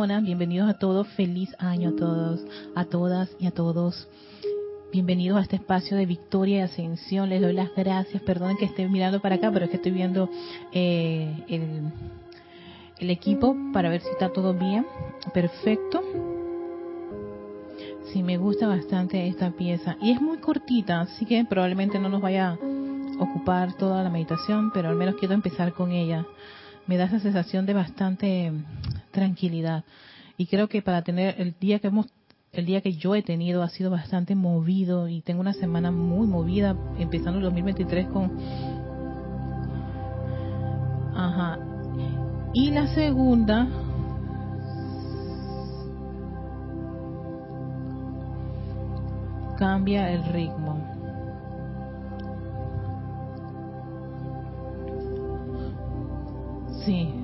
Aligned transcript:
Bienvenidos 0.00 0.70
a 0.70 0.78
todos, 0.78 1.06
feliz 1.08 1.54
año 1.58 1.90
a 1.90 1.92
todos, 1.94 2.40
a 2.74 2.86
todas 2.86 3.28
y 3.38 3.46
a 3.46 3.50
todos. 3.50 4.08
Bienvenidos 4.90 5.36
a 5.38 5.42
este 5.42 5.56
espacio 5.56 5.94
de 5.94 6.06
victoria 6.06 6.56
y 6.56 6.60
ascensión. 6.60 7.28
Les 7.28 7.42
doy 7.42 7.52
las 7.52 7.68
gracias. 7.76 8.22
Perdonen 8.22 8.56
que 8.56 8.64
esté 8.64 8.88
mirando 8.88 9.20
para 9.20 9.34
acá, 9.34 9.50
pero 9.52 9.66
es 9.66 9.70
que 9.70 9.76
estoy 9.76 9.92
viendo 9.92 10.30
eh, 10.72 11.44
el, 11.48 11.92
el 12.98 13.10
equipo 13.10 13.54
para 13.74 13.90
ver 13.90 14.00
si 14.00 14.08
está 14.08 14.32
todo 14.32 14.54
bien. 14.54 14.86
Perfecto. 15.34 16.00
Sí, 18.10 18.22
me 18.22 18.38
gusta 18.38 18.68
bastante 18.68 19.28
esta 19.28 19.50
pieza. 19.50 19.98
Y 20.00 20.12
es 20.12 20.22
muy 20.22 20.38
cortita, 20.38 21.02
así 21.02 21.26
que 21.26 21.44
probablemente 21.44 21.98
no 21.98 22.08
nos 22.08 22.22
vaya 22.22 22.52
a 22.52 23.22
ocupar 23.22 23.74
toda 23.74 24.02
la 24.02 24.08
meditación, 24.08 24.70
pero 24.72 24.88
al 24.88 24.96
menos 24.96 25.16
quiero 25.16 25.34
empezar 25.34 25.74
con 25.74 25.92
ella. 25.92 26.24
Me 26.86 26.96
da 26.96 27.04
esa 27.04 27.20
sensación 27.20 27.66
de 27.66 27.74
bastante 27.74 28.50
tranquilidad. 29.10 29.84
Y 30.36 30.46
creo 30.46 30.68
que 30.68 30.82
para 30.82 31.02
tener 31.02 31.40
el 31.40 31.54
día 31.58 31.78
que 31.78 31.88
hemos 31.88 32.06
el 32.52 32.66
día 32.66 32.80
que 32.80 32.94
yo 32.94 33.14
he 33.14 33.22
tenido 33.22 33.62
ha 33.62 33.68
sido 33.68 33.90
bastante 33.90 34.34
movido 34.34 35.08
y 35.08 35.20
tengo 35.20 35.40
una 35.40 35.52
semana 35.52 35.92
muy 35.92 36.26
movida, 36.26 36.76
empezando 36.98 37.38
el 37.38 37.44
2023 37.44 38.08
con... 38.08 38.32
Ajá. 41.14 41.58
Y 42.52 42.70
la 42.70 42.92
segunda... 42.94 43.68
Cambia 49.56 50.10
el 50.10 50.24
ritmo. 50.24 50.80
Sí. 56.84 57.19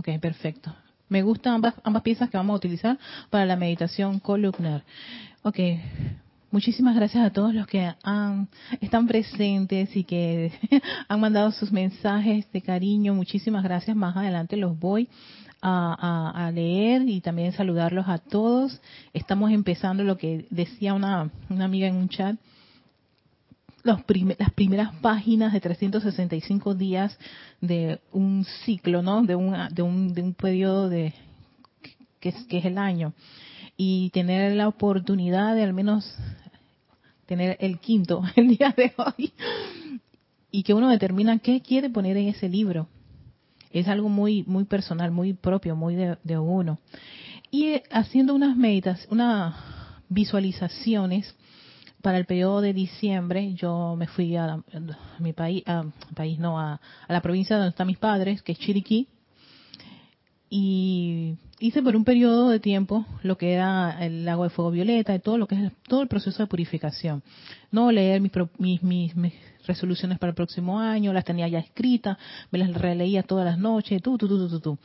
Ok, 0.00 0.08
perfecto. 0.18 0.74
Me 1.10 1.22
gustan 1.22 1.56
ambas, 1.56 1.74
ambas 1.84 2.02
piezas 2.02 2.30
que 2.30 2.38
vamos 2.38 2.54
a 2.54 2.56
utilizar 2.56 2.98
para 3.28 3.44
la 3.44 3.54
meditación 3.54 4.18
columnar. 4.18 4.82
Ok, 5.42 5.58
muchísimas 6.50 6.96
gracias 6.96 7.22
a 7.22 7.30
todos 7.30 7.52
los 7.52 7.66
que 7.66 7.92
han, 8.02 8.48
están 8.80 9.06
presentes 9.06 9.94
y 9.94 10.04
que 10.04 10.52
han 11.08 11.20
mandado 11.20 11.52
sus 11.52 11.70
mensajes 11.70 12.50
de 12.50 12.62
cariño. 12.62 13.12
Muchísimas 13.12 13.62
gracias. 13.62 13.94
Más 13.94 14.16
adelante 14.16 14.56
los 14.56 14.78
voy 14.78 15.06
a, 15.60 16.50
leer 16.54 17.06
y 17.06 17.20
también 17.20 17.52
saludarlos 17.52 18.08
a 18.08 18.16
todos. 18.16 18.80
Estamos 19.12 19.52
empezando 19.52 20.02
lo 20.02 20.16
que 20.16 20.46
decía 20.48 20.94
una, 20.94 21.30
una 21.50 21.66
amiga 21.66 21.88
en 21.88 21.96
un 21.96 22.08
chat. 22.08 22.36
Los 23.82 24.00
las 24.38 24.52
primeras 24.52 24.94
páginas 24.96 25.52
de 25.52 25.60
365 25.60 26.74
días 26.74 27.16
de 27.60 28.00
un 28.12 28.44
ciclo, 28.64 29.02
¿no? 29.02 29.22
De 29.22 29.34
un, 29.34 29.54
de 29.70 29.82
un, 29.82 30.12
de 30.12 30.22
un 30.22 30.34
periodo 30.34 30.88
de, 30.88 31.14
que 32.20 32.28
es, 32.30 32.44
que 32.44 32.58
es 32.58 32.64
el 32.66 32.78
año. 32.78 33.14
Y 33.76 34.10
tener 34.10 34.54
la 34.54 34.68
oportunidad 34.68 35.54
de 35.54 35.62
al 35.62 35.72
menos 35.72 36.14
tener 37.26 37.56
el 37.60 37.78
quinto 37.78 38.22
el 38.36 38.48
día 38.56 38.74
de 38.76 38.92
hoy. 38.96 39.32
Y 40.50 40.62
que 40.62 40.74
uno 40.74 40.90
determina 40.90 41.38
qué 41.38 41.62
quiere 41.62 41.88
poner 41.88 42.16
en 42.16 42.28
ese 42.28 42.48
libro. 42.48 42.88
Es 43.70 43.88
algo 43.88 44.08
muy, 44.08 44.42
muy 44.48 44.64
personal, 44.64 45.10
muy 45.12 45.32
propio, 45.32 45.76
muy 45.76 45.94
de, 45.94 46.18
de 46.24 46.38
uno. 46.38 46.78
Y 47.50 47.80
haciendo 47.90 48.34
unas 48.34 48.56
meditas, 48.56 49.06
unas 49.10 49.54
visualizaciones 50.08 51.34
para 52.02 52.18
el 52.18 52.24
periodo 52.24 52.60
de 52.60 52.72
diciembre 52.72 53.54
yo 53.54 53.94
me 53.96 54.06
fui 54.06 54.36
a, 54.36 54.62
mi 55.18 55.32
país, 55.32 55.62
a, 55.66 55.84
país 56.14 56.38
no, 56.38 56.58
a, 56.58 56.80
la 57.08 57.20
provincia 57.20 57.56
donde 57.56 57.70
están 57.70 57.86
mis 57.86 57.98
padres, 57.98 58.42
que 58.42 58.52
es 58.52 58.58
Chiriquí, 58.58 59.08
y 60.48 61.36
hice 61.60 61.80
por 61.82 61.94
un 61.94 62.04
periodo 62.04 62.48
de 62.48 62.58
tiempo 62.58 63.06
lo 63.22 63.38
que 63.38 63.52
era 63.52 64.04
el 64.04 64.24
lago 64.24 64.42
de 64.42 64.50
fuego 64.50 64.72
violeta 64.72 65.14
y 65.14 65.20
todo 65.20 65.38
lo 65.38 65.46
que 65.46 65.54
es 65.54 65.72
todo 65.86 66.02
el 66.02 66.08
proceso 66.08 66.42
de 66.42 66.48
purificación. 66.48 67.22
No 67.70 67.92
leer 67.92 68.20
mis, 68.20 68.32
mis, 68.58 69.14
mis, 69.14 69.34
resoluciones 69.66 70.18
para 70.18 70.30
el 70.30 70.34
próximo 70.34 70.80
año, 70.80 71.12
las 71.12 71.24
tenía 71.24 71.46
ya 71.46 71.60
escritas, 71.60 72.16
me 72.50 72.58
las 72.58 72.72
releía 72.74 73.22
todas 73.22 73.44
las 73.44 73.58
noches, 73.58 74.02
tú, 74.02 74.18
tú, 74.18 74.26
tú, 74.26 74.48
tú, 74.48 74.58
tú. 74.58 74.78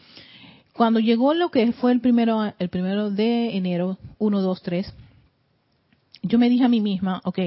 Cuando 0.73 0.99
llegó 0.99 1.33
lo 1.33 1.49
que 1.49 1.71
fue 1.71 1.93
el 1.93 2.01
primero, 2.01 2.53
el 2.59 2.69
primero 2.69 3.09
de 3.09 3.55
enero, 3.55 3.97
1, 4.19 4.41
2, 4.41 4.61
3, 4.61 4.93
yo 6.27 6.39
me 6.39 6.49
dije 6.49 6.65
a 6.65 6.69
mí 6.69 6.81
misma, 6.81 7.21
ok, 7.23 7.39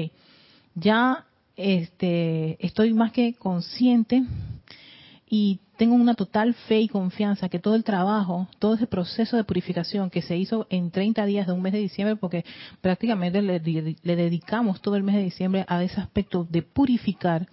ya 0.75 1.25
este, 1.57 2.65
estoy 2.65 2.93
más 2.93 3.11
que 3.11 3.33
consciente 3.33 4.23
y 5.29 5.59
tengo 5.77 5.95
una 5.95 6.15
total 6.15 6.53
fe 6.53 6.79
y 6.81 6.87
confianza 6.87 7.49
que 7.49 7.59
todo 7.59 7.75
el 7.75 7.83
trabajo, 7.83 8.47
todo 8.57 8.75
ese 8.75 8.87
proceso 8.87 9.35
de 9.35 9.43
purificación 9.43 10.09
que 10.09 10.21
se 10.21 10.37
hizo 10.37 10.65
en 10.69 10.91
30 10.91 11.25
días 11.25 11.47
de 11.47 11.53
un 11.53 11.61
mes 11.61 11.73
de 11.73 11.79
diciembre, 11.79 12.15
porque 12.15 12.45
prácticamente 12.81 13.41
le, 13.41 13.59
le 13.59 14.15
dedicamos 14.15 14.81
todo 14.81 14.95
el 14.95 15.03
mes 15.03 15.15
de 15.15 15.23
diciembre 15.23 15.65
a 15.67 15.83
ese 15.83 15.99
aspecto 15.99 16.47
de 16.49 16.61
purificar, 16.61 17.47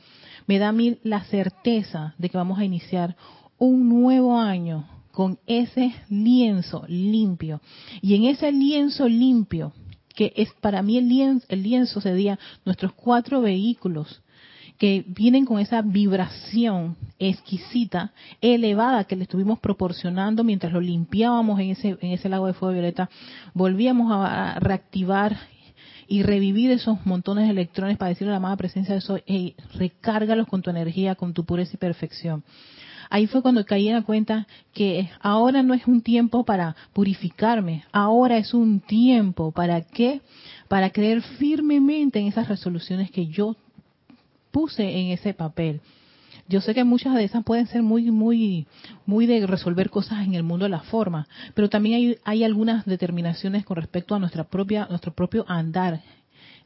me 0.47 0.59
da 0.59 0.69
a 0.69 0.73
mí 0.73 0.99
la 1.03 1.25
certeza 1.25 2.15
de 2.19 2.29
que 2.29 2.39
vamos 2.39 2.59
a 2.59 2.65
iniciar 2.65 3.17
un 3.59 3.89
nuevo 3.89 4.39
año 4.39 4.89
con 5.11 5.39
ese 5.47 5.95
lienzo 6.09 6.85
limpio. 6.89 7.61
Y 8.01 8.15
en 8.15 8.25
ese 8.25 8.53
lienzo 8.53 9.09
limpio 9.09 9.73
que 10.17 10.33
es 10.35 10.49
para 10.61 10.83
mí 10.83 10.99
el 10.99 11.09
lienzo, 11.09 11.47
el 11.49 11.63
lienzo 11.63 12.01
sería 12.01 12.39
nuestros 12.65 12.93
cuatro 12.95 13.41
vehículos 13.41 14.23
que 14.79 15.05
vienen 15.07 15.45
con 15.47 15.59
esa 15.61 15.81
vibración 15.83 16.97
exquisita, 17.19 18.13
elevada 18.41 19.05
que 19.05 19.17
le 19.17 19.23
estuvimos 19.23 19.59
proporcionando 19.61 20.43
mientras 20.43 20.73
lo 20.73 20.81
limpiábamos 20.81 21.61
en 21.61 21.71
ese, 21.71 21.97
en 22.01 22.11
ese 22.13 22.29
lago 22.29 22.47
de 22.47 22.53
fuego 22.53 22.75
violeta, 22.75 23.09
volvíamos 23.55 24.11
a 24.13 24.59
reactivar 24.59 25.37
y 26.09 26.23
revivir 26.23 26.71
esos 26.71 27.05
montones 27.05 27.45
de 27.45 27.51
electrones 27.51 27.97
para 27.97 28.11
decirle 28.11 28.31
a 28.31 28.33
la 28.33 28.37
amada 28.39 28.57
presencia 28.57 28.95
de 28.95 28.99
eso, 28.99 29.19
hey, 29.27 29.55
recárgalos 29.75 30.47
con 30.47 30.63
tu 30.63 30.71
energía, 30.71 31.15
con 31.15 31.33
tu 31.33 31.45
pureza 31.45 31.73
y 31.75 31.79
perfección. 31.79 32.45
Ahí 33.11 33.27
fue 33.27 33.43
cuando 33.43 33.65
caí 33.65 33.89
en 33.89 33.95
la 33.95 34.03
cuenta 34.03 34.47
que 34.73 35.11
ahora 35.21 35.63
no 35.63 35.75
es 35.75 35.87
un 35.87 36.01
tiempo 36.01 36.45
para 36.45 36.77
purificarme, 36.93 37.85
ahora 37.93 38.39
es 38.39 38.55
un 38.55 38.81
tiempo 38.81 39.53
para 39.53 39.83
qué? 39.83 40.21
Para 40.69 40.91
creer 40.91 41.23
firmemente 41.23 42.19
en 42.19 42.27
esas 42.27 42.49
resoluciones 42.49 43.11
que 43.11 43.27
yo 43.27 43.57
puse 44.51 44.83
en 44.83 45.09
ese 45.09 45.35
papel. 45.35 45.81
Yo 46.49 46.61
sé 46.61 46.75
que 46.75 46.85
muchas 46.85 47.15
de 47.15 47.25
esas 47.25 47.43
pueden 47.43 47.67
ser 47.67 47.83
muy, 47.83 48.11
muy, 48.11 48.67
muy 49.05 49.27
de 49.27 49.47
resolver 49.47 49.91
cosas 49.91 50.25
en 50.25 50.35
el 50.35 50.45
mundo 50.45 50.65
de 50.65 50.71
la 50.71 50.81
forma, 50.81 51.27
pero 51.55 51.69
también 51.69 51.97
hay, 51.97 52.19
hay 52.25 52.45
algunas 52.45 52.85
determinaciones 52.85 53.65
con 53.65 53.77
respecto 53.77 54.15
a 54.15 54.21
nuestra 54.21 54.45
propia, 54.45 54.87
nuestro 54.89 55.13
propio 55.13 55.45
andar 55.49 56.03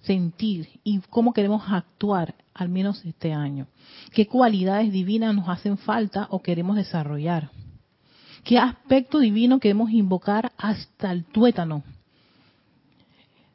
sentir 0.02 0.68
y 0.84 1.00
cómo 1.10 1.32
queremos 1.32 1.64
actuar, 1.68 2.34
al 2.54 2.68
menos 2.68 3.04
este 3.04 3.32
año. 3.32 3.66
¿Qué 4.12 4.26
cualidades 4.26 4.92
divinas 4.92 5.34
nos 5.34 5.48
hacen 5.48 5.78
falta 5.78 6.26
o 6.30 6.42
queremos 6.42 6.76
desarrollar? 6.76 7.50
¿Qué 8.44 8.58
aspecto 8.58 9.18
divino 9.18 9.60
queremos 9.60 9.90
invocar 9.90 10.52
hasta 10.56 11.12
el 11.12 11.24
tuétano? 11.24 11.82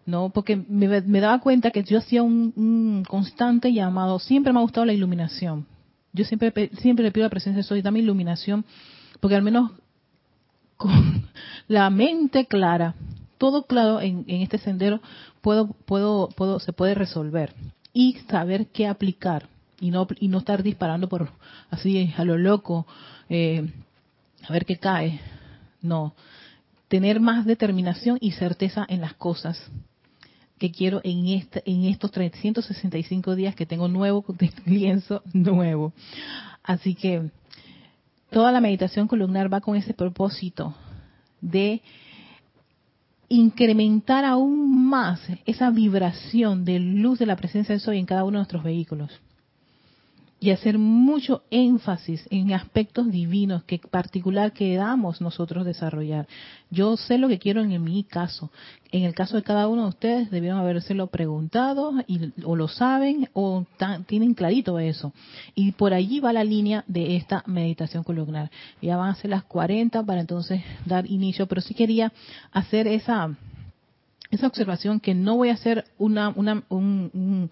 No, 0.05 0.29
porque 0.29 0.55
me, 0.55 1.19
daba 1.19 1.39
cuenta 1.39 1.71
que 1.71 1.83
yo 1.83 1.97
hacía 1.97 2.21
un, 2.21 3.03
constante 3.07 3.73
llamado, 3.73 4.19
siempre 4.19 4.53
me 4.53 4.59
ha 4.59 4.61
gustado 4.61 4.85
la 4.85 4.93
iluminación. 4.93 5.65
Yo 6.13 6.23
siempre 6.25 6.69
siempre 6.79 7.03
le 7.03 7.11
pido 7.11 7.25
la 7.25 7.31
presencia 7.31 7.57
de 7.57 7.63
Soy, 7.63 7.81
dame 7.81 7.99
iluminación, 7.99 8.65
porque 9.19 9.35
al 9.35 9.41
menos 9.41 9.71
con 10.77 11.27
la 11.67 11.89
mente 11.89 12.45
clara, 12.45 12.93
todo 13.37 13.65
claro 13.65 14.01
en, 14.01 14.25
en 14.27 14.41
este 14.41 14.57
sendero, 14.57 15.01
puedo, 15.41 15.67
puedo, 15.85 16.29
puedo, 16.29 16.59
se 16.59 16.73
puede 16.73 16.95
resolver 16.95 17.53
y 17.93 18.17
saber 18.29 18.67
qué 18.67 18.87
aplicar 18.87 19.47
y 19.79 19.91
no 19.91 20.07
y 20.19 20.27
no 20.27 20.39
estar 20.39 20.63
disparando 20.63 21.09
por 21.09 21.29
así 21.69 22.13
a 22.17 22.23
lo 22.23 22.37
loco 22.37 22.85
eh, 23.29 23.67
a 24.47 24.53
ver 24.53 24.65
qué 24.65 24.77
cae. 24.77 25.19
No. 25.81 26.13
Tener 26.87 27.19
más 27.19 27.45
determinación 27.45 28.17
y 28.21 28.31
certeza 28.31 28.85
en 28.87 29.01
las 29.01 29.15
cosas 29.15 29.59
que 30.57 30.71
quiero 30.71 31.01
en 31.03 31.27
este, 31.27 31.63
en 31.65 31.85
estos 31.85 32.11
365 32.11 33.35
días 33.35 33.55
que 33.55 33.65
tengo 33.65 33.87
nuevo 33.87 34.23
lienzo 34.65 35.21
nuevo. 35.33 35.93
Así 36.63 36.95
que 36.95 37.29
toda 38.29 38.51
la 38.51 38.61
meditación 38.61 39.07
columnar 39.07 39.51
va 39.51 39.61
con 39.61 39.75
ese 39.75 39.93
propósito 39.93 40.75
de 41.41 41.81
incrementar 43.29 44.25
aún 44.25 44.87
más 44.89 45.21
esa 45.45 45.69
vibración 45.71 46.65
de 46.65 46.79
luz 46.79 47.19
de 47.19 47.25
la 47.25 47.35
presencia 47.35 47.73
de 47.73 47.79
Soy 47.79 47.99
en 47.99 48.05
cada 48.05 48.23
uno 48.23 48.37
de 48.37 48.39
nuestros 48.39 48.63
vehículos. 48.63 49.21
Y 50.39 50.51
hacer 50.51 50.77
mucho 50.77 51.43
énfasis 51.49 52.27
en 52.29 52.53
aspectos 52.53 53.09
divinos 53.09 53.63
que 53.63 53.79
particular 53.79 54.51
queramos 54.51 55.21
nosotros 55.21 55.65
desarrollar. 55.65 56.27
Yo 56.69 56.97
sé 56.97 57.17
lo 57.17 57.29
que 57.29 57.39
quiero 57.39 57.61
en 57.61 57.83
mi 57.83 58.03
caso. 58.03 58.51
En 58.91 59.03
el 59.03 59.15
caso 59.15 59.37
de 59.37 59.43
cada 59.43 59.67
uno 59.67 59.83
de 59.83 59.89
ustedes 59.89 60.31
debieron 60.31 60.59
habérselo 60.59 61.07
preguntado 61.07 61.93
y, 62.05 62.31
o 62.43 62.55
lo 62.55 62.67
saben 62.67 63.29
o 63.33 63.65
tienen 64.07 64.33
clarito 64.33 64.77
eso. 64.77 65.13
Y 65.55 65.71
por 65.71 65.93
allí 65.93 66.19
va 66.19 66.33
la 66.33 66.43
línea 66.43 66.83
de 66.87 67.15
esta 67.15 67.43
meditación 67.47 68.03
columnar. 68.03 68.51
Ya 68.81 68.97
van 68.97 69.09
a 69.09 69.15
ser 69.15 69.31
las 69.31 69.45
40 69.45 70.03
para 70.03 70.21
entonces 70.21 70.61
dar 70.85 71.09
inicio, 71.09 71.47
pero 71.47 71.61
sí 71.61 71.73
quería 71.73 72.11
hacer 72.51 72.87
esa 72.87 73.35
esa 74.31 74.47
observación 74.47 74.99
que 74.99 75.13
no 75.13 75.37
voy 75.37 75.49
a 75.49 75.53
hacer 75.53 75.85
una, 75.97 76.29
una 76.29 76.63
un 76.69 77.09
un, 77.13 77.49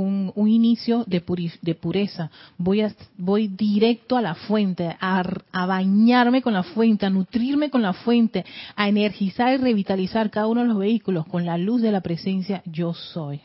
inicio 0.00 1.04
de, 1.06 1.22
de, 1.62 1.74
pureza. 1.74 2.30
Voy, 2.56 2.82
a, 2.82 2.94
voy 3.16 3.48
directo 3.48 4.16
a 4.16 4.22
la 4.22 4.34
fuente, 4.34 4.96
a, 5.00 5.22
a, 5.52 5.66
bañarme 5.66 6.42
con 6.42 6.52
la 6.52 6.62
fuente, 6.62 7.06
a 7.06 7.10
nutrirme 7.10 7.70
con 7.70 7.82
la 7.82 7.92
fuente, 7.92 8.44
a 8.76 8.88
energizar 8.88 9.54
y 9.54 9.56
revitalizar 9.56 10.30
cada 10.30 10.46
uno 10.46 10.62
de 10.62 10.68
los 10.68 10.78
vehículos 10.78 11.26
con 11.26 11.44
la 11.44 11.58
luz 11.58 11.82
de 11.82 11.92
la 11.92 12.00
presencia 12.00 12.62
yo 12.66 12.94
soy. 12.94 13.40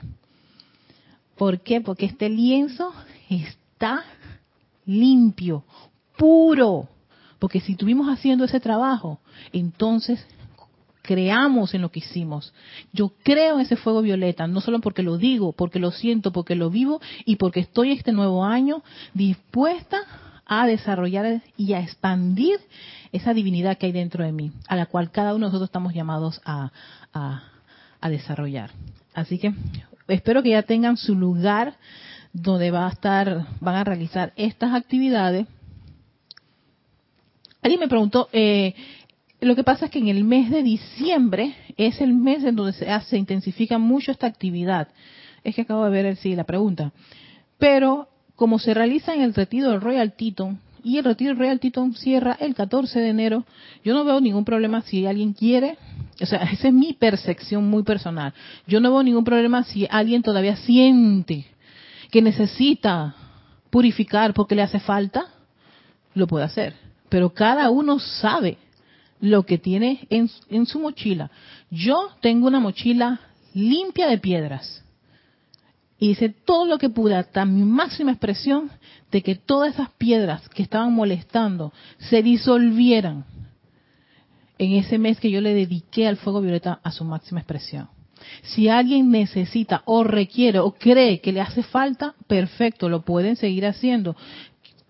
¿Por 1.38 1.62
qué? 1.62 1.82
Porque 1.82 2.06
este 2.06 2.30
lienzo 2.30 2.94
está 3.30 4.04
limpio, 4.86 5.64
puro. 6.18 6.88
Porque 7.40 7.60
si 7.60 7.74
estuvimos 7.74 8.08
haciendo 8.08 8.46
ese 8.46 8.60
trabajo, 8.60 9.20
entonces 9.52 10.26
creamos 11.04 11.76
en 11.76 11.82
lo 11.84 11.92
que 11.92 12.00
hicimos. 12.00 12.54
Yo 12.94 13.12
creo 13.24 13.56
en 13.56 13.62
ese 13.62 13.76
fuego 13.76 14.02
violeta, 14.02 14.48
no 14.48 14.62
solo 14.62 14.80
porque 14.80 15.04
lo 15.04 15.18
digo, 15.18 15.52
porque 15.52 15.78
lo 15.78 15.92
siento, 15.92 16.32
porque 16.32 16.56
lo 16.56 16.72
vivo 16.72 17.00
y 17.26 17.36
porque 17.36 17.60
estoy 17.60 17.92
este 17.92 18.14
nuevo 18.14 18.44
año 18.44 18.82
dispuesta 19.14 20.00
a 20.46 20.66
desarrollar 20.66 21.42
y 21.58 21.74
a 21.74 21.82
expandir 21.82 22.60
esa 23.12 23.34
divinidad 23.34 23.78
que 23.78 23.86
hay 23.86 23.92
dentro 23.92 24.24
de 24.24 24.32
mí, 24.32 24.52
a 24.68 24.76
la 24.76 24.88
cual 24.88 25.12
cada 25.12 25.36
uno 25.36 25.46
de 25.46 25.50
nosotros 25.50 25.68
estamos 25.68 25.94
llamados 25.94 26.42
a, 26.46 26.72
desarrollar. 28.02 28.72
Así 29.14 29.38
que 29.38 29.54
espero 30.08 30.42
que 30.42 30.50
ya 30.50 30.64
tengan 30.64 30.98
su 30.98 31.16
lugar 31.16 31.76
donde 32.34 32.72
va 32.72 32.88
a 32.88 32.92
estar, 32.92 33.46
van 33.60 33.76
a 33.76 33.84
realizar 33.84 34.34
estas 34.36 34.74
actividades. 34.74 35.48
Alguien 37.62 37.80
me 37.80 37.88
preguntó, 37.88 38.28
eh, 38.34 38.74
lo 39.44 39.56
que 39.56 39.64
pasa 39.64 39.86
es 39.86 39.92
que 39.92 40.00
en 40.00 40.08
el 40.08 40.24
mes 40.24 40.50
de 40.50 40.64
diciembre 40.64 41.56
es 41.78 42.02
el 42.02 42.14
mes 42.14 42.44
en 42.44 42.56
donde 42.56 42.74
se, 42.74 42.90
hace, 42.90 43.18
intensifica 43.18 43.78
mucho 43.78 44.12
esta 44.12 44.28
actividad. 44.28 44.88
Es 45.44 45.56
que 45.56 45.62
acabo 45.62 45.86
de 45.86 45.92
ver 45.92 46.16
sí, 46.18 46.36
la 46.36 46.44
pregunta. 46.44 46.92
Pero 47.58 48.08
como 48.36 48.60
se 48.60 48.74
realiza 48.74 49.14
en 49.14 49.22
el 49.22 49.34
retiro 49.34 49.72
del 49.72 49.82
Royal 49.82 50.14
Teton, 50.14 50.60
y 50.84 50.98
el 50.98 51.06
retiro 51.06 51.30
del 51.30 51.40
Royal 51.40 51.60
Teton 51.60 51.96
cierra 51.96 52.38
el 52.40 52.56
14 52.56 53.00
de 53.00 53.10
enero, 53.10 53.46
yo 53.84 53.94
no 53.94 54.04
veo 54.04 54.20
ningún 54.20 54.44
problema 54.44 54.82
si 54.82 55.06
alguien 55.06 55.34
quiere, 55.34 55.78
o 56.22 56.26
sea, 56.26 56.40
esa 56.44 56.68
es 56.68 56.74
mi 56.74 56.94
percepción 56.94 57.70
muy 57.70 57.84
personal. 57.84 58.34
Yo 58.68 58.80
no 58.80 58.92
veo 58.92 59.04
ningún 59.04 59.24
problema 59.24 59.64
si 59.64 59.88
alguien 59.90 60.22
todavía 60.22 60.58
siente 60.58 61.46
que 62.12 62.22
necesita 62.22 63.16
purificar 63.70 64.34
porque 64.34 64.56
le 64.56 64.62
hace 64.62 64.80
falta, 64.80 65.26
lo 66.14 66.28
puede 66.28 66.46
hacer. 66.46 66.76
Pero 67.10 67.34
cada 67.34 67.70
uno 67.70 68.00
sabe 68.00 68.58
lo 69.24 69.44
que 69.44 69.58
tiene 69.58 70.06
en, 70.10 70.66
su 70.66 70.80
mochila. 70.80 71.32
Yo 71.72 72.10
tengo 72.20 72.46
una 72.46 72.60
mochila 72.60 73.22
limpia 73.54 74.08
de 74.08 74.18
piedras. 74.18 74.84
Y 75.98 76.10
hice 76.10 76.28
todo 76.28 76.66
lo 76.66 76.78
que 76.78 76.90
pude 76.90 77.16
hasta 77.16 77.46
mi 77.46 77.64
máxima 77.64 78.12
expresión 78.12 78.70
de 79.14 79.22
que 79.22 79.36
todas 79.36 79.76
esas 79.76 79.92
piedras 79.92 80.50
que 80.50 80.62
estaban 80.62 80.92
molestando 80.94 81.72
se 82.00 82.22
disolvieran 82.22 83.24
en 84.58 84.74
ese 84.74 84.98
mes 84.98 85.22
que 85.22 85.32
yo 85.32 85.40
le 85.40 85.54
dediqué 85.54 86.06
al 86.06 86.18
fuego 86.18 86.42
violeta 86.42 86.82
a 86.84 86.92
su 86.92 87.06
máxima 87.06 87.40
expresión. 87.40 87.88
Si 88.42 88.68
alguien 88.68 89.10
necesita 89.10 89.84
o 89.86 90.04
requiere 90.04 90.60
o 90.60 90.74
cree 90.74 91.22
que 91.22 91.32
le 91.32 91.40
hace 91.40 91.64
falta, 91.64 92.14
perfecto, 92.28 92.90
lo 92.90 93.04
pueden 93.04 93.38
seguir 93.38 93.66
haciendo. 93.66 94.18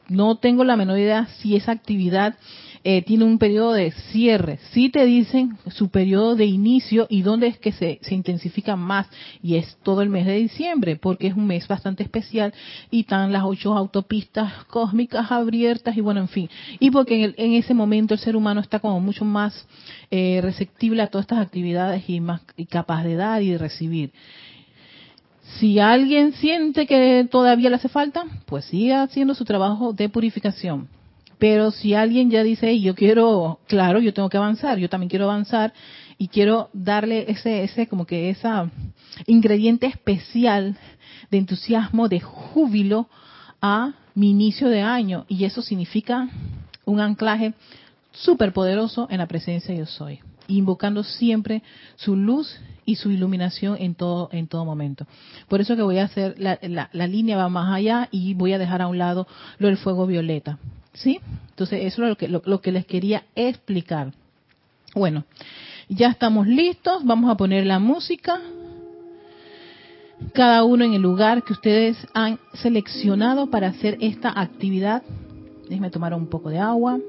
No 0.09 0.37
tengo 0.37 0.63
la 0.63 0.75
menor 0.75 0.97
idea 0.97 1.27
si 1.37 1.55
esa 1.55 1.71
actividad 1.71 2.35
eh, 2.83 3.01
tiene 3.01 3.23
un 3.23 3.37
periodo 3.37 3.73
de 3.73 3.91
cierre. 4.11 4.59
Sí 4.71 4.89
te 4.89 5.05
dicen 5.05 5.57
su 5.67 5.89
periodo 5.89 6.35
de 6.35 6.45
inicio 6.45 7.07
y 7.09 7.21
dónde 7.21 7.47
es 7.47 7.57
que 7.57 7.71
se, 7.71 7.99
se 8.01 8.13
intensifica 8.13 8.75
más. 8.75 9.07
Y 9.41 9.55
es 9.55 9.77
todo 9.83 10.01
el 10.01 10.09
mes 10.09 10.25
de 10.25 10.35
diciembre, 10.35 10.95
porque 10.95 11.27
es 11.27 11.35
un 11.35 11.47
mes 11.47 11.67
bastante 11.67 12.03
especial 12.03 12.53
y 12.91 13.01
están 13.01 13.31
las 13.31 13.43
ocho 13.45 13.77
autopistas 13.77 14.65
cósmicas 14.65 15.31
abiertas 15.31 15.95
y 15.95 16.01
bueno, 16.01 16.19
en 16.19 16.27
fin. 16.27 16.49
Y 16.79 16.91
porque 16.91 17.23
en, 17.23 17.35
en 17.37 17.53
ese 17.53 17.73
momento 17.73 18.13
el 18.13 18.19
ser 18.19 18.35
humano 18.35 18.59
está 18.61 18.79
como 18.79 18.99
mucho 18.99 19.25
más 19.25 19.65
eh, 20.11 20.39
receptible 20.41 21.01
a 21.01 21.07
todas 21.07 21.23
estas 21.23 21.39
actividades 21.39 22.09
y 22.09 22.19
más 22.19 22.41
y 22.57 22.65
capaz 22.65 23.03
de 23.03 23.15
dar 23.15 23.41
y 23.41 23.51
de 23.51 23.57
recibir. 23.57 24.11
Si 25.59 25.79
alguien 25.79 26.33
siente 26.33 26.87
que 26.87 27.27
todavía 27.29 27.69
le 27.69 27.75
hace 27.75 27.89
falta, 27.89 28.25
pues 28.45 28.65
siga 28.65 29.03
haciendo 29.03 29.35
su 29.35 29.45
trabajo 29.45 29.93
de 29.93 30.09
purificación. 30.09 30.87
Pero 31.39 31.71
si 31.71 31.93
alguien 31.93 32.29
ya 32.29 32.43
dice, 32.43 32.79
yo 32.79 32.95
quiero, 32.95 33.59
claro, 33.67 33.99
yo 33.99 34.13
tengo 34.13 34.29
que 34.29 34.37
avanzar, 34.37 34.77
yo 34.77 34.89
también 34.89 35.09
quiero 35.09 35.25
avanzar 35.25 35.73
y 36.17 36.27
quiero 36.27 36.69
darle 36.73 37.25
ese, 37.29 37.63
ese, 37.63 37.87
como 37.87 38.05
que 38.05 38.29
esa 38.29 38.69
ingrediente 39.27 39.87
especial 39.87 40.77
de 41.29 41.37
entusiasmo, 41.37 42.07
de 42.07 42.19
júbilo 42.19 43.07
a 43.61 43.93
mi 44.15 44.31
inicio 44.31 44.69
de 44.69 44.81
año. 44.81 45.25
Y 45.27 45.45
eso 45.45 45.61
significa 45.61 46.29
un 46.85 46.99
anclaje 46.99 47.53
súper 48.11 48.53
poderoso 48.53 49.07
en 49.09 49.17
la 49.17 49.27
presencia 49.27 49.73
de 49.73 49.79
yo 49.79 49.85
soy, 49.85 50.19
invocando 50.47 51.03
siempre 51.03 51.63
su 51.95 52.15
luz 52.15 52.59
y 52.85 52.95
su 52.95 53.11
iluminación 53.11 53.77
en 53.79 53.95
todo 53.95 54.29
en 54.31 54.47
todo 54.47 54.65
momento. 54.65 55.07
Por 55.47 55.61
eso 55.61 55.75
que 55.75 55.81
voy 55.81 55.97
a 55.97 56.05
hacer 56.05 56.35
la, 56.37 56.59
la 56.91 57.07
línea 57.07 57.37
va 57.37 57.49
más 57.49 57.73
allá 57.73 58.09
y 58.11 58.33
voy 58.33 58.53
a 58.53 58.59
dejar 58.59 58.81
a 58.81 58.87
un 58.87 58.97
lado 58.97 59.27
lo 59.57 59.67
del 59.67 59.77
fuego 59.77 60.05
violeta. 60.05 60.59
¿Sí? 60.93 61.19
Entonces, 61.49 61.85
eso 61.85 62.03
es 62.03 62.09
lo 62.09 62.15
que, 62.15 62.27
lo, 62.27 62.61
que 62.61 62.71
les 62.71 62.85
quería 62.85 63.23
explicar. 63.35 64.13
Bueno, 64.95 65.25
ya 65.89 66.09
estamos 66.09 66.47
listos. 66.47 67.03
Vamos 67.03 67.31
a 67.31 67.37
poner 67.37 67.65
la 67.65 67.79
música. 67.79 68.39
Cada 70.33 70.63
uno 70.63 70.85
en 70.85 70.93
el 70.93 71.01
lugar 71.01 71.43
que 71.43 71.53
ustedes 71.53 71.97
han 72.13 72.39
seleccionado 72.53 73.49
para 73.49 73.67
hacer 73.67 73.97
esta 74.01 74.39
actividad. 74.39 75.03
Déjenme 75.67 75.89
tomar 75.89 76.13
un 76.13 76.27
poco 76.27 76.49
de 76.49 76.59
agua. 76.59 76.99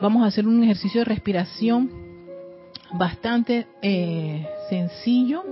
Vamos 0.00 0.24
a 0.24 0.26
hacer 0.26 0.46
un 0.46 0.62
ejercicio 0.62 1.00
de 1.00 1.04
respiración 1.06 1.90
bastante 2.92 3.66
eh, 3.80 4.46
sencillo 4.68 5.42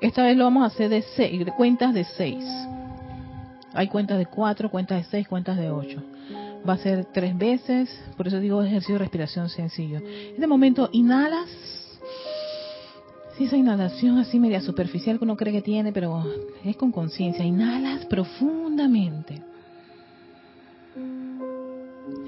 Esta 0.00 0.22
vez 0.24 0.36
lo 0.36 0.44
vamos 0.44 0.62
a 0.62 0.66
hacer 0.66 0.88
de, 0.88 1.02
seis, 1.02 1.44
de 1.44 1.52
cuentas 1.52 1.92
de 1.92 2.04
seis. 2.04 2.44
Hay 3.74 3.88
cuentas 3.88 4.18
de 4.18 4.26
cuatro, 4.26 4.70
cuentas 4.70 4.98
de 4.98 5.10
seis, 5.10 5.28
cuentas 5.28 5.58
de 5.58 5.70
ocho. 5.70 6.02
Va 6.68 6.74
a 6.74 6.78
ser 6.78 7.06
tres 7.06 7.36
veces, 7.36 7.90
por 8.16 8.26
eso 8.26 8.40
digo 8.40 8.62
ejercicio 8.62 8.94
de 8.94 9.00
respiración 9.00 9.48
sencillo. 9.48 9.98
En 9.98 10.34
este 10.34 10.46
momento 10.46 10.88
inhalas. 10.92 11.48
Sí, 13.36 13.44
esa 13.44 13.56
inhalación 13.56 14.18
así 14.18 14.38
media 14.38 14.60
superficial 14.60 15.18
que 15.18 15.24
uno 15.24 15.36
cree 15.36 15.52
que 15.52 15.62
tiene, 15.62 15.92
pero 15.92 16.24
es 16.64 16.76
con 16.76 16.92
conciencia. 16.92 17.44
Inhalas 17.44 18.06
profundamente. 18.06 19.42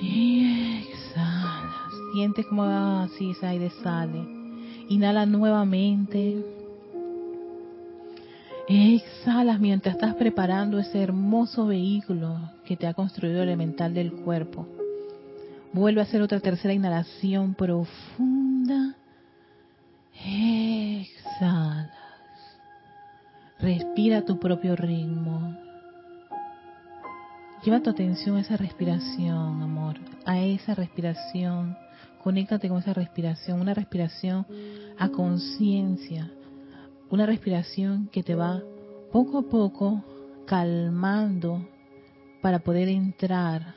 Y 0.00 0.82
exhalas. 0.88 1.92
Sientes 2.14 2.46
como 2.46 2.64
así 2.64 3.30
ese 3.30 3.46
aire 3.46 3.70
sale. 3.82 4.22
Inhala 4.88 5.26
nuevamente. 5.26 6.61
Exhalas 8.68 9.58
mientras 9.58 9.96
estás 9.96 10.14
preparando 10.14 10.78
ese 10.78 11.02
hermoso 11.02 11.66
vehículo 11.66 12.38
que 12.64 12.76
te 12.76 12.86
ha 12.86 12.94
construido 12.94 13.42
el 13.42 13.48
elemental 13.48 13.92
del 13.92 14.12
cuerpo. 14.12 14.68
Vuelve 15.72 16.00
a 16.00 16.04
hacer 16.04 16.22
otra 16.22 16.40
tercera 16.40 16.72
inhalación 16.72 17.54
profunda. 17.54 18.94
Exhalas. 20.24 21.90
Respira 23.58 24.24
tu 24.24 24.38
propio 24.38 24.76
ritmo. 24.76 25.56
Lleva 27.64 27.80
tu 27.80 27.90
atención 27.90 28.36
a 28.36 28.40
esa 28.40 28.56
respiración, 28.56 29.62
amor, 29.62 29.96
a 30.24 30.40
esa 30.40 30.74
respiración. 30.74 31.76
Conéctate 32.22 32.68
con 32.68 32.78
esa 32.78 32.92
respiración, 32.92 33.60
una 33.60 33.74
respiración 33.74 34.46
a 34.98 35.08
conciencia, 35.08 36.30
una 37.12 37.26
respiración 37.26 38.08
que 38.10 38.22
te 38.22 38.34
va 38.34 38.62
poco 39.12 39.38
a 39.38 39.42
poco 39.42 40.02
calmando 40.46 41.62
para 42.40 42.60
poder 42.60 42.88
entrar 42.88 43.74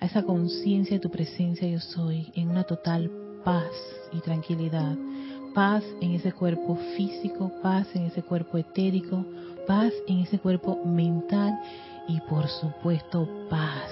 a 0.00 0.06
esa 0.06 0.22
conciencia 0.22 0.96
de 0.96 1.00
tu 1.00 1.10
presencia 1.10 1.68
yo 1.68 1.80
soy 1.80 2.32
en 2.34 2.48
una 2.48 2.64
total 2.64 3.10
paz 3.44 3.70
y 4.10 4.20
tranquilidad. 4.20 4.96
Paz 5.54 5.84
en 6.00 6.14
ese 6.14 6.32
cuerpo 6.32 6.78
físico, 6.96 7.52
paz 7.62 7.86
en 7.94 8.04
ese 8.04 8.22
cuerpo 8.22 8.56
etérico, 8.56 9.22
paz 9.66 9.92
en 10.08 10.20
ese 10.20 10.38
cuerpo 10.38 10.82
mental 10.82 11.60
y 12.08 12.20
por 12.22 12.48
supuesto 12.48 13.28
paz 13.50 13.90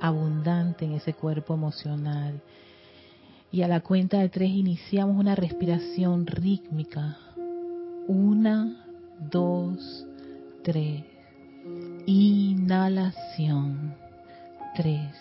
abundante 0.00 0.84
en 0.84 0.94
ese 0.94 1.14
cuerpo 1.14 1.54
emocional. 1.54 2.40
Y 3.52 3.62
a 3.62 3.68
la 3.68 3.82
cuenta 3.82 4.18
de 4.18 4.28
tres 4.30 4.50
iniciamos 4.50 5.16
una 5.16 5.36
respiración 5.36 6.26
rítmica. 6.26 7.18
Una, 8.06 8.84
dos, 9.30 10.06
tres. 10.62 11.04
Inhalación. 12.04 13.94
Tres, 14.76 15.16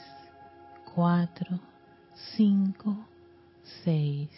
cuatro, 0.93 1.61
cinco, 2.35 2.97
seis. 3.83 4.29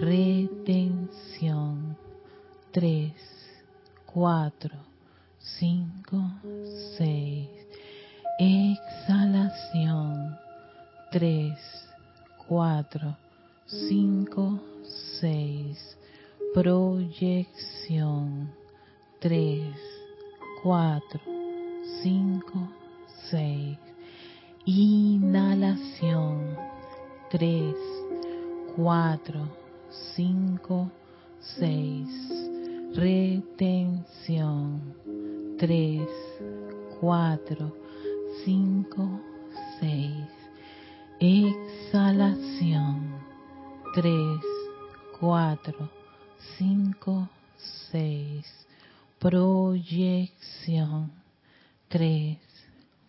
Retención. 0.00 1.98
Tres, 2.72 3.12
cuatro, 4.06 4.74
cinco, 5.38 6.16
seis. 6.96 7.50
Exhalación. 8.38 10.34
Tres, 11.10 11.58
cuatro, 12.48 13.18
cinco, 13.66 14.58
seis. 15.20 15.98
Proyección. 16.52 18.50
Tres, 19.20 19.72
cuatro, 20.64 21.20
cinco, 22.02 22.68
seis. 23.30 23.78
Inhalación. 24.64 26.56
Tres, 27.30 27.76
cuatro, 28.74 29.46
cinco, 30.16 30.90
seis. 31.38 32.08
Retención. 32.96 34.82
Tres, 35.56 36.08
cuatro, 37.00 37.72
cinco, 38.44 39.20
seis. 39.78 40.26
Exhalación. 41.20 43.14
Tres, 43.94 44.40
cuatro, 45.20 45.99
cinco, 46.58 47.28
seis. 47.90 48.46
Proyección. 49.18 51.10
Tres, 51.88 52.38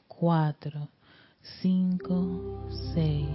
cuatro, 0.07 0.89
cinco, 1.61 2.65
seis. 2.93 3.27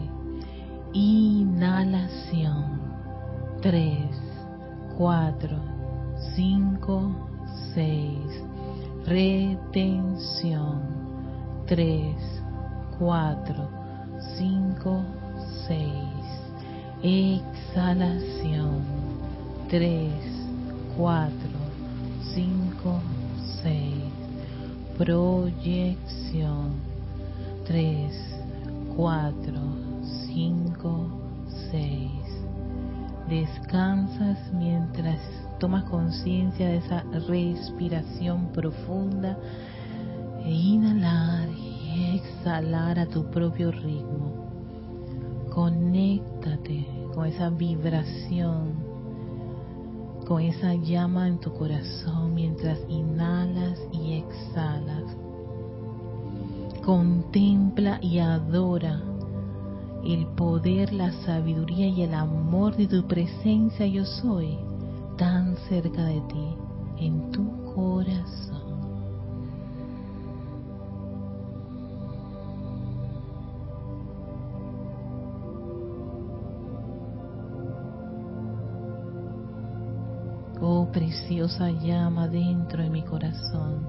Inhalación. 0.93 2.81
Tres, 3.63 4.17
cuatro, 4.97 5.61
cinco, 6.35 7.15
seis. 7.75 8.43
Retención. 9.07 10.81
Tres, 11.67 12.17
cuatro, 12.99 13.69
cinco, 14.37 15.03
seis. 15.67 16.07
Exhalación. 17.03 18.96
Tres, 19.69 20.13
cuatro, 20.97 21.59
cinco, 22.35 23.01
seis. 23.63 24.05
Proyección. 24.97 26.71
Tres, 27.67 28.13
cuatro, 28.97 29.59
cinco, 30.29 31.09
seis. 31.71 32.13
Descansas 33.29 34.39
mientras 34.53 35.19
tomas 35.59 35.83
conciencia 35.91 36.69
de 36.69 36.77
esa 36.77 37.03
respiración 37.27 38.53
profunda 38.53 39.37
e 40.45 40.53
inhalar 40.53 41.49
y 41.49 42.19
exhalar 42.19 43.01
a 43.01 43.07
tu 43.07 43.29
propio 43.33 43.73
ritmo. 43.73 44.47
Conéctate 45.51 46.87
con 47.13 47.27
esa 47.27 47.51
vibración, 47.51 48.96
con 50.27 50.43
esa 50.43 50.75
llama 50.75 51.29
en 51.29 51.39
tu 51.39 51.53
corazón 51.53 52.35
mientras 52.35 52.79
inhalas 52.89 53.79
y 53.93 54.15
exhalas. 54.15 55.17
Contempla 56.85 57.99
y 58.03 58.19
adora 58.19 59.03
el 60.05 60.27
poder, 60.37 60.93
la 60.93 61.13
sabiduría 61.25 61.89
y 61.89 62.03
el 62.03 62.15
amor 62.15 62.77
de 62.77 62.87
tu 62.87 63.07
presencia 63.07 63.87
yo 63.87 64.05
soy 64.05 64.57
tan 65.17 65.57
cerca 65.69 66.05
de 66.05 66.21
ti, 66.23 66.57
en 66.99 67.31
tu 67.31 67.75
corazón. 67.75 68.56
Preciosa 80.97 81.71
llama 81.71 82.27
dentro 82.27 82.83
de 82.83 82.89
mi 82.89 83.03
corazón, 83.03 83.87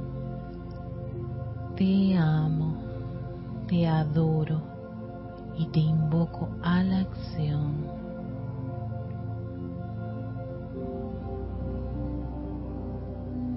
te 1.77 2.17
amo, 2.17 2.75
te 3.65 3.87
adoro 3.87 4.61
y 5.57 5.67
te 5.67 5.79
invoco 5.79 6.49
a 6.61 6.83
la 6.83 6.99
acción. 6.99 7.85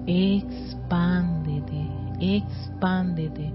Expándete, 0.07 1.89
expándete, 2.21 3.53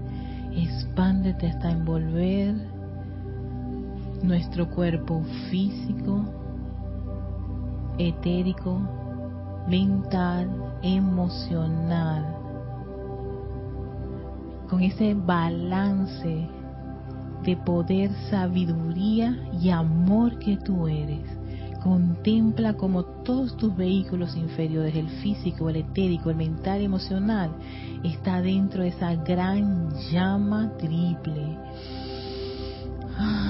expándete 0.51 1.47
hasta 1.47 1.71
envolver 1.71 2.53
nuestro 4.21 4.69
cuerpo 4.69 5.23
físico, 5.49 6.23
etérico, 7.97 8.96
mental, 9.67 10.49
emocional, 10.81 12.35
con 14.69 14.81
ese 14.81 15.13
balance 15.13 16.47
de 17.43 17.57
poder, 17.57 18.11
sabiduría 18.29 19.37
y 19.61 19.69
amor 19.69 20.39
que 20.39 20.57
tú 20.57 20.87
eres. 20.87 21.25
Contempla 21.83 22.73
como 22.73 23.05
todos 23.05 23.55
tus 23.55 23.75
vehículos 23.75 24.35
inferiores, 24.35 24.95
el 24.95 25.09
físico, 25.09 25.69
el 25.69 25.77
etérico, 25.77 26.29
el 26.29 26.35
mental, 26.35 26.81
emocional, 26.81 27.51
está 28.03 28.41
dentro 28.41 28.83
de 28.83 28.89
esa 28.89 29.15
gran 29.15 29.91
llama 30.11 30.71
triple. 30.77 31.57
Ay, 33.17 33.46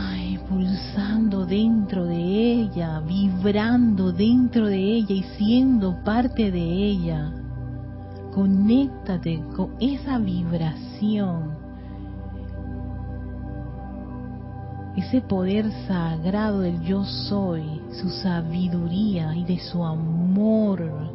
pulsando 0.58 1.46
dentro 1.46 2.06
de 2.06 2.16
ella, 2.16 3.00
vibrando 3.02 4.12
dentro 4.12 4.66
de 4.66 4.80
ella 4.80 5.14
y 5.14 5.22
siendo 5.38 6.04
parte 6.04 6.50
de 6.50 6.60
ella. 6.60 7.32
Conéctate 8.34 9.40
con 9.56 9.76
esa 9.80 10.18
vibración 10.18 11.56
ese 14.96 15.22
poder 15.22 15.72
sagrado 15.88 16.62
del 16.62 16.82
yo 16.82 17.04
soy, 17.04 17.80
su 17.92 18.10
sabiduría 18.10 19.36
y 19.36 19.46
de 19.46 19.60
su 19.60 19.86
amor 19.86 21.07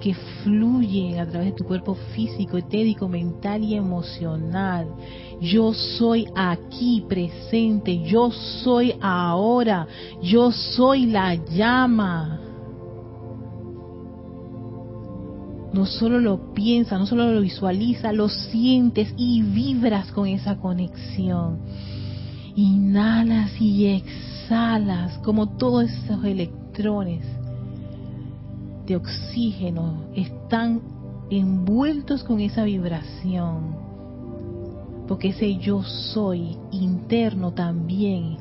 que 0.00 0.14
fluye 0.42 1.18
a 1.18 1.26
través 1.26 1.48
de 1.48 1.56
tu 1.56 1.64
cuerpo 1.64 1.94
físico, 2.14 2.56
etérico, 2.56 3.08
mental 3.08 3.62
y 3.62 3.74
emocional. 3.74 4.88
Yo 5.40 5.72
soy 5.72 6.26
aquí 6.34 7.04
presente, 7.08 8.02
yo 8.02 8.30
soy 8.30 8.94
ahora, 9.00 9.86
yo 10.22 10.52
soy 10.52 11.06
la 11.06 11.34
llama. 11.34 12.40
No 15.72 15.84
solo 15.84 16.20
lo 16.20 16.54
piensa, 16.54 16.96
no 16.96 17.06
solo 17.06 17.32
lo 17.32 17.40
visualiza, 17.40 18.12
lo 18.12 18.28
sientes 18.28 19.12
y 19.16 19.42
vibras 19.42 20.10
con 20.12 20.26
esa 20.26 20.56
conexión 20.56 21.60
Inhalas 22.56 23.60
y 23.60 23.84
exhalas 23.86 25.18
como 25.18 25.58
todos 25.58 25.90
esos 25.90 26.24
electrones 26.24 27.22
de 28.86 28.96
oxígeno 28.96 30.04
están 30.14 30.80
envueltos 31.30 32.22
con 32.22 32.40
esa 32.40 32.64
vibración. 32.64 33.76
Porque 35.08 35.28
ese 35.28 35.56
yo 35.56 35.82
soy 35.82 36.56
interno 36.70 37.52
también 37.52 38.38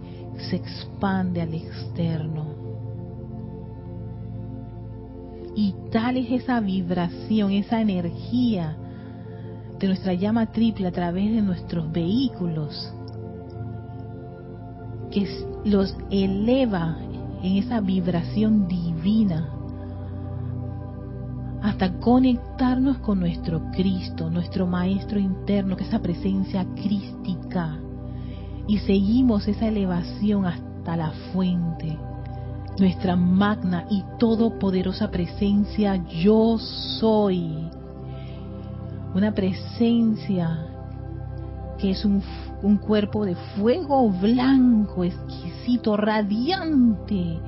se 0.49 0.57
expande 0.57 1.41
al 1.41 1.53
externo. 1.53 2.45
Y 5.55 5.73
tal 5.91 6.17
es 6.17 6.43
esa 6.43 6.59
vibración, 6.59 7.51
esa 7.51 7.81
energía 7.81 8.75
de 9.79 9.87
nuestra 9.87 10.13
llama 10.13 10.51
triple 10.51 10.87
a 10.87 10.91
través 10.91 11.33
de 11.33 11.41
nuestros 11.41 11.91
vehículos 11.91 12.93
que 15.11 15.27
los 15.63 15.95
eleva 16.09 16.97
en 17.41 17.57
esa 17.57 17.79
vibración 17.79 18.67
divina 18.67 19.54
hasta 21.61 21.93
conectarnos 21.99 22.97
con 22.99 23.19
nuestro 23.19 23.71
Cristo, 23.71 24.29
nuestro 24.29 24.67
Maestro 24.67 25.19
interno, 25.19 25.75
que 25.75 25.83
es 25.83 25.89
esa 25.89 26.01
presencia 26.01 26.65
crística. 26.75 27.79
Y 28.67 28.79
seguimos 28.79 29.47
esa 29.47 29.67
elevación 29.67 30.45
hasta 30.45 30.97
la 30.97 31.11
fuente, 31.31 31.97
nuestra 32.79 33.15
magna 33.15 33.85
y 33.89 34.03
todopoderosa 34.19 35.11
presencia 35.11 36.03
yo 36.07 36.57
soy. 36.99 37.69
Una 39.13 39.33
presencia 39.33 40.67
que 41.77 41.91
es 41.91 42.05
un, 42.05 42.21
un 42.63 42.77
cuerpo 42.77 43.25
de 43.25 43.35
fuego 43.55 44.09
blanco, 44.09 45.03
exquisito, 45.03 45.95
radiante 45.95 47.39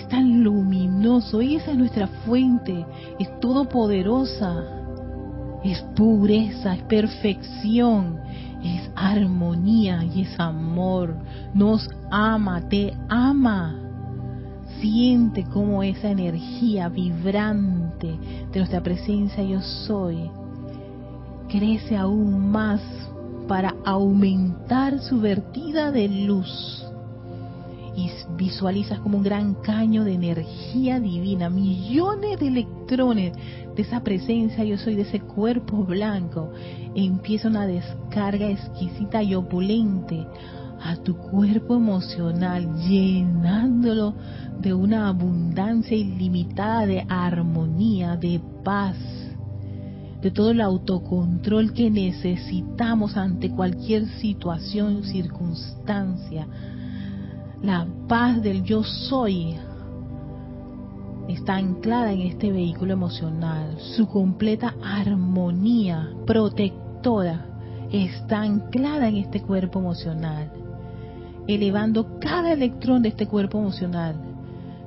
es 0.00 0.08
tan 0.08 0.42
luminoso, 0.42 1.40
esa 1.40 1.72
es 1.72 1.76
nuestra 1.76 2.06
fuente, 2.26 2.84
es 3.18 3.40
todopoderosa, 3.40 4.64
es 5.62 5.80
pureza, 5.94 6.74
es 6.74 6.82
perfección, 6.82 8.18
es 8.62 8.90
armonía 8.94 10.04
y 10.04 10.22
es 10.22 10.40
amor, 10.40 11.16
nos 11.54 11.88
ama, 12.10 12.68
te 12.68 12.94
ama. 13.08 13.76
Siente 14.80 15.44
como 15.44 15.82
esa 15.82 16.10
energía 16.10 16.88
vibrante 16.88 18.18
de 18.50 18.58
nuestra 18.58 18.82
presencia 18.82 19.42
yo 19.42 19.60
soy 19.60 20.30
crece 21.50 21.96
aún 21.96 22.50
más 22.50 22.80
para 23.48 23.74
aumentar 23.84 25.00
su 25.00 25.20
vertida 25.20 25.90
de 25.90 26.08
luz 26.08 26.89
visualizas 28.36 29.00
como 29.00 29.18
un 29.18 29.24
gran 29.24 29.54
caño 29.54 30.04
de 30.04 30.14
energía 30.14 31.00
divina, 31.00 31.50
millones 31.50 32.38
de 32.38 32.48
electrones 32.48 33.32
de 33.74 33.82
esa 33.82 34.02
presencia, 34.02 34.64
yo 34.64 34.78
soy 34.78 34.94
de 34.94 35.02
ese 35.02 35.20
cuerpo 35.20 35.84
blanco, 35.84 36.50
empieza 36.94 37.48
una 37.48 37.66
descarga 37.66 38.50
exquisita 38.50 39.22
y 39.22 39.34
opulente 39.34 40.26
a 40.82 40.96
tu 40.96 41.16
cuerpo 41.16 41.76
emocional, 41.76 42.76
llenándolo 42.88 44.14
de 44.60 44.72
una 44.72 45.08
abundancia 45.08 45.96
ilimitada 45.96 46.86
de 46.86 47.04
armonía, 47.08 48.16
de 48.16 48.40
paz, 48.64 48.96
de 50.22 50.30
todo 50.30 50.50
el 50.50 50.60
autocontrol 50.60 51.72
que 51.72 51.90
necesitamos 51.90 53.16
ante 53.16 53.50
cualquier 53.50 54.06
situación, 54.20 55.04
circunstancia, 55.04 56.46
la 57.62 57.86
paz 58.08 58.40
del 58.42 58.62
yo 58.64 58.82
soy 58.82 59.54
está 61.28 61.56
anclada 61.56 62.12
en 62.12 62.22
este 62.22 62.50
vehículo 62.50 62.92
emocional. 62.92 63.76
Su 63.96 64.08
completa 64.08 64.74
armonía 64.82 66.10
protectora 66.26 67.46
está 67.92 68.40
anclada 68.42 69.08
en 69.08 69.16
este 69.16 69.42
cuerpo 69.42 69.78
emocional, 69.78 70.50
elevando 71.46 72.18
cada 72.18 72.52
electrón 72.52 73.02
de 73.02 73.10
este 73.10 73.26
cuerpo 73.26 73.58
emocional 73.58 74.16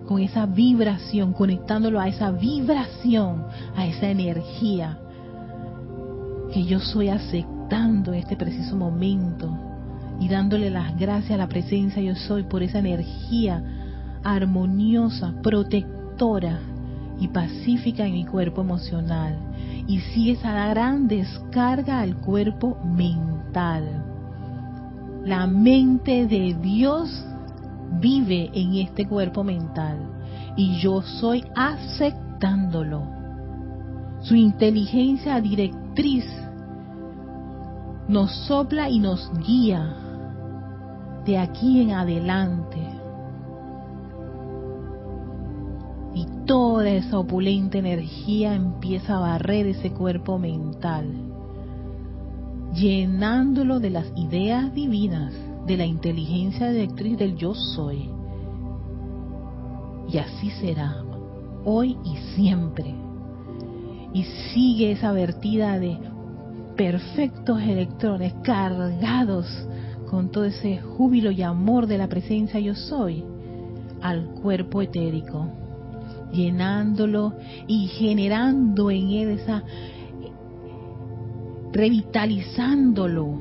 con 0.08 0.20
esa 0.20 0.46
vibración, 0.46 1.32
conectándolo 1.32 2.00
a 2.00 2.08
esa 2.08 2.32
vibración, 2.32 3.46
a 3.76 3.86
esa 3.86 4.10
energía 4.10 5.00
que 6.52 6.66
yo 6.66 6.80
soy 6.80 7.10
aceptando 7.10 8.14
en 8.14 8.20
este 8.20 8.36
preciso 8.36 8.76
momento 8.76 9.73
y 10.20 10.28
dándole 10.30 10.70
las 10.70 10.98
gracias 10.98 11.32
a 11.32 11.38
la 11.38 11.48
presencia 11.48 12.02
yo 12.02 12.16
soy 12.16 12.44
por 12.44 12.64
esa 12.64 12.80
energía 12.80 13.64
armoniosa, 14.24 15.34
protectora 15.42 16.60
y 17.20 17.28
pacífica 17.28 18.06
en 18.06 18.14
mi 18.14 18.26
cuerpo 18.26 18.62
emocional. 18.62 19.38
Y 19.88 20.00
si 20.00 20.32
esa 20.32 20.70
gran 20.70 21.08
descarga 21.08 22.00
al 22.00 22.16
cuerpo 22.18 22.78
mental. 22.86 24.04
La 25.26 25.48
mente 25.48 26.26
de 26.26 26.56
Dios 26.62 27.26
vive 28.00 28.50
en 28.54 28.76
este 28.76 29.08
cuerpo 29.08 29.44
mental 29.44 29.98
y 30.56 30.80
yo 30.80 31.02
soy 31.02 31.44
aceptándolo. 31.56 33.04
Su 34.22 34.36
inteligencia 34.36 35.40
directriz 35.42 36.26
nos 38.08 38.32
sopla 38.48 38.90
y 38.90 39.00
nos 39.00 39.32
guía 39.46 40.03
de 41.26 41.38
aquí 41.38 41.82
en 41.82 41.92
adelante. 41.92 42.78
Y 46.14 46.28
toda 46.46 46.90
esa 46.90 47.20
opulenta 47.20 47.78
energía 47.78 48.54
empieza 48.54 49.18
a 49.18 49.20
barrer 49.20 49.68
ese 49.68 49.92
cuerpo 49.92 50.38
mental, 50.38 51.08
llenándolo 52.74 53.80
de 53.80 53.90
las 53.90 54.12
ideas 54.16 54.74
divinas, 54.74 55.34
de 55.66 55.78
la 55.78 55.86
inteligencia 55.86 56.70
directriz 56.70 57.18
del 57.18 57.36
yo 57.36 57.56
soy. 57.56 58.10
Y 60.10 60.18
así 60.18 60.52
será, 60.62 61.04
hoy 61.64 61.98
y 62.04 62.18
siempre. 62.36 62.94
Y 64.14 64.24
sigue 64.54 64.92
esa 64.92 65.12
vertida 65.14 65.80
de 65.80 65.98
perfectos 66.76 67.62
electrones 67.62 68.34
cargados 68.44 69.48
con 70.14 70.30
todo 70.30 70.46
ese 70.46 70.78
júbilo 70.78 71.32
y 71.32 71.42
amor 71.42 71.88
de 71.88 71.98
la 71.98 72.08
presencia 72.08 72.60
yo 72.60 72.76
soy 72.76 73.24
al 74.00 74.26
cuerpo 74.44 74.84
etérico, 74.84 75.48
llenándolo 76.32 77.34
y 77.66 77.88
generando 77.88 78.92
en 78.92 79.10
él 79.10 79.30
esa, 79.30 79.64
revitalizándolo 81.72 83.40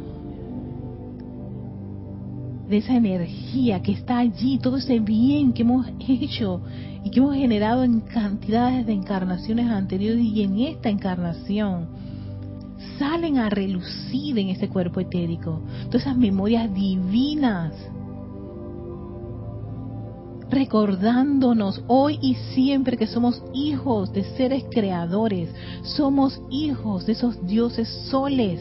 de 2.71 2.79
esa 2.79 2.97
energía 2.97 3.83
que 3.83 3.93
está 3.93 4.21
allí, 4.21 4.57
todo 4.57 4.79
ese 4.79 4.99
bien 4.99 5.53
que 5.53 5.61
hemos 5.61 5.87
hecho 6.09 6.63
y 7.05 7.11
que 7.11 7.21
hemos 7.21 7.35
generado 7.35 7.85
en 7.85 8.01
cantidades 8.01 8.87
de 8.87 8.95
encarnaciones 8.95 9.67
anteriores 9.67 10.25
y 10.25 10.43
en 10.43 10.59
esta 10.59 10.89
encarnación 10.89 11.89
salen 13.03 13.39
a 13.39 13.51
relucir 13.51 14.39
en 14.39 14.51
ese 14.51 14.69
cuerpo 14.69 15.01
etérico. 15.01 15.61
Todas 15.87 16.03
esas 16.03 16.17
memorias 16.17 16.73
divinas. 16.73 17.73
Recordándonos 20.49 21.83
hoy 21.89 22.19
y 22.23 22.37
siempre 22.55 22.97
que 22.97 23.09
somos 23.09 23.43
hijos 23.55 24.13
de 24.13 24.23
seres 24.37 24.65
creadores, 24.71 25.49
somos 25.83 26.41
hijos 26.49 27.05
de 27.07 27.13
esos 27.15 27.45
dioses 27.45 27.89
soles 28.09 28.61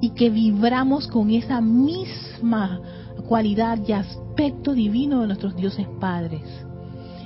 y 0.00 0.10
que 0.10 0.30
vibramos 0.30 1.08
con 1.08 1.30
esa 1.30 1.60
misma 1.60 2.80
cualidad 3.26 3.78
y 3.88 3.92
aspecto 3.92 4.74
divino 4.74 5.22
de 5.22 5.26
nuestros 5.26 5.56
dioses 5.56 5.88
padres. 5.98 6.42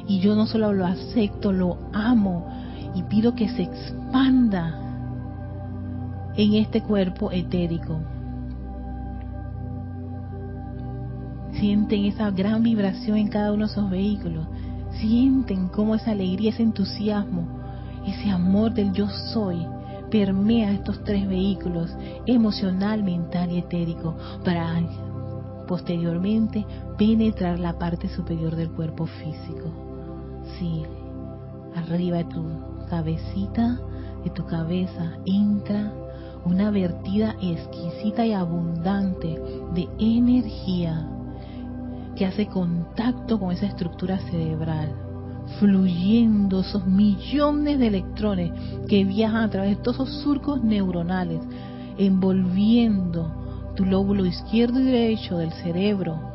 Y 0.06 0.20
yo 0.20 0.34
no 0.34 0.46
solo 0.46 0.72
lo 0.72 0.86
acepto, 0.86 1.52
lo 1.52 1.76
amo 1.92 2.46
y 2.94 3.02
pido 3.02 3.34
que 3.34 3.48
se 3.50 3.64
expanda 3.64 4.87
en 6.38 6.54
este 6.54 6.80
cuerpo 6.80 7.32
etérico. 7.32 7.98
Sienten 11.52 12.04
esa 12.04 12.30
gran 12.30 12.62
vibración 12.62 13.18
en 13.18 13.28
cada 13.28 13.52
uno 13.52 13.66
de 13.66 13.72
esos 13.72 13.90
vehículos. 13.90 14.46
Sienten 15.00 15.68
cómo 15.68 15.96
esa 15.96 16.12
alegría, 16.12 16.50
ese 16.50 16.62
entusiasmo, 16.62 17.42
ese 18.06 18.30
amor 18.30 18.72
del 18.72 18.92
yo 18.92 19.08
soy 19.32 19.66
permea 20.10 20.72
estos 20.72 21.02
tres 21.04 21.28
vehículos, 21.28 21.94
emocional, 22.24 23.02
mental 23.02 23.50
y 23.50 23.58
etérico, 23.58 24.16
para 24.44 24.80
posteriormente 25.66 26.64
penetrar 26.96 27.58
la 27.58 27.78
parte 27.78 28.08
superior 28.08 28.56
del 28.56 28.70
cuerpo 28.70 29.06
físico. 29.06 29.70
Sí, 30.58 30.84
arriba 31.74 32.18
de 32.18 32.24
tu 32.24 32.42
cabecita, 32.88 33.78
de 34.24 34.30
tu 34.30 34.46
cabeza, 34.46 35.18
entra 35.26 35.92
una 36.44 36.70
vertida 36.70 37.36
exquisita 37.40 38.26
y 38.26 38.32
abundante 38.32 39.40
de 39.74 39.88
energía 39.98 41.08
que 42.16 42.26
hace 42.26 42.46
contacto 42.46 43.38
con 43.38 43.52
esa 43.52 43.66
estructura 43.66 44.18
cerebral, 44.30 44.92
fluyendo 45.58 46.60
esos 46.60 46.86
millones 46.86 47.78
de 47.78 47.86
electrones 47.86 48.52
que 48.88 49.04
viajan 49.04 49.44
a 49.44 49.50
través 49.50 49.76
de 49.76 49.82
todos 49.82 49.96
esos 49.96 50.22
surcos 50.22 50.62
neuronales, 50.62 51.40
envolviendo 51.96 53.72
tu 53.76 53.84
lóbulo 53.84 54.26
izquierdo 54.26 54.80
y 54.80 54.84
derecho 54.84 55.38
del 55.38 55.52
cerebro, 55.52 56.27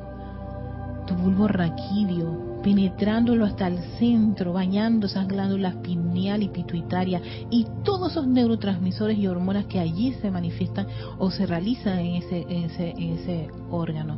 tu 1.05 1.15
bulbo 1.15 1.47
raquídeo, 1.47 2.61
penetrándolo 2.63 3.45
hasta 3.45 3.67
el 3.67 3.79
centro, 3.99 4.53
bañando 4.53 5.07
esas 5.07 5.27
glándulas 5.27 5.75
pineal 5.77 6.43
y 6.43 6.49
pituitaria 6.49 7.21
y 7.49 7.67
todos 7.83 8.11
esos 8.11 8.27
neurotransmisores 8.27 9.17
y 9.17 9.27
hormonas 9.27 9.65
que 9.65 9.79
allí 9.79 10.13
se 10.21 10.31
manifiestan 10.31 10.87
o 11.19 11.29
se 11.29 11.45
realizan 11.45 11.99
en 11.99 12.15
ese, 12.15 12.41
en 12.41 13.13
ese, 13.13 13.47
órgano. 13.69 14.17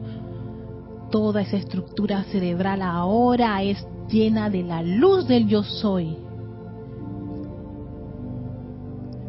toda 1.11 1.41
esa 1.41 1.57
estructura 1.57 2.23
cerebral 2.25 2.81
ahora 2.81 3.61
es 3.63 3.85
llena 4.09 4.49
de 4.49 4.63
la 4.63 4.83
luz 4.83 5.27
del 5.27 5.47
yo 5.47 5.63
soy. 5.63 6.17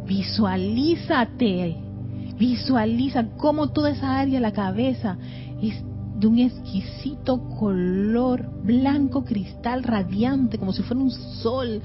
Visualízate, 0.06 1.76
visualiza 2.38 3.26
cómo 3.36 3.68
toda 3.68 3.90
esa 3.90 4.18
área 4.18 4.40
la 4.40 4.52
cabeza 4.52 5.16
es 5.62 5.82
de 6.18 6.26
un 6.26 6.38
exquisito 6.38 7.38
color 7.58 8.48
blanco 8.62 9.24
cristal 9.24 9.82
radiante, 9.82 10.58
como 10.58 10.72
si 10.72 10.82
fuera 10.82 11.02
un 11.02 11.10
sol 11.10 11.82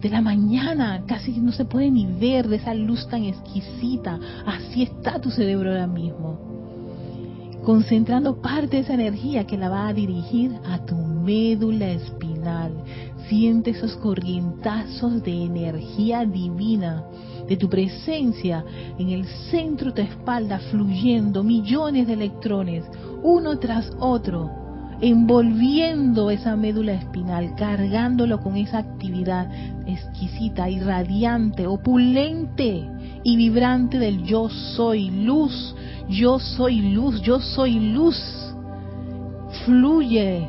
de, 0.00 0.08
la 0.08 0.22
mañana, 0.22 1.02
casi 1.06 1.32
no 1.32 1.52
se 1.52 1.64
puede 1.64 1.90
ni 1.90 2.06
ver 2.06 2.48
de 2.48 2.56
esa 2.56 2.72
luz 2.72 3.06
tan 3.08 3.24
exquisita. 3.24 4.18
Así 4.46 4.82
está 4.82 5.20
tu 5.20 5.30
cerebro 5.30 5.70
ahora 5.70 5.86
mismo 5.86 6.50
concentrando 7.64 8.40
parte 8.40 8.76
de 8.76 8.82
esa 8.82 8.94
energía 8.94 9.46
que 9.46 9.58
la 9.58 9.68
va 9.68 9.88
a 9.88 9.92
dirigir 9.92 10.52
a 10.64 10.84
tu 10.84 10.96
médula 10.96 11.90
espinal. 11.90 12.72
Siente 13.28 13.70
esos 13.70 13.96
corrientazos 13.96 15.22
de 15.22 15.44
energía 15.44 16.24
divina, 16.24 17.04
de 17.50 17.56
tu 17.56 17.68
presencia. 17.68 18.64
En 18.96 19.10
el 19.10 19.26
centro 19.50 19.90
de 19.90 20.04
tu 20.04 20.08
espalda, 20.08 20.60
fluyendo 20.70 21.42
millones 21.42 22.06
de 22.06 22.12
electrones, 22.12 22.84
uno 23.24 23.58
tras 23.58 23.92
otro, 23.98 24.48
envolviendo 25.00 26.30
esa 26.30 26.54
médula 26.54 26.92
espinal, 26.92 27.56
cargándolo 27.56 28.40
con 28.40 28.56
esa 28.56 28.78
actividad 28.78 29.50
exquisita, 29.84 30.70
irradiante, 30.70 31.66
opulente 31.66 32.88
y 33.24 33.36
vibrante 33.36 33.98
del 33.98 34.22
yo 34.22 34.48
soy 34.48 35.10
luz, 35.10 35.74
yo 36.08 36.38
soy 36.38 36.80
luz, 36.92 37.20
yo 37.20 37.40
soy 37.40 37.80
luz. 37.80 38.16
Fluye 39.64 40.48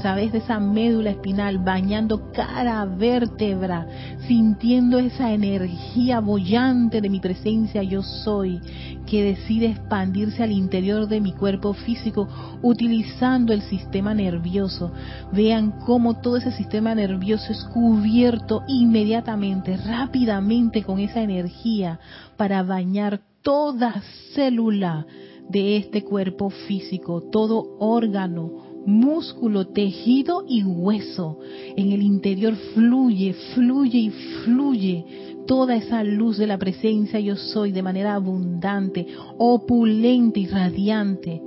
través 0.00 0.32
de 0.32 0.38
esa 0.38 0.60
médula 0.60 1.10
espinal, 1.10 1.58
bañando 1.58 2.30
cada 2.32 2.84
vértebra, 2.84 3.86
sintiendo 4.26 4.98
esa 4.98 5.32
energía 5.32 6.20
bollante 6.20 7.00
de 7.00 7.08
mi 7.08 7.20
presencia 7.20 7.82
yo 7.82 8.02
soy, 8.02 8.60
que 9.06 9.22
decide 9.22 9.66
expandirse 9.66 10.42
al 10.42 10.52
interior 10.52 11.08
de 11.08 11.20
mi 11.20 11.32
cuerpo 11.32 11.72
físico 11.74 12.28
utilizando 12.62 13.52
el 13.52 13.62
sistema 13.62 14.14
nervioso. 14.14 14.92
Vean 15.32 15.72
cómo 15.86 16.20
todo 16.20 16.36
ese 16.36 16.52
sistema 16.52 16.94
nervioso 16.94 17.52
es 17.52 17.64
cubierto 17.64 18.62
inmediatamente, 18.68 19.76
rápidamente 19.76 20.82
con 20.82 20.98
esa 20.98 21.22
energía 21.22 21.98
para 22.36 22.62
bañar 22.62 23.20
toda 23.42 24.02
célula 24.34 25.06
de 25.48 25.76
este 25.76 26.02
cuerpo 26.02 26.50
físico, 26.50 27.22
todo 27.30 27.76
órgano, 27.78 28.63
músculo, 28.86 29.66
tejido 29.66 30.44
y 30.48 30.62
hueso. 30.62 31.38
En 31.76 31.92
el 31.92 32.02
interior 32.02 32.54
fluye, 32.74 33.34
fluye 33.54 33.98
y 33.98 34.10
fluye 34.10 35.04
toda 35.46 35.76
esa 35.76 36.02
luz 36.04 36.38
de 36.38 36.46
la 36.46 36.58
presencia 36.58 37.20
yo 37.20 37.36
soy 37.36 37.72
de 37.72 37.82
manera 37.82 38.14
abundante, 38.14 39.06
opulente 39.38 40.40
y 40.40 40.46
radiante. 40.46 41.40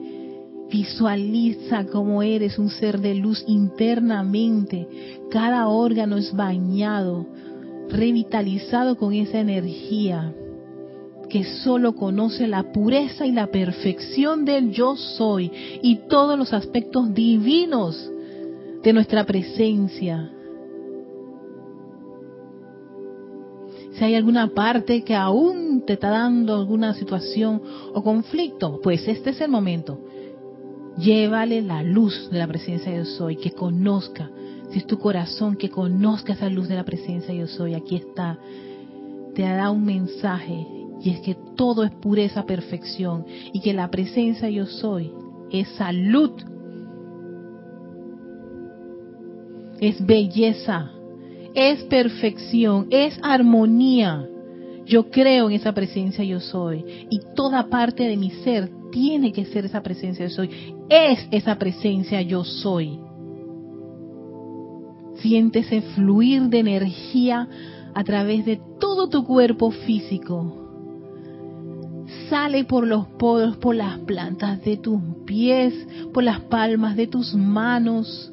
Visualiza 0.71 1.85
cómo 1.85 2.21
eres 2.21 2.59
un 2.59 2.69
ser 2.69 2.99
de 2.99 3.15
luz 3.15 3.43
internamente. 3.47 4.87
Cada 5.31 5.67
órgano 5.67 6.17
es 6.17 6.35
bañado, 6.35 7.25
revitalizado 7.89 8.97
con 8.97 9.13
esa 9.13 9.39
energía 9.39 10.33
que 11.29 11.43
solo 11.43 11.95
conoce 11.95 12.47
la 12.47 12.71
pureza 12.71 13.25
y 13.25 13.31
la 13.31 13.47
perfección 13.47 14.45
del 14.45 14.71
yo 14.71 14.95
soy 14.95 15.51
y 15.81 16.07
todos 16.07 16.37
los 16.37 16.53
aspectos 16.53 17.13
divinos 17.13 18.11
de 18.83 18.93
nuestra 18.93 19.25
presencia. 19.25 20.31
Si 23.93 24.03
hay 24.03 24.15
alguna 24.15 24.49
parte 24.49 25.03
que 25.03 25.15
aún 25.15 25.83
te 25.85 25.93
está 25.93 26.09
dando 26.09 26.55
alguna 26.55 26.93
situación 26.93 27.61
o 27.93 28.03
conflicto, 28.03 28.79
pues 28.83 29.07
este 29.07 29.31
es 29.31 29.41
el 29.41 29.49
momento. 29.49 29.99
Llévale 30.97 31.61
la 31.61 31.81
luz 31.81 32.29
de 32.29 32.37
la 32.37 32.47
presencia 32.47 32.91
de 32.91 32.99
yo 32.99 33.05
soy, 33.05 33.37
que 33.37 33.51
conozca. 33.51 34.29
Si 34.69 34.79
es 34.79 34.85
tu 34.85 34.99
corazón, 34.99 35.55
que 35.55 35.69
conozca 35.69 36.33
esa 36.33 36.49
luz 36.49 36.67
de 36.67 36.75
la 36.75 36.83
presencia 36.83 37.33
de 37.33 37.39
yo 37.39 37.47
soy. 37.47 37.73
Aquí 37.73 37.95
está. 37.95 38.37
Te 39.33 39.41
dará 39.41 39.71
un 39.71 39.83
mensaje 39.83 40.67
y 41.01 41.11
es 41.11 41.19
que 41.21 41.35
todo 41.55 41.83
es 41.83 41.91
pureza, 41.91 42.45
perfección 42.45 43.25
y 43.53 43.61
que 43.61 43.73
la 43.73 43.89
presencia 43.89 44.49
yo 44.49 44.65
soy 44.65 45.11
es 45.51 45.67
salud, 45.69 46.31
es 49.79 50.05
belleza, 50.05 50.91
es 51.53 51.83
perfección, 51.83 52.87
es 52.89 53.17
armonía. 53.21 54.27
Yo 54.85 55.09
creo 55.09 55.49
en 55.49 55.55
esa 55.55 55.73
presencia 55.73 56.23
yo 56.23 56.39
soy 56.39 56.83
y 57.09 57.19
toda 57.35 57.67
parte 57.67 58.07
de 58.07 58.17
mi 58.17 58.31
ser 58.31 58.69
tiene 58.91 59.33
que 59.33 59.45
ser 59.45 59.65
esa 59.65 59.83
presencia 59.83 60.25
yo 60.25 60.33
soy. 60.33 60.49
Es 60.89 61.27
esa 61.31 61.57
presencia 61.57 62.21
yo 62.21 62.43
soy. 62.43 62.99
Siéntese 65.15 65.81
fluir 65.81 66.43
de 66.43 66.59
energía 66.59 67.47
a 67.93 68.03
través 68.03 68.45
de 68.45 68.59
todo 68.79 69.09
tu 69.09 69.25
cuerpo 69.25 69.71
físico 69.71 70.66
sale 72.29 72.63
por 72.63 72.85
los 72.85 73.07
poros, 73.07 73.57
por 73.57 73.75
las 73.75 73.99
plantas 73.99 74.63
de 74.63 74.77
tus 74.77 75.01
pies, 75.25 75.73
por 76.13 76.23
las 76.23 76.41
palmas 76.41 76.95
de 76.95 77.07
tus 77.07 77.33
manos. 77.33 78.31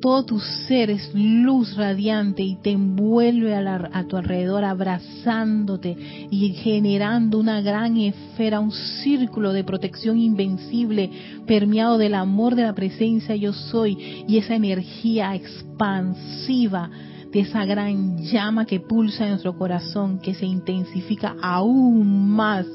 Todo 0.00 0.24
tu 0.24 0.38
ser 0.38 0.90
es 0.90 1.10
luz 1.12 1.76
radiante 1.76 2.42
y 2.44 2.54
te 2.62 2.70
envuelve 2.70 3.56
a, 3.56 4.04
tu 4.08 4.16
alrededor 4.16 4.64
abrazándote 4.64 5.96
y 6.30 6.50
generando 6.50 7.38
una 7.38 7.60
gran 7.62 7.96
esfera, 7.96 8.60
un 8.60 8.70
círculo 8.70 9.52
de 9.52 9.64
protección 9.64 10.18
invencible 10.18 11.10
permeado 11.48 11.98
del 11.98 12.14
amor 12.14 12.54
de 12.54 12.62
la 12.62 12.74
presencia 12.74 13.34
yo 13.34 13.52
soy 13.52 14.24
y 14.28 14.38
esa 14.38 14.54
energía 14.54 15.34
expansiva 15.34 16.90
de 17.32 17.40
esa 17.40 17.64
gran 17.64 18.18
llama 18.18 18.64
que 18.64 18.80
pulsa 18.80 19.24
en 19.24 19.30
nuestro 19.30 19.56
corazón, 19.58 20.18
que 20.18 20.34
se 20.34 20.46
intensifica 20.46 21.36
aún 21.42 22.30
más. 22.30 22.66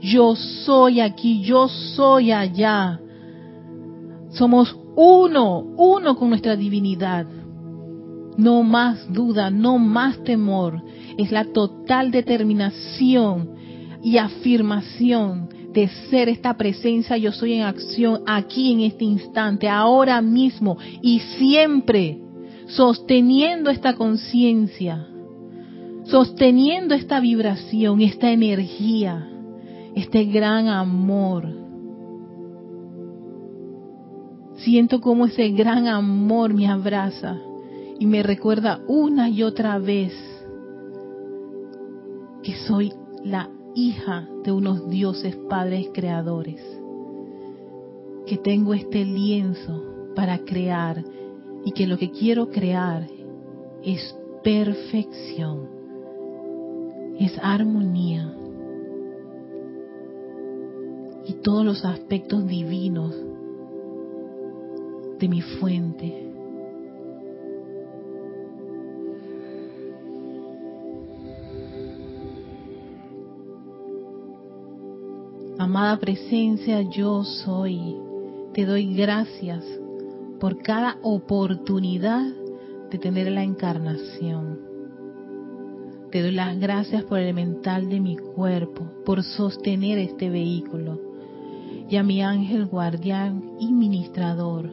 Yo 0.00 0.36
soy 0.36 1.00
aquí, 1.00 1.42
yo 1.42 1.68
soy 1.68 2.32
allá. 2.32 3.00
Somos 4.30 4.76
uno, 4.96 5.60
uno 5.76 6.16
con 6.16 6.30
nuestra 6.30 6.56
divinidad. 6.56 7.26
No 8.36 8.62
más 8.62 9.12
duda, 9.12 9.50
no 9.50 9.78
más 9.78 10.22
temor. 10.22 10.82
Es 11.16 11.32
la 11.32 11.44
total 11.44 12.10
determinación 12.10 13.50
y 14.02 14.18
afirmación 14.18 15.48
de 15.72 15.88
ser 16.10 16.28
esta 16.28 16.56
presencia 16.56 17.16
yo 17.16 17.30
soy 17.30 17.54
en 17.54 17.62
acción 17.62 18.22
aquí 18.26 18.72
en 18.72 18.80
este 18.80 19.04
instante, 19.04 19.68
ahora 19.68 20.20
mismo 20.22 20.78
y 21.02 21.20
siempre 21.38 22.18
sosteniendo 22.68 23.70
esta 23.70 23.94
conciencia, 23.94 25.06
sosteniendo 26.04 26.94
esta 26.94 27.20
vibración, 27.20 28.00
esta 28.00 28.30
energía, 28.30 29.28
este 29.94 30.24
gran 30.24 30.68
amor. 30.68 31.46
Siento 34.56 35.00
como 35.00 35.26
ese 35.26 35.50
gran 35.50 35.86
amor 35.86 36.52
me 36.52 36.66
abraza 36.66 37.38
y 37.98 38.06
me 38.06 38.22
recuerda 38.22 38.80
una 38.86 39.28
y 39.28 39.42
otra 39.42 39.78
vez 39.78 40.12
que 42.42 42.54
soy 42.66 42.92
la 43.24 43.50
hija 43.74 44.28
de 44.44 44.52
unos 44.52 44.88
dioses 44.88 45.36
padres 45.48 45.88
creadores, 45.92 46.60
que 48.26 48.36
tengo 48.36 48.74
este 48.74 49.04
lienzo 49.04 49.82
para 50.14 50.38
crear 50.38 51.04
y 51.64 51.72
que 51.72 51.86
lo 51.86 51.98
que 51.98 52.10
quiero 52.10 52.50
crear 52.50 53.06
es 53.82 54.16
perfección, 54.42 55.68
es 57.18 57.38
armonía 57.42 58.34
y 61.28 61.34
todos 61.34 61.64
los 61.64 61.84
aspectos 61.84 62.46
divinos 62.46 63.14
de 65.18 65.28
mi 65.28 65.42
fuente. 65.42 66.24
Amada 75.58 75.98
presencia, 75.98 76.80
yo 76.82 77.24
soy. 77.24 77.96
Te 78.54 78.64
doy 78.64 78.94
gracias 78.94 79.64
por 80.40 80.62
cada 80.62 80.96
oportunidad 81.02 82.24
de 82.90 82.98
tener 82.98 83.30
la 83.30 83.42
encarnación. 83.42 84.60
Te 86.10 86.22
doy 86.22 86.32
las 86.32 86.58
gracias 86.58 87.04
por 87.04 87.18
el 87.18 87.34
mental 87.34 87.90
de 87.90 88.00
mi 88.00 88.16
cuerpo, 88.16 88.86
por 89.04 89.22
sostener 89.22 89.98
este 89.98 90.30
vehículo. 90.30 91.07
Y 91.88 91.96
a 91.96 92.02
mi 92.02 92.22
ángel 92.22 92.66
guardián 92.66 93.54
y 93.58 93.72
ministrador, 93.72 94.70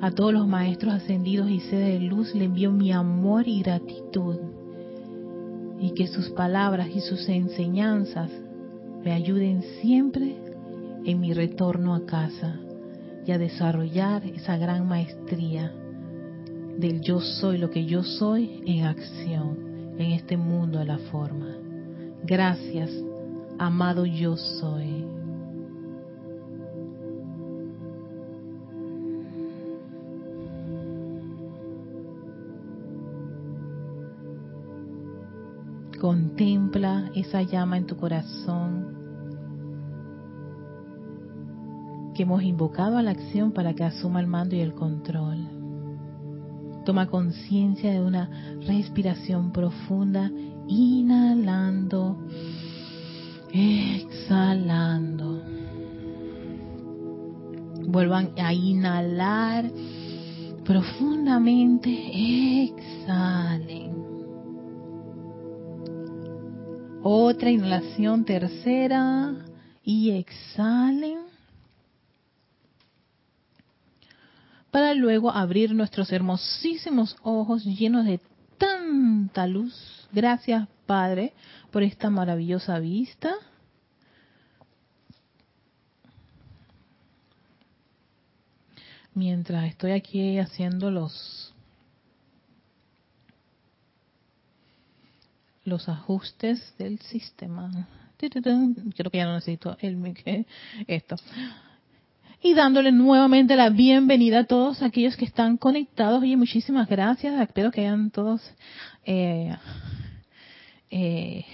a 0.00 0.10
todos 0.10 0.32
los 0.32 0.48
maestros 0.48 0.94
ascendidos 0.94 1.48
y 1.48 1.60
sede 1.60 1.92
de 1.92 2.00
luz 2.00 2.34
le 2.34 2.46
envío 2.46 2.72
mi 2.72 2.90
amor 2.90 3.46
y 3.46 3.62
gratitud 3.62 4.36
y 5.78 5.92
que 5.94 6.08
sus 6.08 6.30
palabras 6.30 6.88
y 6.88 7.00
sus 7.00 7.28
enseñanzas 7.28 8.30
me 9.04 9.12
ayuden 9.12 9.62
siempre 9.80 10.34
en 11.04 11.20
mi 11.20 11.32
retorno 11.32 11.94
a 11.94 12.04
casa 12.04 12.58
y 13.24 13.30
a 13.30 13.38
desarrollar 13.38 14.24
esa 14.26 14.56
gran 14.56 14.88
maestría 14.88 15.72
del 16.78 17.00
yo 17.00 17.20
soy 17.20 17.58
lo 17.58 17.70
que 17.70 17.84
yo 17.84 18.02
soy 18.02 18.62
en 18.66 18.86
acción 18.86 19.94
en 19.98 20.12
este 20.12 20.36
mundo 20.36 20.80
de 20.80 20.86
la 20.86 20.98
forma. 20.98 21.54
Gracias, 22.24 22.90
amado 23.58 24.04
yo 24.06 24.36
soy. 24.36 25.06
Contempla 36.00 37.12
esa 37.14 37.42
llama 37.42 37.76
en 37.76 37.86
tu 37.86 37.96
corazón 37.96 38.92
que 42.14 42.24
hemos 42.24 42.42
invocado 42.42 42.98
a 42.98 43.02
la 43.02 43.12
acción 43.12 43.52
para 43.52 43.74
que 43.74 43.84
asuma 43.84 44.20
el 44.20 44.26
mando 44.26 44.56
y 44.56 44.60
el 44.60 44.74
control. 44.74 45.38
Toma 46.84 47.06
conciencia 47.06 47.92
de 47.92 48.02
una 48.02 48.28
respiración 48.66 49.52
profunda, 49.52 50.30
inhalando, 50.66 52.18
exhalando. 53.52 55.42
Vuelvan 57.86 58.32
a 58.38 58.52
inhalar 58.52 59.70
profundamente, 60.64 61.90
exhalen. 62.64 63.92
Otra 67.02 67.50
inhalación 67.50 68.24
tercera 68.24 69.34
y 69.84 70.10
exhalen. 70.12 71.32
para 74.72 74.94
luego 74.94 75.30
abrir 75.30 75.74
nuestros 75.74 76.10
hermosísimos 76.10 77.14
ojos 77.22 77.62
llenos 77.62 78.06
de 78.06 78.18
tanta 78.56 79.46
luz. 79.46 80.08
Gracias, 80.10 80.66
Padre, 80.86 81.34
por 81.72 81.82
esta 81.82 82.10
maravillosa 82.10 82.78
vista. 82.78 83.34
Mientras 89.14 89.64
estoy 89.64 89.92
aquí 89.92 90.38
haciendo 90.38 90.90
los 90.90 91.54
los 95.64 95.88
ajustes 95.88 96.74
del 96.78 96.98
sistema. 97.00 97.88
Creo 98.18 99.10
que 99.10 99.18
ya 99.18 99.26
no 99.26 99.34
necesito 99.34 99.76
el 99.80 99.96
esto 100.86 101.16
y 102.42 102.54
dándole 102.54 102.90
nuevamente 102.90 103.54
la 103.54 103.70
bienvenida 103.70 104.40
a 104.40 104.44
todos 104.44 104.82
aquellos 104.82 105.16
que 105.16 105.24
están 105.24 105.56
conectados. 105.56 106.24
y 106.24 106.36
muchísimas 106.36 106.88
gracias. 106.88 107.40
Espero 107.40 107.70
que 107.70 107.82
hayan 107.82 108.10
todos 108.10 108.42
eh, 109.04 109.54
eh, 110.92 111.46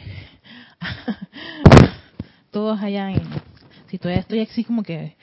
todos 2.50 2.80
hayan 2.82 3.14
si 3.86 3.98
todavía 3.98 4.20
estoy 4.20 4.40
así 4.40 4.64
como 4.64 4.82
que 4.82 5.16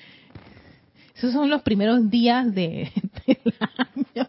esos 1.16 1.34
son 1.34 1.50
los 1.50 1.62
primeros 1.62 2.10
días 2.10 2.54
de, 2.56 2.92
del 3.28 3.54
año. 3.60 4.28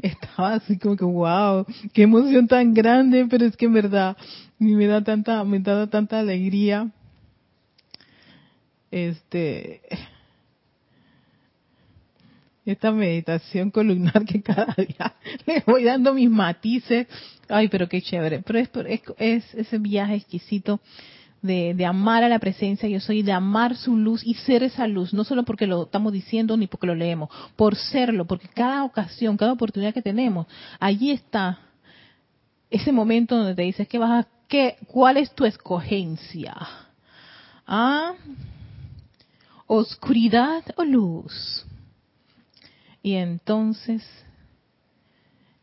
Estaba 0.00 0.54
así 0.54 0.78
como 0.78 0.96
que 0.96 1.04
wow 1.04 1.66
qué 1.92 2.02
emoción 2.04 2.46
tan 2.46 2.72
grande 2.72 3.26
pero 3.28 3.44
es 3.44 3.56
que 3.56 3.66
en 3.66 3.74
verdad 3.74 4.16
me 4.58 4.86
da 4.86 5.02
tanta 5.02 5.44
me 5.44 5.58
da 5.58 5.88
tanta 5.88 6.20
alegría. 6.20 6.88
Este 8.90 9.82
esta 12.64 12.92
meditación 12.92 13.70
columnar 13.70 14.24
que 14.24 14.42
cada 14.42 14.74
día 14.74 15.14
le 15.46 15.62
voy 15.66 15.84
dando 15.84 16.14
mis 16.14 16.30
matices. 16.30 17.06
Ay, 17.48 17.68
pero 17.68 17.88
qué 17.88 18.00
chévere. 18.00 18.42
Pero 18.42 18.58
es, 18.58 19.02
es, 19.18 19.54
ese 19.54 19.78
viaje 19.78 20.14
exquisito 20.14 20.80
de, 21.40 21.74
de, 21.74 21.84
amar 21.84 22.22
a 22.22 22.28
la 22.28 22.38
presencia 22.38 22.88
yo 22.88 23.00
soy, 23.00 23.22
de 23.22 23.32
amar 23.32 23.76
su 23.76 23.96
luz 23.96 24.22
y 24.24 24.34
ser 24.34 24.62
esa 24.62 24.86
luz, 24.86 25.12
no 25.12 25.24
solo 25.24 25.42
porque 25.42 25.66
lo 25.66 25.84
estamos 25.84 26.12
diciendo 26.12 26.56
ni 26.56 26.68
porque 26.68 26.86
lo 26.86 26.94
leemos, 26.94 27.30
por 27.56 27.74
serlo, 27.74 28.26
porque 28.26 28.46
cada 28.46 28.84
ocasión, 28.84 29.36
cada 29.36 29.52
oportunidad 29.52 29.92
que 29.92 30.02
tenemos, 30.02 30.46
allí 30.78 31.10
está 31.10 31.58
ese 32.70 32.92
momento 32.92 33.36
donde 33.36 33.56
te 33.56 33.62
dices 33.62 33.88
que 33.88 33.98
vas 33.98 34.24
a, 34.24 34.28
qué, 34.48 34.76
cuál 34.86 35.16
es 35.16 35.34
tu 35.34 35.44
escogencia. 35.44 36.56
¿Ah? 37.66 38.14
Oscuridad 39.66 40.62
o 40.76 40.84
luz. 40.84 41.66
Y 43.02 43.14
entonces, 43.14 44.02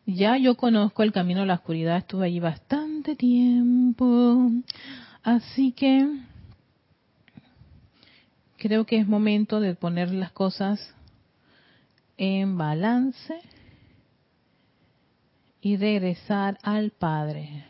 ya 0.05 0.37
yo 0.37 0.55
conozco 0.55 1.03
el 1.03 1.13
camino 1.13 1.43
a 1.43 1.45
la 1.45 1.55
oscuridad, 1.55 1.97
estuve 1.97 2.25
allí 2.25 2.39
bastante 2.39 3.15
tiempo, 3.15 4.51
así 5.23 5.71
que 5.71 6.05
creo 8.57 8.85
que 8.85 8.97
es 8.97 9.07
momento 9.07 9.59
de 9.59 9.75
poner 9.75 10.11
las 10.11 10.31
cosas 10.31 10.93
en 12.17 12.57
balance 12.57 13.39
y 15.61 15.77
regresar 15.77 16.57
al 16.61 16.91
Padre. 16.91 17.68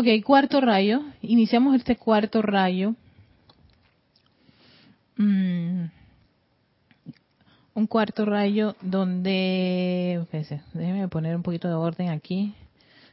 Ok, 0.00 0.06
cuarto 0.24 0.62
rayo. 0.62 1.02
Iniciamos 1.20 1.76
este 1.76 1.94
cuarto 1.94 2.40
rayo. 2.40 2.94
Mm. 5.18 5.90
Un 7.74 7.86
cuarto 7.86 8.24
rayo 8.24 8.74
donde... 8.80 10.24
déjeme 10.72 11.06
poner 11.08 11.36
un 11.36 11.42
poquito 11.42 11.68
de 11.68 11.74
orden 11.74 12.08
aquí. 12.08 12.54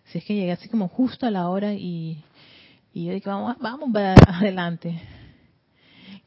Si 0.05 0.19
es 0.19 0.23
que 0.23 0.35
llegué 0.35 0.53
así 0.53 0.69
como 0.69 0.87
justo 0.87 1.25
a 1.25 1.29
la 1.29 1.49
hora 1.49 1.73
y, 1.73 2.23
y 2.93 3.07
yo 3.07 3.11
dije, 3.11 3.29
vamos, 3.29 3.57
vamos 3.59 3.89
adelante. 3.93 4.97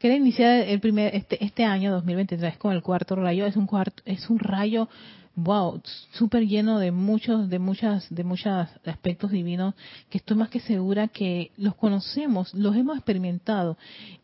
Quiero 0.01 0.15
iniciar 0.15 0.67
el 0.67 0.79
primer, 0.79 1.13
este, 1.13 1.45
este 1.45 1.63
año 1.63 1.91
2023 1.91 2.57
con 2.57 2.73
el 2.73 2.81
cuarto 2.81 3.15
rayo. 3.15 3.45
Es 3.45 3.55
un, 3.55 3.67
cuarto, 3.67 4.01
es 4.03 4.31
un 4.31 4.39
rayo 4.39 4.89
wow, 5.35 5.79
súper 6.13 6.47
lleno 6.47 6.79
de 6.79 6.89
muchos, 6.91 7.47
de 7.51 7.59
muchas, 7.59 8.07
de 8.09 8.23
muchos 8.23 8.67
aspectos 8.83 9.29
divinos 9.29 9.75
que 10.09 10.17
estoy 10.17 10.37
más 10.37 10.49
que 10.49 10.59
segura 10.59 11.07
que 11.07 11.51
los 11.55 11.75
conocemos, 11.75 12.51
los 12.55 12.75
hemos 12.75 12.97
experimentado. 12.97 13.77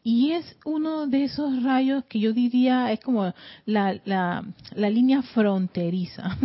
Y 0.03 0.31
es 0.31 0.57
uno 0.65 1.05
de 1.05 1.25
esos 1.25 1.61
rayos 1.61 2.05
que 2.05 2.21
yo 2.21 2.33
diría 2.33 2.91
es 2.91 2.99
como 2.99 3.31
la, 3.67 3.99
la, 4.03 4.45
la 4.73 4.89
línea 4.89 5.21
fronteriza. 5.21 6.39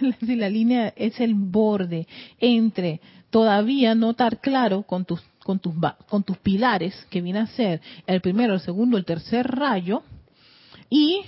la 0.20 0.50
línea 0.50 0.92
es 0.94 1.18
el 1.20 1.32
borde 1.32 2.06
entre 2.38 3.00
todavía 3.30 3.94
no 3.94 4.10
estar 4.10 4.40
claro 4.40 4.82
con 4.82 5.06
tus, 5.06 5.22
con 5.48 5.60
tus, 5.60 5.72
con 6.10 6.24
tus 6.24 6.36
pilares, 6.36 6.94
que 7.08 7.22
viene 7.22 7.38
a 7.38 7.46
ser 7.46 7.80
el 8.06 8.20
primero, 8.20 8.52
el 8.52 8.60
segundo, 8.60 8.98
el 8.98 9.06
tercer 9.06 9.46
rayo, 9.46 10.02
y 10.90 11.22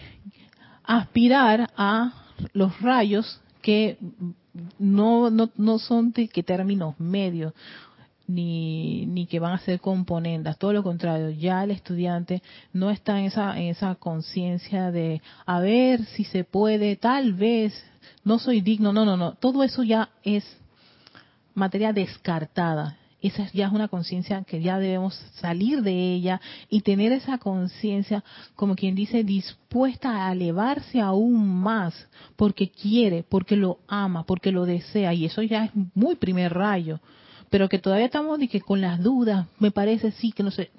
aspirar 0.84 1.70
a 1.74 2.12
los 2.52 2.78
rayos 2.82 3.40
que 3.62 3.96
no, 4.78 5.30
son 5.78 6.12
de 6.12 6.28
que 6.28 6.42
términos 6.42 7.00
medios, 7.00 7.54
ni, 8.26 9.06
ni 9.06 9.24
que 9.24 9.40
van 9.40 9.54
a 9.54 9.58
ser 9.60 9.80
componentes, 9.80 10.58
todo 10.58 10.74
lo 10.74 10.82
contrario, 10.82 11.30
ya 11.30 11.64
el 11.64 11.70
estudiante 11.70 12.42
no 12.74 12.90
está 12.90 13.18
en 13.20 13.70
esa 13.70 13.94
conciencia 13.94 14.90
de 14.90 15.22
a 15.46 15.60
ver 15.60 16.04
si 16.04 16.24
se 16.24 16.44
puede, 16.44 16.96
tal 16.96 17.32
vez, 17.32 17.72
no 18.22 18.38
soy 18.38 18.60
digno, 18.60 18.92
no, 18.92 19.06
no, 19.06 19.16
no, 19.16 19.32
todo 19.32 19.62
eso 19.62 19.82
ya 19.82 20.10
es 20.22 20.44
materia 21.54 21.94
descartada, 21.94 22.98
esa 23.22 23.50
ya 23.52 23.66
es 23.66 23.72
una 23.72 23.88
conciencia 23.88 24.42
que 24.44 24.62
ya 24.62 24.78
debemos 24.78 25.14
salir 25.34 25.82
de 25.82 26.14
ella 26.14 26.40
y 26.68 26.80
tener 26.80 27.12
esa 27.12 27.38
conciencia, 27.38 28.24
como 28.56 28.76
quien 28.76 28.94
dice, 28.94 29.24
dispuesta 29.24 30.26
a 30.26 30.32
elevarse 30.32 31.00
aún 31.00 31.60
más, 31.60 32.08
porque 32.36 32.70
quiere, 32.70 33.22
porque 33.22 33.56
lo 33.56 33.80
ama, 33.88 34.24
porque 34.24 34.52
lo 34.52 34.64
desea, 34.64 35.12
y 35.14 35.26
eso 35.26 35.42
ya 35.42 35.66
es 35.66 35.70
muy 35.94 36.14
primer 36.16 36.54
rayo, 36.54 37.00
pero 37.50 37.68
que 37.68 37.78
todavía 37.78 38.06
estamos 38.06 38.38
de 38.38 38.48
que 38.48 38.60
con 38.60 38.80
las 38.80 39.02
dudas, 39.02 39.46
me 39.58 39.70
parece 39.70 40.12
sí, 40.12 40.32
que 40.32 40.42
no 40.42 40.50
sé. 40.50 40.70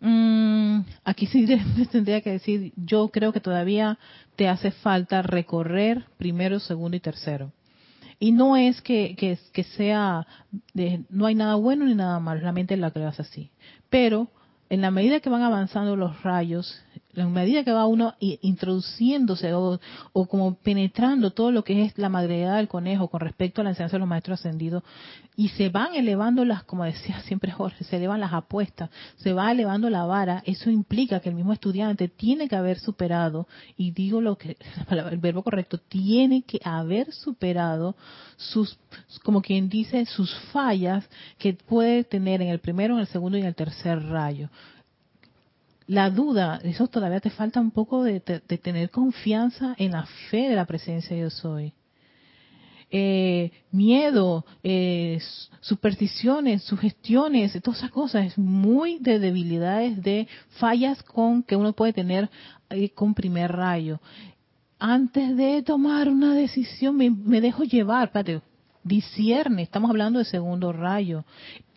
Mm, 0.00 0.80
aquí 1.04 1.26
sí 1.26 1.46
tendría 1.92 2.20
que 2.20 2.30
decir, 2.30 2.72
yo 2.76 3.08
creo 3.08 3.32
que 3.32 3.40
todavía 3.40 3.98
te 4.36 4.48
hace 4.48 4.70
falta 4.70 5.22
recorrer 5.22 6.04
primero, 6.16 6.60
segundo 6.60 6.96
y 6.96 7.00
tercero. 7.00 7.52
Y 8.22 8.32
no 8.32 8.56
es 8.56 8.82
que, 8.82 9.16
que, 9.16 9.38
que 9.52 9.64
sea, 9.64 10.26
de, 10.74 11.04
no 11.08 11.24
hay 11.26 11.34
nada 11.34 11.54
bueno 11.54 11.86
ni 11.86 11.94
nada 11.94 12.20
malo, 12.20 12.42
la 12.42 12.52
mente 12.52 12.76
la 12.76 12.90
creas 12.90 13.18
así. 13.18 13.50
Pero 13.88 14.28
en 14.68 14.82
la 14.82 14.90
medida 14.90 15.20
que 15.20 15.30
van 15.30 15.42
avanzando 15.42 15.96
los 15.96 16.22
rayos, 16.22 16.80
en 17.20 17.32
medida 17.32 17.64
que 17.64 17.72
va 17.72 17.86
uno 17.86 18.14
introduciéndose 18.20 19.52
o, 19.54 19.78
como 20.12 20.54
penetrando 20.54 21.30
todo 21.30 21.50
lo 21.50 21.64
que 21.64 21.84
es 21.84 21.98
la 21.98 22.08
madreada 22.08 22.56
del 22.56 22.68
conejo 22.68 23.08
con 23.08 23.20
respecto 23.20 23.60
a 23.60 23.64
la 23.64 23.70
enseñanza 23.70 23.96
de 23.96 24.00
los 24.00 24.08
maestros 24.08 24.40
ascendidos, 24.40 24.82
y 25.36 25.48
se 25.48 25.68
van 25.68 25.94
elevando 25.94 26.44
las, 26.44 26.64
como 26.64 26.84
decía 26.84 27.20
siempre 27.26 27.52
Jorge, 27.52 27.84
se 27.84 27.96
elevan 27.96 28.20
las 28.20 28.32
apuestas, 28.32 28.90
se 29.16 29.32
va 29.32 29.50
elevando 29.50 29.88
la 29.90 30.04
vara, 30.04 30.42
eso 30.46 30.70
implica 30.70 31.20
que 31.20 31.28
el 31.28 31.34
mismo 31.34 31.52
estudiante 31.52 32.08
tiene 32.08 32.48
que 32.48 32.56
haber 32.56 32.78
superado, 32.78 33.46
y 33.76 33.92
digo 33.92 34.20
lo 34.20 34.36
que, 34.36 34.56
el 34.90 35.18
verbo 35.18 35.42
correcto, 35.42 35.78
tiene 35.78 36.42
que 36.42 36.60
haber 36.64 37.12
superado 37.12 37.96
sus, 38.36 38.78
como 39.22 39.42
quien 39.42 39.68
dice, 39.68 40.06
sus 40.06 40.34
fallas 40.52 41.08
que 41.38 41.54
puede 41.54 42.04
tener 42.04 42.42
en 42.42 42.48
el 42.48 42.60
primero, 42.60 42.94
en 42.94 43.00
el 43.00 43.06
segundo 43.06 43.36
y 43.36 43.40
en 43.40 43.46
el 43.46 43.54
tercer 43.54 44.02
rayo 44.02 44.48
la 45.90 46.08
duda, 46.08 46.60
eso 46.62 46.86
todavía 46.86 47.18
te 47.18 47.30
falta 47.30 47.60
un 47.60 47.72
poco 47.72 48.04
de, 48.04 48.20
tener 48.20 48.90
confianza 48.90 49.74
en 49.76 49.90
la 49.90 50.06
fe 50.30 50.48
de 50.48 50.54
la 50.54 50.64
presencia 50.64 51.16
de 51.16 51.22
yo 51.22 51.30
soy. 51.30 51.72
Eh, 52.92 53.50
miedo, 53.72 54.44
eh, 54.62 55.20
supersticiones, 55.58 56.62
sugestiones, 56.62 57.60
todas 57.60 57.78
esas 57.78 57.90
cosas, 57.90 58.24
es 58.24 58.38
muy 58.38 59.00
de 59.00 59.18
debilidades, 59.18 60.00
de 60.00 60.28
fallas 60.60 61.02
con 61.02 61.42
que 61.42 61.56
uno 61.56 61.72
puede 61.72 61.92
tener 61.92 62.30
eh, 62.68 62.90
con 62.90 63.12
primer 63.12 63.50
rayo. 63.50 63.98
Antes 64.78 65.36
de 65.36 65.60
tomar 65.64 66.08
una 66.08 66.34
decisión, 66.34 66.96
me, 66.96 67.10
me 67.10 67.40
dejo 67.40 67.64
llevar, 67.64 68.04
espérate, 68.04 68.42
discierne, 68.84 69.62
estamos 69.62 69.90
hablando 69.90 70.20
de 70.20 70.24
segundo 70.24 70.72
rayo. 70.72 71.24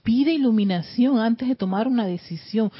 Pide 0.03 0.33
iluminación 0.33 1.17
antes 1.17 1.47
de 1.47 1.55
tomar 1.55 1.87
una 1.87 2.05
decisión 2.05 2.71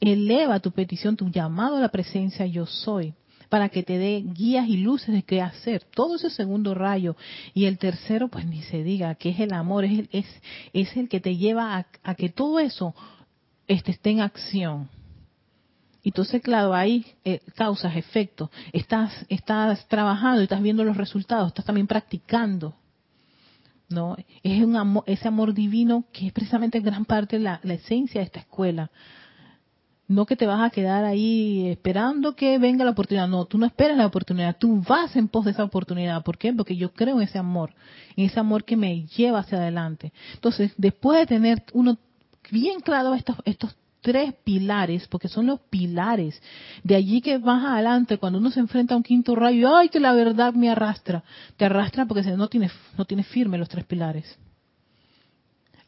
eleva 0.00 0.60
tu 0.60 0.72
petición, 0.72 1.16
tu 1.16 1.30
llamado 1.30 1.76
a 1.76 1.80
la 1.80 1.88
presencia 1.88 2.46
yo 2.46 2.66
soy, 2.66 3.14
para 3.48 3.68
que 3.68 3.82
te 3.82 3.98
dé 3.98 4.24
guías 4.26 4.68
y 4.68 4.78
luces 4.78 5.14
de 5.14 5.22
qué 5.22 5.40
hacer. 5.40 5.84
Todo 5.94 6.16
ese 6.16 6.30
segundo 6.30 6.74
rayo. 6.74 7.16
Y 7.54 7.66
el 7.66 7.78
tercero, 7.78 8.28
pues 8.28 8.46
ni 8.46 8.62
se 8.62 8.82
diga, 8.82 9.14
que 9.14 9.30
es 9.30 9.40
el 9.40 9.52
amor, 9.52 9.84
es 9.84 9.98
el, 9.98 10.08
es, 10.12 10.26
es 10.72 10.96
el 10.96 11.08
que 11.08 11.20
te 11.20 11.36
lleva 11.36 11.86
a, 12.02 12.14
que 12.14 12.28
todo 12.28 12.58
eso 12.58 12.94
este, 13.68 13.92
esté 13.92 14.10
en 14.10 14.20
acción. 14.20 14.88
Y 16.02 16.10
entonces, 16.10 16.40
claro, 16.42 16.74
hay 16.74 17.04
eh, 17.24 17.40
causas, 17.56 17.96
efectos. 17.96 18.50
Estás, 18.72 19.26
estás 19.28 19.86
trabajando 19.88 20.40
y 20.40 20.44
estás 20.44 20.62
viendo 20.62 20.84
los 20.84 20.96
resultados, 20.96 21.48
estás 21.48 21.64
también 21.64 21.86
practicando. 21.86 22.74
¿no? 23.88 24.16
Es 24.42 24.62
un 24.64 24.76
amor, 24.76 25.04
ese 25.06 25.28
amor 25.28 25.54
divino 25.54 26.04
que 26.12 26.26
es 26.26 26.32
precisamente 26.32 26.80
gran 26.80 27.04
parte 27.04 27.38
de 27.38 27.44
la 27.44 27.74
esencia 27.74 28.20
de 28.20 28.26
esta 28.26 28.40
escuela 28.40 28.90
no 30.08 30.24
que 30.24 30.36
te 30.36 30.46
vas 30.46 30.60
a 30.60 30.70
quedar 30.70 31.04
ahí 31.04 31.68
esperando 31.68 32.36
que 32.36 32.58
venga 32.58 32.84
la 32.84 32.92
oportunidad. 32.92 33.28
No, 33.28 33.44
tú 33.44 33.58
no 33.58 33.66
esperas 33.66 33.96
la 33.96 34.06
oportunidad, 34.06 34.56
tú 34.58 34.82
vas 34.86 35.16
en 35.16 35.28
pos 35.28 35.44
de 35.44 35.50
esa 35.50 35.64
oportunidad. 35.64 36.22
¿Por 36.22 36.38
qué? 36.38 36.52
Porque 36.52 36.76
yo 36.76 36.92
creo 36.92 37.16
en 37.16 37.22
ese 37.22 37.38
amor, 37.38 37.72
en 38.16 38.26
ese 38.26 38.38
amor 38.38 38.64
que 38.64 38.76
me 38.76 39.06
lleva 39.06 39.40
hacia 39.40 39.58
adelante. 39.58 40.12
Entonces, 40.34 40.72
después 40.76 41.18
de 41.18 41.26
tener 41.26 41.64
uno 41.72 41.98
bien 42.50 42.80
claro 42.80 43.14
estos, 43.14 43.36
estos 43.44 43.76
tres 44.00 44.34
pilares, 44.44 45.08
porque 45.08 45.26
son 45.26 45.46
los 45.46 45.58
pilares, 45.62 46.40
de 46.84 46.94
allí 46.94 47.20
que 47.20 47.40
más 47.40 47.64
adelante, 47.64 48.18
cuando 48.18 48.38
uno 48.38 48.52
se 48.52 48.60
enfrenta 48.60 48.94
a 48.94 48.98
un 48.98 49.02
quinto 49.02 49.34
rayo, 49.34 49.76
ay, 49.76 49.88
que 49.88 49.98
la 49.98 50.12
verdad 50.12 50.54
me 50.54 50.70
arrastra. 50.70 51.24
Te 51.56 51.64
arrastra 51.64 52.06
porque 52.06 52.22
no 52.22 52.46
tiene, 52.46 52.70
no 52.96 53.04
tiene 53.04 53.24
firme 53.24 53.58
los 53.58 53.68
tres 53.68 53.84
pilares. 53.84 54.38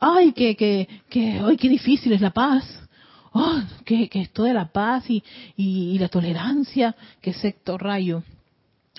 Ay, 0.00 0.32
que, 0.32 0.56
que, 0.56 0.88
que, 1.08 1.40
ay, 1.44 1.56
qué 1.56 1.68
difícil 1.68 2.12
es 2.12 2.20
la 2.20 2.30
paz 2.30 2.88
oh, 3.32 3.60
que, 3.88 4.20
esto 4.20 4.44
de 4.44 4.52
la 4.52 4.66
paz 4.66 5.04
y, 5.08 5.98
la 5.98 6.08
tolerancia, 6.08 6.94
que 7.22 7.32
sector 7.32 7.82
rayo, 7.82 8.22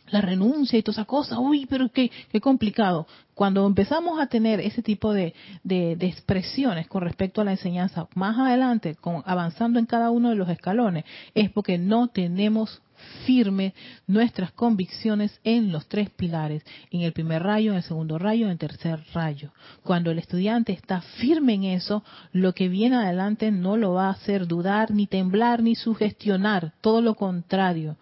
la 0.09 0.21
renuncia 0.21 0.79
y 0.79 0.81
toda 0.81 0.93
esa 0.93 1.05
cosa, 1.05 1.39
uy, 1.39 1.67
pero 1.67 1.89
qué, 1.91 2.09
complicado. 2.41 3.05
Cuando 3.35 3.67
empezamos 3.67 4.19
a 4.19 4.27
tener 4.27 4.59
ese 4.59 4.81
tipo 4.81 5.13
de, 5.13 5.35
de, 5.63 5.93
expresiones 6.01 6.87
con 6.87 7.03
respecto 7.03 7.39
a 7.39 7.43
la 7.43 7.51
enseñanza 7.51 8.07
más 8.15 8.37
adelante, 8.39 8.97
avanzando 9.25 9.77
en 9.77 9.85
cada 9.85 10.09
uno 10.09 10.29
de 10.29 10.35
los 10.35 10.49
escalones, 10.49 11.05
es 11.35 11.51
porque 11.51 11.77
no 11.77 12.07
tenemos 12.07 12.81
firme 13.25 13.73
nuestras 14.07 14.51
convicciones 14.51 15.39
en 15.43 15.71
los 15.71 15.87
tres 15.87 16.09
pilares, 16.09 16.63
en 16.91 17.01
el 17.01 17.13
primer 17.13 17.43
rayo, 17.43 17.71
en 17.71 17.77
el 17.77 17.83
segundo 17.83 18.17
rayo, 18.17 18.45
en 18.45 18.51
el 18.51 18.57
tercer 18.57 19.03
rayo. 19.13 19.51
Cuando 19.83 20.11
el 20.11 20.19
estudiante 20.19 20.73
está 20.73 21.01
firme 21.01 21.53
en 21.53 21.63
eso, 21.65 22.03
lo 22.31 22.53
que 22.53 22.69
viene 22.69 22.95
adelante 22.95 23.51
no 23.51 23.77
lo 23.77 23.93
va 23.93 24.07
a 24.07 24.11
hacer 24.11 24.47
dudar, 24.47 24.91
ni 24.91 25.07
temblar, 25.07 25.61
ni 25.61 25.75
sugestionar, 25.75 26.73
todo 26.81 27.01
lo 27.01 27.15
contrario. 27.15 27.97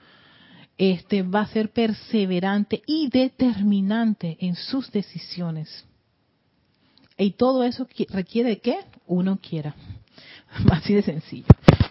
Este 0.78 1.24
va 1.24 1.42
a 1.42 1.48
ser 1.48 1.72
perseverante 1.72 2.84
y 2.86 3.10
determinante 3.10 4.38
en 4.40 4.56
sus 4.56 4.92
decisiones. 4.92 5.86
Y 7.18 7.32
todo 7.32 7.64
eso 7.64 7.88
requiere 8.10 8.60
que 8.60 8.78
uno 9.08 9.40
quiera. 9.42 9.74
Así 10.72 10.94
de 10.94 11.02
sencillo. 11.02 11.46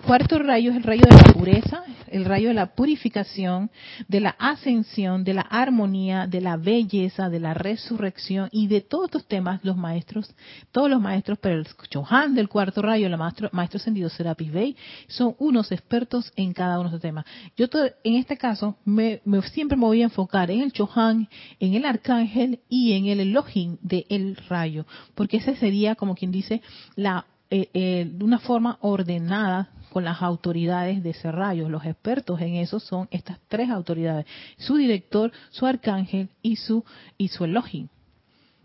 Cuarto 0.06 0.38
rayo 0.38 0.70
es 0.70 0.76
el 0.76 0.84
rayo 0.84 1.02
de 1.04 1.16
la 1.16 1.32
pureza, 1.32 1.82
el 2.06 2.24
rayo 2.24 2.48
de 2.48 2.54
la 2.54 2.76
purificación, 2.76 3.72
de 4.06 4.20
la 4.20 4.36
ascensión, 4.38 5.24
de 5.24 5.34
la 5.34 5.40
armonía, 5.40 6.28
de 6.28 6.40
la 6.40 6.56
belleza, 6.56 7.28
de 7.28 7.40
la 7.40 7.54
resurrección 7.54 8.48
y 8.52 8.68
de 8.68 8.82
todos 8.82 9.06
estos 9.06 9.26
temas 9.26 9.64
los 9.64 9.76
maestros, 9.76 10.32
todos 10.70 10.88
los 10.88 11.00
maestros, 11.00 11.38
pero 11.40 11.56
el 11.56 11.66
Chohan 11.90 12.36
del 12.36 12.48
cuarto 12.48 12.82
rayo, 12.82 13.08
el 13.08 13.16
maestro, 13.16 13.48
maestro 13.50 13.78
ascendido 13.78 14.08
Serapis 14.08 14.52
Bey, 14.52 14.76
son 15.08 15.34
unos 15.40 15.72
expertos 15.72 16.32
en 16.36 16.52
cada 16.52 16.78
uno 16.78 16.90
de 16.90 16.96
estos 16.96 17.02
temas. 17.02 17.24
Yo 17.56 17.66
en 18.04 18.14
este 18.14 18.36
caso 18.36 18.76
me, 18.84 19.20
siempre 19.52 19.76
me 19.76 19.86
voy 19.86 20.02
a 20.02 20.04
enfocar 20.04 20.52
en 20.52 20.60
el 20.60 20.72
Chohan, 20.72 21.28
en 21.58 21.74
el 21.74 21.84
arcángel 21.84 22.60
y 22.68 22.92
en 22.92 23.06
el 23.06 23.18
Elohim 23.18 23.76
del 23.82 24.36
rayo, 24.48 24.86
porque 25.16 25.38
ese 25.38 25.56
sería 25.56 25.96
como 25.96 26.14
quien 26.14 26.30
dice 26.30 26.62
la 26.94 27.26
eh, 27.48 27.70
eh, 27.74 28.10
de 28.12 28.24
una 28.24 28.40
forma 28.40 28.76
ordenada 28.80 29.70
con 29.96 30.04
las 30.04 30.20
autoridades 30.20 31.02
de 31.02 31.08
ese 31.08 31.32
rayo. 31.32 31.70
Los 31.70 31.86
expertos 31.86 32.38
en 32.42 32.56
eso 32.56 32.80
son 32.80 33.08
estas 33.10 33.38
tres 33.48 33.70
autoridades, 33.70 34.26
su 34.58 34.76
director, 34.76 35.32
su 35.48 35.64
arcángel 35.64 36.28
y 36.42 36.56
su, 36.56 36.84
y 37.16 37.28
su 37.28 37.46
Elohim. 37.46 37.88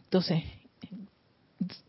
Entonces, 0.03 0.43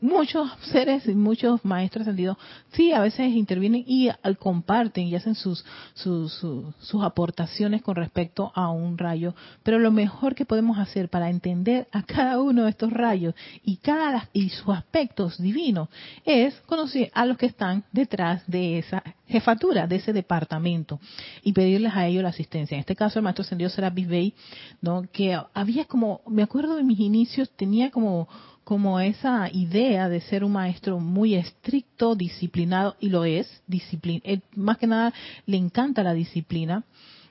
muchos 0.01 0.51
seres 0.71 1.07
y 1.07 1.15
muchos 1.15 1.65
maestros 1.65 2.03
ascendidos 2.03 2.37
sí 2.73 2.93
a 2.93 3.01
veces 3.01 3.33
intervienen 3.35 3.85
y 3.87 4.11
comparten 4.39 5.07
y 5.07 5.15
hacen 5.15 5.35
sus, 5.35 5.65
sus, 5.95 6.33
sus, 6.33 7.03
aportaciones 7.03 7.83
con 7.83 7.97
respecto 7.97 8.53
a 8.55 8.71
un 8.71 8.99
rayo. 8.99 9.35
Pero 9.63 9.79
lo 9.79 9.91
mejor 9.91 10.35
que 10.35 10.45
podemos 10.45 10.79
hacer 10.79 11.09
para 11.09 11.31
entender 11.31 11.89
a 11.93 12.03
cada 12.03 12.41
uno 12.41 12.65
de 12.65 12.71
estos 12.71 12.93
rayos 12.93 13.35
y 13.65 13.77
cada 13.77 14.29
y 14.33 14.51
sus 14.51 14.69
aspectos 14.69 15.39
divinos 15.41 15.89
es 16.25 16.55
conocer 16.67 17.11
a 17.15 17.25
los 17.25 17.39
que 17.39 17.47
están 17.47 17.85
detrás 17.93 18.43
de 18.47 18.79
esa 18.79 19.03
jefatura 19.33 19.87
de 19.87 19.97
ese 19.97 20.13
departamento 20.13 21.01
y 21.43 21.53
pedirles 21.53 21.95
a 21.95 22.07
ellos 22.07 22.23
la 22.23 22.29
asistencia. 22.29 22.75
En 22.75 22.81
este 22.81 22.95
caso 22.95 23.19
el 23.19 23.23
maestro 23.23 23.43
ascendido 23.43 23.71
será 23.71 23.91
Bey 23.91 24.35
no 24.83 25.03
que 25.11 25.39
había 25.55 25.87
como 25.87 26.21
me 26.27 26.43
acuerdo 26.43 26.77
de 26.77 26.83
mis 26.83 27.01
inicios 27.01 27.51
tenía 27.51 27.91
como 27.91 28.29
como 28.64 29.01
esa 29.01 29.48
idea 29.53 30.09
de 30.09 30.20
ser 30.20 30.44
un 30.44 30.53
maestro 30.53 31.01
muy 31.01 31.35
estricto, 31.35 32.14
disciplinado, 32.14 32.96
y 33.01 33.09
lo 33.09 33.25
es, 33.25 33.62
disciplina, 33.66 34.22
más 34.55 34.79
que 34.79 34.87
nada 34.87 35.12
le 35.46 35.57
encanta 35.57 36.03
la 36.03 36.14
disciplina, 36.14 36.85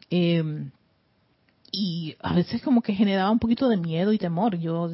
eh, 0.10 0.44
y 1.72 2.16
a 2.22 2.34
veces 2.34 2.62
como 2.62 2.82
que 2.82 2.94
generaba 2.94 3.32
un 3.32 3.40
poquito 3.40 3.70
de 3.70 3.78
miedo 3.78 4.12
y 4.12 4.18
temor. 4.18 4.58
Yo 4.58 4.92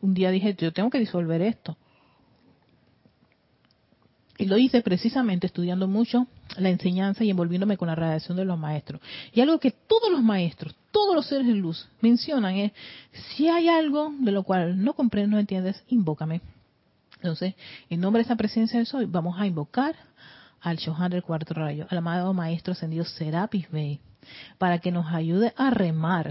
un 0.00 0.14
día 0.14 0.30
dije, 0.30 0.56
yo 0.58 0.72
tengo 0.72 0.90
que 0.90 0.98
disolver 0.98 1.42
esto. 1.42 1.76
Y 4.38 4.46
lo 4.46 4.56
hice 4.56 4.82
precisamente 4.82 5.48
estudiando 5.48 5.88
mucho 5.88 6.28
la 6.56 6.70
enseñanza 6.70 7.24
y 7.24 7.30
envolviéndome 7.30 7.76
con 7.76 7.88
la 7.88 7.96
radiación 7.96 8.36
de 8.36 8.44
los 8.44 8.56
maestros. 8.56 9.00
Y 9.32 9.40
algo 9.40 9.58
que 9.58 9.72
todos 9.72 10.12
los 10.12 10.22
maestros, 10.22 10.76
todos 10.92 11.14
los 11.14 11.26
seres 11.26 11.48
de 11.48 11.54
luz 11.54 11.88
mencionan 12.00 12.54
es, 12.54 12.72
si 13.34 13.48
hay 13.48 13.68
algo 13.68 14.12
de 14.20 14.30
lo 14.30 14.44
cual 14.44 14.82
no 14.82 14.94
comprendes, 14.94 15.30
no 15.30 15.38
entiendes, 15.40 15.82
invócame. 15.88 16.40
Entonces, 17.16 17.54
en 17.90 18.00
nombre 18.00 18.20
de 18.20 18.26
esa 18.26 18.36
presencia 18.36 18.78
del 18.78 18.86
Soy, 18.86 19.06
vamos 19.06 19.38
a 19.40 19.46
invocar 19.46 19.96
al 20.60 20.76
Shohan 20.76 21.10
del 21.10 21.24
cuarto 21.24 21.54
rayo, 21.54 21.88
al 21.90 21.98
amado 21.98 22.32
Maestro 22.32 22.72
Ascendido 22.72 23.04
Serapis 23.04 23.68
Bey, 23.70 24.00
para 24.56 24.78
que 24.78 24.92
nos 24.92 25.06
ayude 25.12 25.52
a 25.56 25.70
remar 25.70 26.30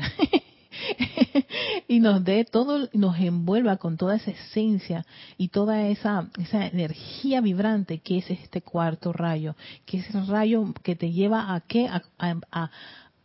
y 1.87 1.99
nos 1.99 2.23
dé 2.23 2.45
todo, 2.45 2.89
nos 2.93 3.17
envuelva 3.19 3.77
con 3.77 3.97
toda 3.97 4.15
esa 4.15 4.31
esencia 4.31 5.05
y 5.37 5.49
toda 5.49 5.87
esa, 5.87 6.29
esa 6.39 6.67
energía 6.67 7.41
vibrante 7.41 7.99
que 7.99 8.19
es 8.19 8.29
este 8.29 8.61
cuarto 8.61 9.13
rayo, 9.13 9.55
que 9.85 9.99
es 9.99 10.15
el 10.15 10.27
rayo 10.27 10.73
que 10.83 10.95
te 10.95 11.11
lleva 11.11 11.53
a 11.53 11.61
qué, 11.61 11.87
a, 11.87 12.01
a, 12.19 12.71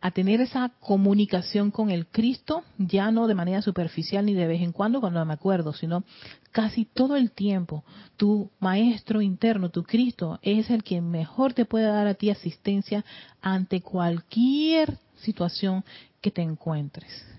a 0.02 0.10
tener 0.10 0.40
esa 0.40 0.72
comunicación 0.80 1.70
con 1.70 1.88
el 1.88 2.08
Cristo, 2.08 2.64
ya 2.76 3.12
no 3.12 3.28
de 3.28 3.36
manera 3.36 3.62
superficial 3.62 4.26
ni 4.26 4.34
de 4.34 4.48
vez 4.48 4.60
en 4.60 4.72
cuando 4.72 5.00
cuando 5.00 5.24
me 5.24 5.32
acuerdo, 5.32 5.72
sino 5.72 6.02
casi 6.50 6.84
todo 6.84 7.14
el 7.14 7.30
tiempo. 7.30 7.84
Tu 8.16 8.50
maestro 8.58 9.22
interno, 9.22 9.70
tu 9.70 9.84
Cristo, 9.84 10.40
es 10.42 10.70
el 10.70 10.82
que 10.82 11.00
mejor 11.00 11.54
te 11.54 11.64
puede 11.64 11.86
dar 11.86 12.08
a 12.08 12.14
ti 12.14 12.30
asistencia 12.30 13.04
ante 13.40 13.80
cualquier 13.80 14.98
situación 15.18 15.84
que 16.20 16.32
te 16.32 16.42
encuentres. 16.42 17.31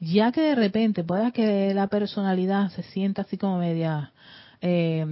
Ya 0.00 0.32
que 0.32 0.40
de 0.40 0.54
repente 0.54 1.04
pueda 1.04 1.30
que 1.30 1.74
la 1.74 1.86
personalidad 1.88 2.70
se 2.70 2.82
sienta 2.82 3.22
así 3.22 3.36
como 3.36 3.58
media 3.58 4.12
eh, 4.62 5.04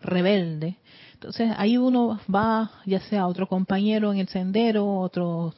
rebelde, 0.00 0.76
entonces 1.14 1.52
ahí 1.56 1.76
uno 1.76 2.20
va, 2.32 2.70
ya 2.86 3.00
sea 3.00 3.26
otro 3.26 3.48
compañero 3.48 4.12
en 4.12 4.18
el 4.18 4.28
sendero, 4.28 4.86
otro 4.86 5.54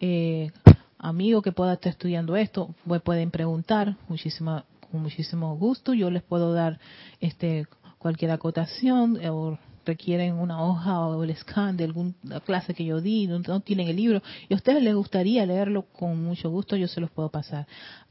eh, 0.00 0.50
amigo 0.96 1.42
que 1.42 1.52
pueda 1.52 1.74
estar 1.74 1.90
estudiando 1.90 2.36
esto, 2.36 2.74
pueden 3.04 3.30
preguntar 3.30 3.96
muchísima, 4.08 4.64
con 4.90 5.02
muchísimo 5.02 5.56
gusto. 5.56 5.92
Yo 5.92 6.10
les 6.10 6.22
puedo 6.22 6.54
dar 6.54 6.78
este 7.20 7.66
cualquier 7.98 8.30
acotación 8.30 9.18
o 9.28 9.58
requieren 9.86 10.34
una 10.34 10.62
hoja 10.62 11.00
o 11.00 11.22
el 11.22 11.34
scan 11.36 11.76
de 11.76 11.84
alguna 11.84 12.40
clase 12.44 12.74
que 12.74 12.84
yo 12.84 13.00
di, 13.00 13.26
no, 13.26 13.60
tienen 13.60 13.88
el 13.88 13.96
libro 13.96 14.22
y 14.48 14.54
a 14.54 14.56
ustedes 14.56 14.82
les 14.82 14.94
gustaría 14.94 15.46
leerlo 15.46 15.82
con 15.82 16.22
mucho 16.22 16.50
gusto, 16.50 16.76
yo 16.76 16.88
se 16.88 17.00
los 17.00 17.10
puedo 17.10 17.30
pasar. 17.30 17.66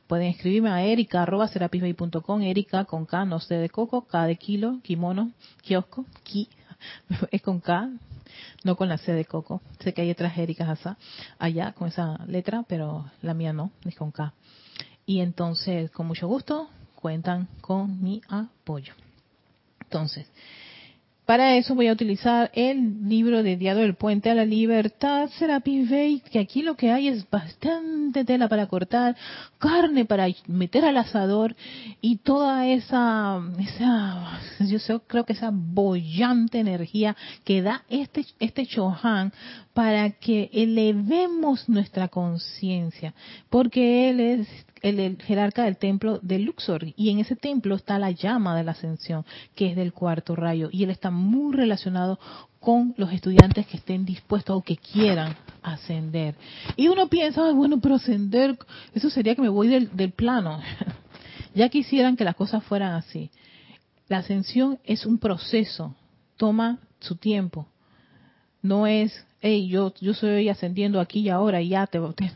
Pueden 0.07 0.27
escribirme 0.27 0.69
a 0.69 0.83
erica 0.83 1.23
arroba 1.23 1.49
erica 2.41 2.85
con 2.85 3.05
K, 3.05 3.25
no 3.25 3.39
sé 3.39 3.55
de 3.55 3.69
coco, 3.69 4.07
K 4.07 4.25
de 4.25 4.35
kilo, 4.37 4.79
kimono, 4.83 5.31
kiosco, 5.61 6.05
ki, 6.23 6.47
es 7.31 7.41
con 7.41 7.59
K, 7.59 7.89
no 8.63 8.75
con 8.75 8.89
la 8.89 8.97
C 8.97 9.13
de 9.13 9.25
Coco. 9.25 9.61
Sé 9.79 9.93
que 9.93 10.01
hay 10.01 10.11
otras 10.11 10.37
Ericas 10.37 10.79
allá 11.39 11.71
con 11.73 11.87
esa 11.87 12.23
letra, 12.25 12.63
pero 12.67 13.09
la 13.21 13.33
mía 13.33 13.53
no, 13.53 13.71
es 13.85 13.95
con 13.95 14.11
K. 14.11 14.33
Y 15.05 15.19
entonces, 15.19 15.91
con 15.91 16.07
mucho 16.07 16.27
gusto, 16.27 16.69
cuentan 16.95 17.47
con 17.61 18.01
mi 18.01 18.21
apoyo. 18.27 18.93
Entonces, 19.81 20.27
para 21.25 21.57
eso 21.57 21.73
voy 21.73 21.87
a 21.87 21.93
utilizar 21.93 22.51
el 22.53 23.09
libro 23.09 23.41
de 23.41 23.57
Diado 23.57 23.81
del 23.81 23.95
Puente 23.95 24.29
a 24.29 24.35
la 24.35 24.45
Libertad, 24.45 25.29
Serapis 25.39 25.89
Bey, 25.89 26.21
que 26.31 26.39
aquí 26.39 26.61
lo 26.61 26.75
que 26.75 26.91
hay 26.91 27.07
es 27.07 27.27
bastante 27.29 28.23
tela 28.25 28.47
para 28.47 28.67
cortar, 28.67 29.15
carne 29.57 30.05
para 30.05 30.27
meter 30.47 30.85
al 30.85 30.97
asador 30.97 31.55
y 31.99 32.17
toda 32.17 32.67
esa, 32.67 33.41
esa 33.59 34.39
yo 34.59 34.99
creo 35.07 35.25
que 35.25 35.33
esa 35.33 35.49
bollante 35.51 36.59
energía 36.59 37.15
que 37.43 37.61
da 37.63 37.83
este, 37.89 38.25
este 38.39 38.67
Chohan 38.67 39.33
para 39.73 40.11
que 40.11 40.49
elevemos 40.53 41.67
nuestra 41.67 42.07
conciencia, 42.07 43.13
porque 43.49 44.09
él 44.09 44.19
es 44.19 44.47
el, 44.85 45.17
jerarca 45.21 45.63
del 45.63 45.77
templo 45.77 46.19
de 46.21 46.39
Luxor. 46.39 46.85
Y 46.95 47.09
en 47.09 47.19
ese 47.19 47.35
templo 47.35 47.75
está 47.75 47.97
la 47.97 48.11
llama 48.11 48.55
de 48.55 48.63
la 48.63 48.71
ascensión, 48.71 49.25
que 49.55 49.71
es 49.71 49.75
del 49.75 49.93
cuarto 49.93 50.35
rayo. 50.35 50.69
Y 50.71 50.83
él 50.83 50.91
está 50.91 51.09
muy 51.09 51.55
relacionado 51.55 52.19
con 52.59 52.93
los 52.97 53.11
estudiantes 53.11 53.65
que 53.67 53.77
estén 53.77 54.05
dispuestos 54.05 54.55
o 54.55 54.61
que 54.61 54.77
quieran 54.77 55.35
ascender. 55.63 56.35
Y 56.75 56.87
uno 56.87 57.07
piensa, 57.07 57.51
bueno, 57.51 57.79
pero 57.79 57.95
ascender, 57.95 58.57
eso 58.93 59.09
sería 59.09 59.35
que 59.35 59.41
me 59.41 59.49
voy 59.49 59.67
del, 59.67 60.11
plano. 60.11 60.61
ya 61.55 61.69
quisieran 61.69 62.15
que 62.15 62.23
las 62.23 62.35
cosas 62.35 62.63
fueran 62.63 62.93
así. 62.93 63.31
La 64.07 64.19
ascensión 64.19 64.79
es 64.83 65.05
un 65.05 65.17
proceso, 65.17 65.95
toma 66.37 66.79
su 66.99 67.15
tiempo. 67.15 67.67
No 68.61 68.85
es, 68.85 69.25
hey, 69.41 69.67
yo, 69.67 69.93
yo 69.99 70.11
estoy 70.11 70.49
ascendiendo 70.49 70.99
aquí 70.99 71.21
y 71.21 71.29
ahora 71.29 71.61
y 71.61 71.69
ya 71.69 71.87
te, 71.87 71.99
te, 72.15 72.31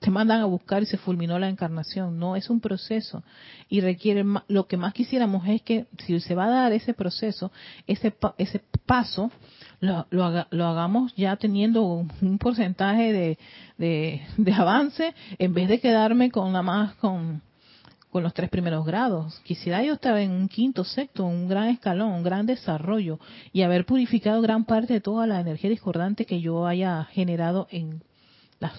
te 0.00 0.10
mandan 0.10 0.40
a 0.40 0.46
buscar 0.46 0.82
y 0.82 0.86
se 0.86 0.96
fulminó 0.96 1.38
la 1.38 1.48
encarnación. 1.48 2.18
No, 2.18 2.34
es 2.34 2.50
un 2.50 2.60
proceso 2.60 3.22
y 3.68 3.80
requiere, 3.80 4.24
lo 4.48 4.66
que 4.66 4.76
más 4.76 4.94
quisiéramos 4.94 5.46
es 5.46 5.62
que 5.62 5.86
si 6.04 6.18
se 6.20 6.34
va 6.34 6.46
a 6.46 6.50
dar 6.50 6.72
ese 6.72 6.94
proceso, 6.94 7.52
ese, 7.86 8.14
ese 8.38 8.62
paso, 8.86 9.30
lo, 9.80 10.06
lo, 10.10 10.66
hagamos 10.66 11.14
ya 11.16 11.36
teniendo 11.36 11.82
un 11.82 12.38
porcentaje 12.38 13.12
de, 13.12 13.38
de, 13.78 14.22
de, 14.36 14.52
avance 14.52 15.14
en 15.38 15.54
vez 15.54 15.68
de 15.68 15.80
quedarme 15.80 16.30
con 16.30 16.52
nada 16.52 16.62
más 16.62 16.94
con, 16.96 17.42
con 18.10 18.22
los 18.22 18.34
tres 18.34 18.50
primeros 18.50 18.84
grados. 18.84 19.40
Quisiera 19.44 19.82
yo 19.82 19.94
estar 19.94 20.16
en 20.18 20.32
un 20.32 20.48
quinto, 20.48 20.84
sexto, 20.84 21.24
un 21.24 21.48
gran 21.48 21.68
escalón, 21.68 22.12
un 22.12 22.22
gran 22.22 22.46
desarrollo 22.46 23.18
y 23.52 23.62
haber 23.62 23.86
purificado 23.86 24.40
gran 24.42 24.64
parte 24.64 24.94
de 24.94 25.00
toda 25.00 25.26
la 25.26 25.40
energía 25.40 25.70
discordante 25.70 26.26
que 26.26 26.40
yo 26.40 26.66
haya 26.66 27.04
generado 27.04 27.68
en 27.70 28.02
las 28.58 28.72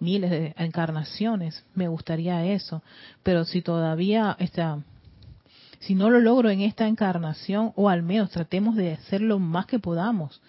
miles 0.00 0.30
de 0.30 0.54
encarnaciones. 0.58 1.64
Me 1.74 1.88
gustaría 1.88 2.44
eso. 2.46 2.82
Pero 3.22 3.44
si 3.44 3.62
todavía 3.62 4.36
está, 4.38 4.82
si 5.80 5.94
no 5.94 6.10
lo 6.10 6.20
logro 6.20 6.50
en 6.50 6.60
esta 6.62 6.88
encarnación, 6.88 7.72
o 7.76 7.88
al 7.88 8.02
menos 8.02 8.30
tratemos 8.30 8.76
de 8.76 8.94
hacer 8.94 9.20
lo 9.20 9.38
más 9.38 9.66
que 9.66 9.78
podamos, 9.78 10.40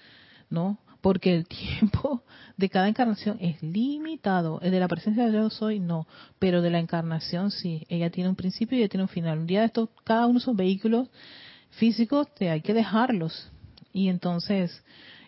¿no? 0.49 0.77
Porque 1.01 1.35
el 1.35 1.47
tiempo 1.79 2.23
de 2.57 2.69
cada 2.69 2.87
encarnación 2.87 3.37
es 3.41 3.61
limitado. 3.61 4.59
El 4.61 4.71
de 4.71 4.79
la 4.79 4.87
presencia 4.87 5.25
de 5.25 5.31
Dios 5.31 5.61
hoy 5.61 5.79
no, 5.79 6.07
pero 6.39 6.61
de 6.61 6.69
la 6.69 6.79
encarnación 6.79 7.51
sí. 7.51 7.85
Ella 7.89 8.09
tiene 8.09 8.29
un 8.29 8.35
principio 8.35 8.77
y 8.77 8.81
ella 8.81 8.89
tiene 8.89 9.03
un 9.03 9.09
final. 9.09 9.39
Un 9.39 9.47
día 9.47 9.61
de 9.61 9.67
estos, 9.67 9.89
cada 10.03 10.25
uno 10.25 10.33
de 10.33 10.43
esos 10.43 10.55
vehículos 10.55 11.09
físicos 11.71 12.33
te 12.35 12.49
hay 12.49 12.61
que 12.61 12.73
dejarlos. 12.73 13.51
Y 13.93 14.09
entonces, 14.09 14.83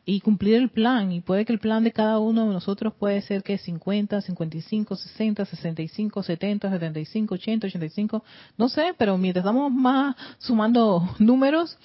y 0.05 0.19
cumplir 0.21 0.55
el 0.55 0.69
plan. 0.69 1.11
Y 1.11 1.21
puede 1.21 1.45
que 1.45 1.53
el 1.53 1.59
plan 1.59 1.83
de 1.83 1.91
cada 1.91 2.19
uno 2.19 2.47
de 2.47 2.53
nosotros 2.53 2.93
puede 2.93 3.21
ser 3.21 3.43
que 3.43 3.57
50, 3.57 4.21
55, 4.21 4.95
60, 4.95 5.45
65, 5.45 6.23
70, 6.23 6.69
75, 6.69 7.35
80, 7.35 7.67
85, 7.67 8.23
no 8.57 8.69
sé, 8.69 8.93
pero 8.97 9.17
mientras 9.17 9.43
estamos 9.43 9.71
más 9.71 10.15
sumando 10.39 11.07
números, 11.19 11.77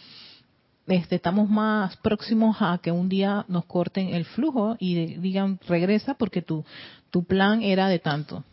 este, 0.87 1.17
estamos 1.17 1.49
más 1.51 1.97
próximos 1.99 2.57
a 2.61 2.79
que 2.83 2.91
un 2.91 3.09
día 3.09 3.45
nos 3.49 3.67
corten 3.67 4.15
el 4.15 4.25
flujo 4.25 4.77
y 4.81 5.17
digan 5.17 5.61
regresa 5.69 6.15
porque 6.15 6.41
tu, 6.41 6.65
tu 7.11 7.25
plan 7.25 7.63
era 7.63 7.89
de 7.89 7.99
tanto. 7.99 8.45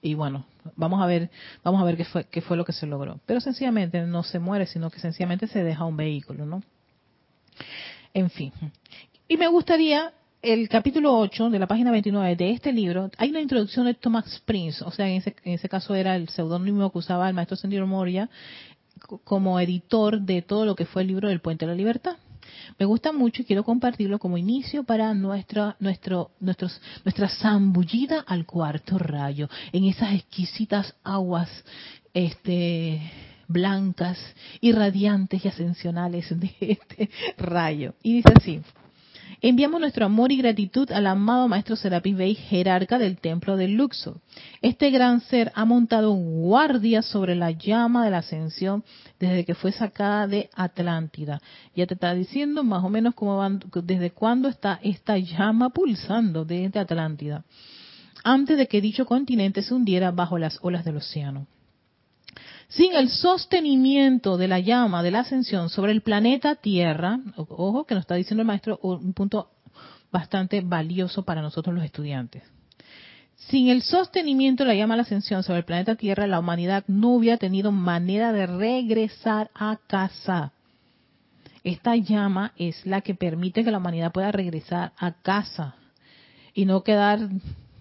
Y 0.00 0.14
bueno, 0.14 0.46
vamos 0.76 1.02
a 1.02 1.06
ver, 1.06 1.30
vamos 1.64 1.80
a 1.82 1.84
ver 1.84 1.96
qué 1.96 2.04
fue, 2.04 2.24
qué 2.24 2.40
fue 2.40 2.56
lo 2.56 2.64
que 2.64 2.72
se 2.72 2.86
logró. 2.86 3.18
Pero 3.26 3.40
sencillamente 3.40 4.00
no 4.02 4.22
se 4.22 4.38
muere, 4.38 4.66
sino 4.66 4.90
que 4.90 5.00
sencillamente 5.00 5.48
se 5.48 5.64
deja 5.64 5.84
un 5.84 5.96
vehículo, 5.96 6.46
¿no? 6.46 6.62
En 8.14 8.30
fin. 8.30 8.52
Y 9.28 9.36
me 9.36 9.48
gustaría, 9.48 10.12
el 10.42 10.68
capítulo 10.68 11.16
8 11.18 11.50
de 11.50 11.58
la 11.58 11.66
página 11.66 11.90
29 11.90 12.36
de 12.36 12.52
este 12.52 12.72
libro, 12.72 13.10
hay 13.18 13.30
una 13.30 13.40
introducción 13.40 13.86
de 13.86 13.94
Thomas 13.94 14.42
Prince, 14.44 14.82
o 14.84 14.90
sea, 14.90 15.08
en 15.08 15.16
ese, 15.16 15.36
en 15.44 15.54
ese 15.54 15.68
caso 15.68 15.94
era 15.94 16.16
el 16.16 16.28
seudónimo 16.28 16.90
que 16.90 16.98
usaba 16.98 17.28
el 17.28 17.34
maestro 17.34 17.56
Sendido 17.56 17.86
Moria 17.86 18.30
como 19.24 19.60
editor 19.60 20.20
de 20.20 20.42
todo 20.42 20.64
lo 20.64 20.74
que 20.74 20.86
fue 20.86 21.02
el 21.02 21.08
libro 21.08 21.28
del 21.28 21.40
Puente 21.40 21.66
de 21.66 21.72
la 21.72 21.76
Libertad. 21.76 22.16
Me 22.78 22.86
gusta 22.86 23.12
mucho 23.12 23.42
y 23.42 23.44
quiero 23.44 23.64
compartirlo 23.64 24.18
como 24.18 24.38
inicio 24.38 24.84
para 24.84 25.14
nuestra, 25.14 25.76
nuestro, 25.80 26.30
nuestros, 26.40 26.80
nuestra 27.04 27.28
zambullida 27.28 28.20
al 28.20 28.46
cuarto 28.46 28.98
rayo, 28.98 29.48
en 29.72 29.84
esas 29.84 30.14
exquisitas 30.14 30.94
aguas, 31.04 31.50
este, 32.14 33.00
blancas 33.48 34.18
y 34.60 34.72
radiantes 34.72 35.44
y 35.44 35.48
ascensionales 35.48 36.38
de 36.38 36.54
este 36.60 37.10
rayo. 37.38 37.94
Y 38.02 38.16
dice 38.16 38.32
así, 38.36 38.60
enviamos 39.40 39.80
nuestro 39.80 40.04
amor 40.04 40.30
y 40.32 40.36
gratitud 40.36 40.90
al 40.92 41.06
amado 41.06 41.48
Maestro 41.48 41.76
Serapis 41.76 42.16
Bey, 42.16 42.34
jerarca 42.34 42.98
del 42.98 43.18
Templo 43.18 43.56
de 43.56 43.68
Luxor. 43.68 44.20
Este 44.60 44.90
gran 44.90 45.20
ser 45.22 45.50
ha 45.54 45.64
montado 45.64 46.12
guardia 46.12 47.02
sobre 47.02 47.34
la 47.34 47.50
llama 47.50 48.04
de 48.04 48.10
la 48.10 48.18
ascensión 48.18 48.84
desde 49.18 49.44
que 49.44 49.54
fue 49.54 49.72
sacada 49.72 50.26
de 50.26 50.50
Atlántida. 50.54 51.40
Ya 51.74 51.86
te 51.86 51.94
está 51.94 52.14
diciendo 52.14 52.62
más 52.64 52.84
o 52.84 52.90
menos 52.90 53.14
cómo 53.14 53.38
van, 53.38 53.60
desde 53.82 54.10
cuándo 54.10 54.48
está 54.48 54.78
esta 54.82 55.16
llama 55.18 55.70
pulsando 55.70 56.44
desde 56.44 56.78
Atlántida, 56.80 57.44
antes 58.24 58.58
de 58.58 58.66
que 58.66 58.80
dicho 58.80 59.06
continente 59.06 59.62
se 59.62 59.72
hundiera 59.72 60.10
bajo 60.10 60.38
las 60.38 60.58
olas 60.62 60.84
del 60.84 60.96
océano. 60.96 61.46
Sin 62.68 62.94
el 62.94 63.08
sostenimiento 63.08 64.36
de 64.36 64.46
la 64.46 64.60
llama 64.60 65.02
de 65.02 65.10
la 65.10 65.20
ascensión 65.20 65.70
sobre 65.70 65.92
el 65.92 66.02
planeta 66.02 66.54
Tierra, 66.54 67.18
ojo 67.36 67.84
que 67.84 67.94
nos 67.94 68.02
está 68.02 68.14
diciendo 68.14 68.42
el 68.42 68.46
maestro 68.46 68.78
un 68.82 69.14
punto 69.14 69.50
bastante 70.12 70.60
valioso 70.60 71.24
para 71.24 71.40
nosotros 71.40 71.74
los 71.74 71.84
estudiantes. 71.84 72.42
Sin 73.36 73.68
el 73.68 73.80
sostenimiento 73.80 74.64
de 74.64 74.68
la 74.68 74.74
llama 74.74 74.94
de 74.94 74.98
la 74.98 75.02
ascensión 75.04 75.42
sobre 75.42 75.60
el 75.60 75.64
planeta 75.64 75.94
Tierra, 75.94 76.26
la 76.26 76.40
humanidad 76.40 76.84
no 76.88 77.14
hubiera 77.14 77.38
tenido 77.38 77.72
manera 77.72 78.32
de 78.32 78.46
regresar 78.46 79.50
a 79.54 79.78
casa. 79.86 80.52
Esta 81.64 81.96
llama 81.96 82.52
es 82.58 82.84
la 82.84 83.00
que 83.00 83.14
permite 83.14 83.64
que 83.64 83.70
la 83.70 83.78
humanidad 83.78 84.12
pueda 84.12 84.30
regresar 84.30 84.92
a 84.98 85.12
casa 85.12 85.76
y 86.52 86.66
no 86.66 86.82
quedar 86.82 87.30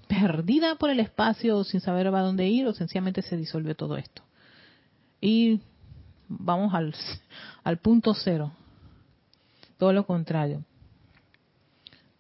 perdida 0.08 0.76
por 0.76 0.90
el 0.92 1.02
espacio 1.02 1.66
sin 1.66 1.82
saber 1.82 2.08
a 2.08 2.22
dónde 2.22 2.48
ir 2.48 2.68
o 2.68 2.74
sencillamente 2.74 3.22
se 3.22 3.36
disolvió 3.36 3.76
todo 3.76 3.98
esto. 3.98 4.27
Y 5.22 5.62
vamos 6.28 6.74
al, 6.74 6.94
al 7.64 7.78
punto 7.78 8.14
cero. 8.14 8.52
Todo 9.78 9.94
lo 9.94 10.06
contrario. 10.06 10.64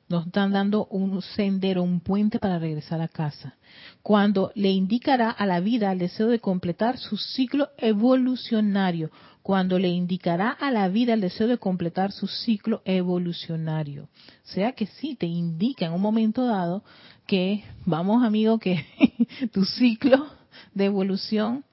Nos 0.10 0.28
están 0.28 0.54
dando 0.54 0.86
un 0.86 1.22
sendero, 1.22 1.84
un 1.84 2.00
puente 2.00 2.40
para 2.40 2.60
regresar 2.60 3.02
a 3.02 3.10
casa. 3.10 3.56
Cuando 4.02 4.52
le 4.56 4.70
indicará 4.70 5.30
a 5.30 5.46
la 5.46 5.60
vida 5.60 5.92
el 5.92 6.00
deseo 6.00 6.28
de 6.28 6.40
completar 6.40 6.98
su 6.98 7.18
ciclo 7.18 7.70
evolucionario. 7.78 9.12
Cuando 9.44 9.78
le 9.80 9.90
indicará 9.90 10.50
a 10.52 10.72
la 10.72 10.88
vida 10.88 11.14
el 11.14 11.22
deseo 11.22 11.48
de 11.48 11.58
completar 11.58 12.14
su 12.14 12.28
ciclo 12.28 12.82
evolucionario. 12.86 14.04
O 14.04 14.48
sea 14.54 14.72
que 14.72 14.86
sí, 14.86 15.16
te 15.16 15.26
indica 15.26 15.88
en 15.88 15.94
un 15.94 16.02
momento 16.02 16.46
dado 16.46 16.84
que, 17.26 17.66
vamos 17.86 18.24
amigo, 18.24 18.60
que 18.60 18.86
tu 19.52 19.66
ciclo 19.66 20.28
de 20.74 20.86
evolución, 20.86 21.66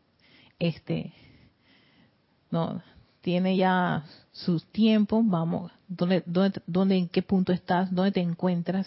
este, 0.59 1.13
no, 2.51 2.83
tiene 3.21 3.57
ya 3.57 4.05
sus 4.33 4.65
tiempos, 4.67 5.25
vamos, 5.27 5.73
¿dónde, 5.89 6.23
dónde, 6.27 6.61
dónde, 6.67 6.97
en 6.97 7.09
qué 7.09 7.23
punto 7.23 7.53
estás, 7.53 7.93
dónde 7.95 8.13
te 8.13 8.21
encuentras 8.21 8.87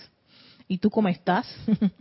y 0.68 0.78
tú 0.78 0.90
cómo 0.90 1.08
estás. 1.08 1.48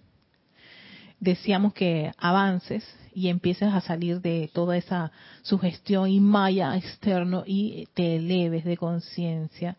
Decíamos 1.21 1.73
que 1.73 2.13
avances 2.19 2.85
y 3.15 3.29
empieces 3.29 3.73
a 3.73 3.81
salir 3.81 4.21
de 4.21 4.51
toda 4.53 4.77
esa 4.77 5.11
sugestión 5.43 6.11
y 6.11 6.21
maya 6.21 6.77
externo 6.77 7.45
y 7.47 7.89
te 7.95 8.17
eleves 8.17 8.65
de 8.65 8.77
conciencia, 8.77 9.79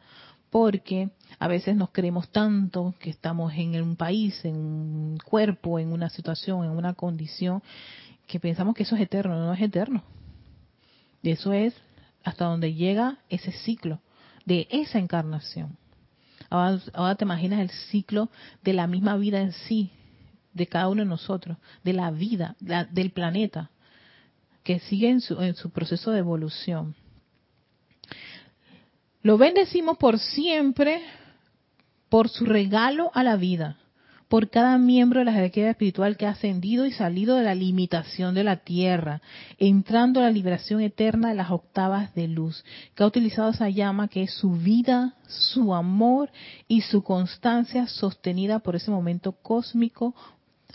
porque 0.49 1.11
a 1.37 1.47
veces 1.47 1.75
nos 1.75 1.91
creemos 1.91 2.29
tanto 2.29 2.95
que 2.99 3.11
estamos 3.11 3.53
en 3.53 3.79
un 3.83 3.95
país, 3.95 4.43
en 4.43 4.55
un 4.55 5.17
cuerpo, 5.23 5.77
en 5.77 5.91
una 5.91 6.09
situación, 6.09 6.65
en 6.65 6.71
una 6.71 6.95
condición, 6.95 7.61
que 8.27 8.39
pensamos 8.39 8.75
que 8.75 8.83
eso 8.83 8.95
es 8.95 9.01
eterno, 9.01 9.39
no 9.39 9.53
es 9.53 9.61
eterno. 9.61 10.03
Eso 11.23 11.53
es 11.53 11.73
hasta 12.23 12.45
donde 12.45 12.73
llega 12.73 13.17
ese 13.29 13.51
ciclo 13.51 14.01
de 14.45 14.67
esa 14.69 14.99
encarnación. 14.99 15.77
Ahora, 16.49 17.15
te 17.15 17.25
imaginas 17.25 17.59
el 17.61 17.69
ciclo 17.69 18.29
de 18.63 18.73
la 18.73 18.87
misma 18.87 19.17
vida 19.17 19.41
en 19.41 19.53
sí, 19.53 19.91
de 20.53 20.67
cada 20.67 20.87
uno 20.89 21.03
de 21.03 21.09
nosotros, 21.09 21.57
de 21.83 21.93
la 21.93 22.11
vida, 22.11 22.55
del 22.59 23.11
planeta, 23.11 23.71
que 24.63 24.79
sigue 24.79 25.09
en 25.09 25.21
su, 25.21 25.41
en 25.41 25.55
su 25.55 25.71
proceso 25.71 26.11
de 26.11 26.19
evolución. 26.19 26.95
Lo 29.21 29.37
bendecimos 29.37 29.97
por 29.97 30.19
siempre 30.19 31.01
por 32.09 32.29
su 32.29 32.45
regalo 32.45 33.11
a 33.13 33.23
la 33.23 33.35
vida 33.35 33.77
por 34.27 34.49
cada 34.49 34.77
miembro 34.77 35.19
de 35.19 35.25
la 35.25 35.33
jerarquía 35.33 35.69
espiritual 35.69 36.17
que 36.17 36.25
ha 36.25 36.31
ascendido 36.31 36.85
y 36.85 36.91
salido 36.91 37.35
de 37.35 37.43
la 37.43 37.55
limitación 37.55 38.35
de 38.35 38.43
la 38.43 38.57
tierra, 38.57 39.21
entrando 39.57 40.19
a 40.19 40.23
la 40.23 40.31
liberación 40.31 40.81
eterna 40.81 41.29
de 41.29 41.35
las 41.35 41.51
octavas 41.51 42.13
de 42.13 42.27
luz, 42.27 42.63
que 42.93 43.03
ha 43.03 43.07
utilizado 43.07 43.51
esa 43.51 43.69
llama 43.69 44.07
que 44.07 44.23
es 44.23 44.33
su 44.33 44.51
vida, 44.51 45.15
su 45.27 45.73
amor 45.73 46.29
y 46.67 46.81
su 46.81 47.03
constancia 47.03 47.87
sostenida 47.87 48.59
por 48.59 48.75
ese 48.75 48.91
momento 48.91 49.31
cósmico 49.31 50.13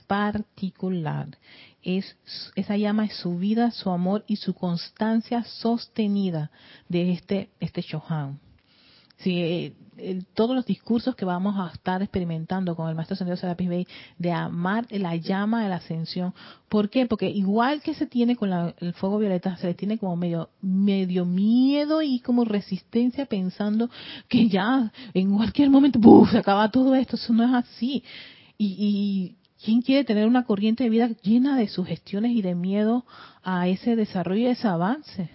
particular. 0.07 1.39
Es, 1.83 2.17
esa 2.55 2.77
llama 2.77 3.07
es 3.07 3.17
su 3.17 3.39
vida, 3.39 3.71
su 3.71 3.91
amor 3.91 4.25
y 4.27 4.37
su 4.37 4.55
constancia 4.55 5.43
sostenida 5.45 6.51
de 6.89 7.13
este, 7.13 7.51
este 7.61 7.83
Shohan. 7.83 8.39
Sí, 9.23 9.75
todos 10.35 10.57
los 10.57 10.67
discursos 10.67 11.15
que 11.15 11.25
vamos 11.25 11.55
a 11.59 11.73
estar 11.73 12.03
experimentando 12.03 12.75
con 12.75 12.89
el 12.89 12.95
Maestro 12.95 13.15
Ascendido 13.15 13.37
Serapis 13.37 13.69
Bey 13.69 13.87
de 14.19 14.33
amar 14.33 14.87
la 14.91 15.17
llama 15.17 15.63
de 15.63 15.69
la 15.69 15.77
ascensión. 15.77 16.35
¿Por 16.69 16.91
qué? 16.91 17.07
Porque 17.07 17.29
igual 17.29 17.83
que 17.83 17.95
se 17.95 18.07
tiene 18.07 18.37
con 18.37 18.51
el 18.53 18.95
fuego 18.95 19.19
violeta, 19.19 19.57
se 19.57 19.69
le 19.69 19.75
tiene 19.75 19.99
como 19.99 20.17
medio, 20.17 20.51
medio 20.61 21.25
miedo 21.25 22.03
y 22.03 22.21
como 22.21 22.45
resistencia 22.45 23.27
pensando 23.27 23.91
que 24.29 24.49
ya 24.49 24.93
en 25.15 25.37
cualquier 25.37 25.71
momento 25.71 26.01
se 26.31 26.39
acaba 26.39 26.71
todo 26.71 26.95
esto. 26.95 27.17
Eso 27.17 27.33
no 27.33 27.45
es 27.45 27.53
así. 27.53 28.03
Y, 28.59 28.77
y 28.79 29.37
¿quién 29.65 29.83
quiere 29.83 30.05
tener 30.05 30.27
una 30.27 30.45
corriente 30.45 30.85
de 30.85 30.91
vida 30.91 31.11
llena 31.23 31.57
de 31.57 31.69
sugestiones 31.69 32.33
y 32.33 32.43
de 32.43 32.55
miedo 32.55 33.05
a 33.45 33.69
ese 33.69 33.95
desarrollo 33.95 34.41
y 34.41 34.47
ese 34.47 34.67
avance? 34.67 35.31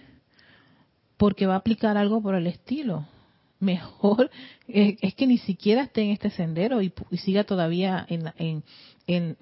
Porque 1.16 1.46
va 1.46 1.54
a 1.54 1.58
aplicar 1.58 1.96
algo 1.96 2.20
por 2.20 2.34
el 2.34 2.46
estilo 2.46 3.06
mejor 3.60 4.30
eh, 4.68 4.96
es 5.00 5.14
que 5.14 5.26
ni 5.26 5.38
siquiera 5.38 5.82
esté 5.82 6.02
en 6.02 6.10
este 6.10 6.30
sendero 6.30 6.82
y, 6.82 6.92
siga 7.18 7.44
todavía 7.44 8.06
en, 8.08 8.32
en, 8.36 8.64
en, 9.06 9.36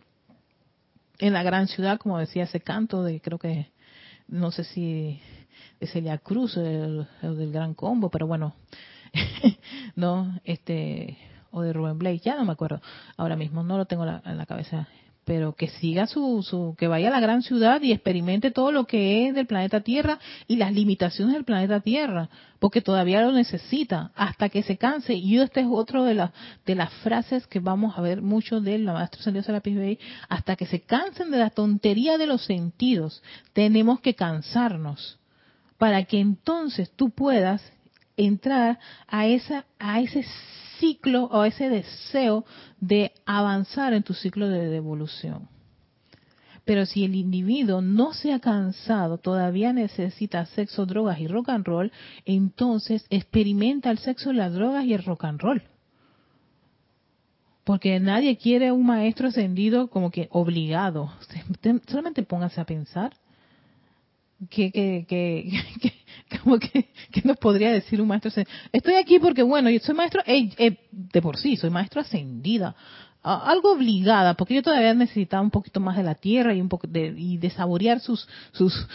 en, 1.18 1.32
la 1.32 1.42
gran 1.42 1.68
ciudad, 1.68 1.98
como 1.98 2.18
decía 2.18 2.44
ese 2.44 2.60
canto 2.60 3.02
de, 3.02 3.20
creo 3.20 3.38
que, 3.38 3.68
no 4.28 4.50
sé 4.50 4.64
si 4.64 5.20
de 5.80 5.86
Celia 5.86 6.18
Cruz 6.18 6.56
o 6.56 6.62
del, 6.62 7.52
Gran 7.52 7.74
Combo, 7.74 8.10
pero 8.10 8.26
bueno, 8.26 8.54
no, 9.96 10.38
este, 10.44 11.18
o 11.50 11.62
de 11.62 11.72
Rubén 11.72 11.98
Blake, 11.98 12.20
ya 12.24 12.36
no 12.36 12.44
me 12.44 12.52
acuerdo. 12.52 12.80
Ahora 13.16 13.36
mismo, 13.36 13.62
no 13.62 13.76
lo 13.76 13.86
tengo 13.86 14.04
en 14.04 14.38
la 14.38 14.46
cabeza 14.46 14.88
pero 15.26 15.56
que 15.56 15.66
siga 15.66 16.06
su, 16.06 16.44
su, 16.48 16.76
que 16.78 16.86
vaya 16.86 17.08
a 17.08 17.10
la 17.10 17.18
gran 17.18 17.42
ciudad 17.42 17.82
y 17.82 17.90
experimente 17.90 18.52
todo 18.52 18.70
lo 18.70 18.84
que 18.84 19.26
es 19.26 19.34
del 19.34 19.48
planeta 19.48 19.80
Tierra 19.80 20.20
y 20.46 20.54
las 20.54 20.72
limitaciones 20.72 21.34
del 21.34 21.44
planeta 21.44 21.80
Tierra, 21.80 22.30
porque 22.60 22.80
todavía 22.80 23.20
lo 23.22 23.32
necesita 23.32 24.12
hasta 24.14 24.48
que 24.48 24.62
se 24.62 24.76
canse. 24.76 25.14
Y 25.14 25.38
este 25.38 25.62
es 25.62 25.66
otro 25.68 26.04
de 26.04 26.14
las 26.14 26.30
de 26.64 26.76
las 26.76 26.92
frases 27.02 27.44
que 27.48 27.58
vamos 27.58 27.98
a 27.98 28.02
ver 28.02 28.22
mucho 28.22 28.60
del 28.60 28.84
maestro 28.84 29.20
San 29.20 29.42
Serapis 29.42 29.76
Bey, 29.76 29.98
hasta 30.28 30.54
que 30.54 30.64
se 30.64 30.82
cansen 30.82 31.32
de 31.32 31.38
la 31.38 31.50
tontería 31.50 32.18
de 32.18 32.28
los 32.28 32.44
sentidos, 32.44 33.20
tenemos 33.52 33.98
que 33.98 34.14
cansarnos 34.14 35.18
para 35.76 36.04
que 36.04 36.20
entonces 36.20 36.92
tú 36.94 37.10
puedas 37.10 37.72
entrar 38.16 38.78
a 39.08 39.26
esa 39.26 39.66
a 39.80 40.00
ese 40.00 40.24
ciclo 40.78 41.24
o 41.24 41.44
ese 41.44 41.68
deseo 41.68 42.44
de 42.80 43.12
avanzar 43.24 43.92
en 43.92 44.02
tu 44.02 44.14
ciclo 44.14 44.48
de 44.48 44.68
devolución. 44.68 45.48
Pero 46.64 46.84
si 46.84 47.04
el 47.04 47.14
individuo 47.14 47.80
no 47.80 48.12
se 48.12 48.32
ha 48.32 48.40
cansado, 48.40 49.18
todavía 49.18 49.72
necesita 49.72 50.46
sexo, 50.46 50.84
drogas 50.84 51.20
y 51.20 51.28
rock 51.28 51.50
and 51.50 51.64
roll, 51.64 51.92
entonces 52.24 53.06
experimenta 53.08 53.90
el 53.90 53.98
sexo, 53.98 54.32
las 54.32 54.52
drogas 54.52 54.84
y 54.84 54.92
el 54.92 55.04
rock 55.04 55.24
and 55.24 55.40
roll. 55.40 55.62
Porque 57.62 58.00
nadie 58.00 58.36
quiere 58.36 58.72
un 58.72 58.84
maestro 58.84 59.28
ascendido 59.28 59.88
como 59.88 60.10
que 60.10 60.28
obligado. 60.32 61.12
Solamente 61.86 62.24
póngase 62.24 62.60
a 62.60 62.64
pensar 62.64 63.12
que, 64.50 64.70
que, 64.70 65.06
que, 65.08 65.92
como 66.42 66.58
que, 66.58 66.88
nos 67.24 67.36
podría 67.38 67.72
decir 67.72 68.00
un 68.00 68.08
maestro 68.08 68.30
estoy 68.72 68.94
aquí 68.94 69.18
porque 69.18 69.42
bueno 69.42 69.70
yo 69.70 69.78
soy 69.80 69.94
maestro 69.94 70.22
eh, 70.26 70.50
eh, 70.58 70.78
de 70.90 71.22
por 71.22 71.36
sí 71.36 71.56
soy 71.56 71.70
maestro 71.70 72.00
ascendida 72.00 72.74
algo 73.22 73.72
obligada 73.72 74.34
porque 74.34 74.54
yo 74.54 74.62
todavía 74.62 74.94
necesitaba 74.94 75.42
un 75.42 75.50
poquito 75.50 75.80
más 75.80 75.96
de 75.96 76.04
la 76.04 76.14
tierra 76.14 76.54
y 76.54 76.60
un 76.60 76.68
poco 76.68 76.86
de, 76.86 77.14
y 77.16 77.38
de 77.38 77.50
saborear 77.50 78.00
sus, 78.00 78.28
sus 78.52 78.86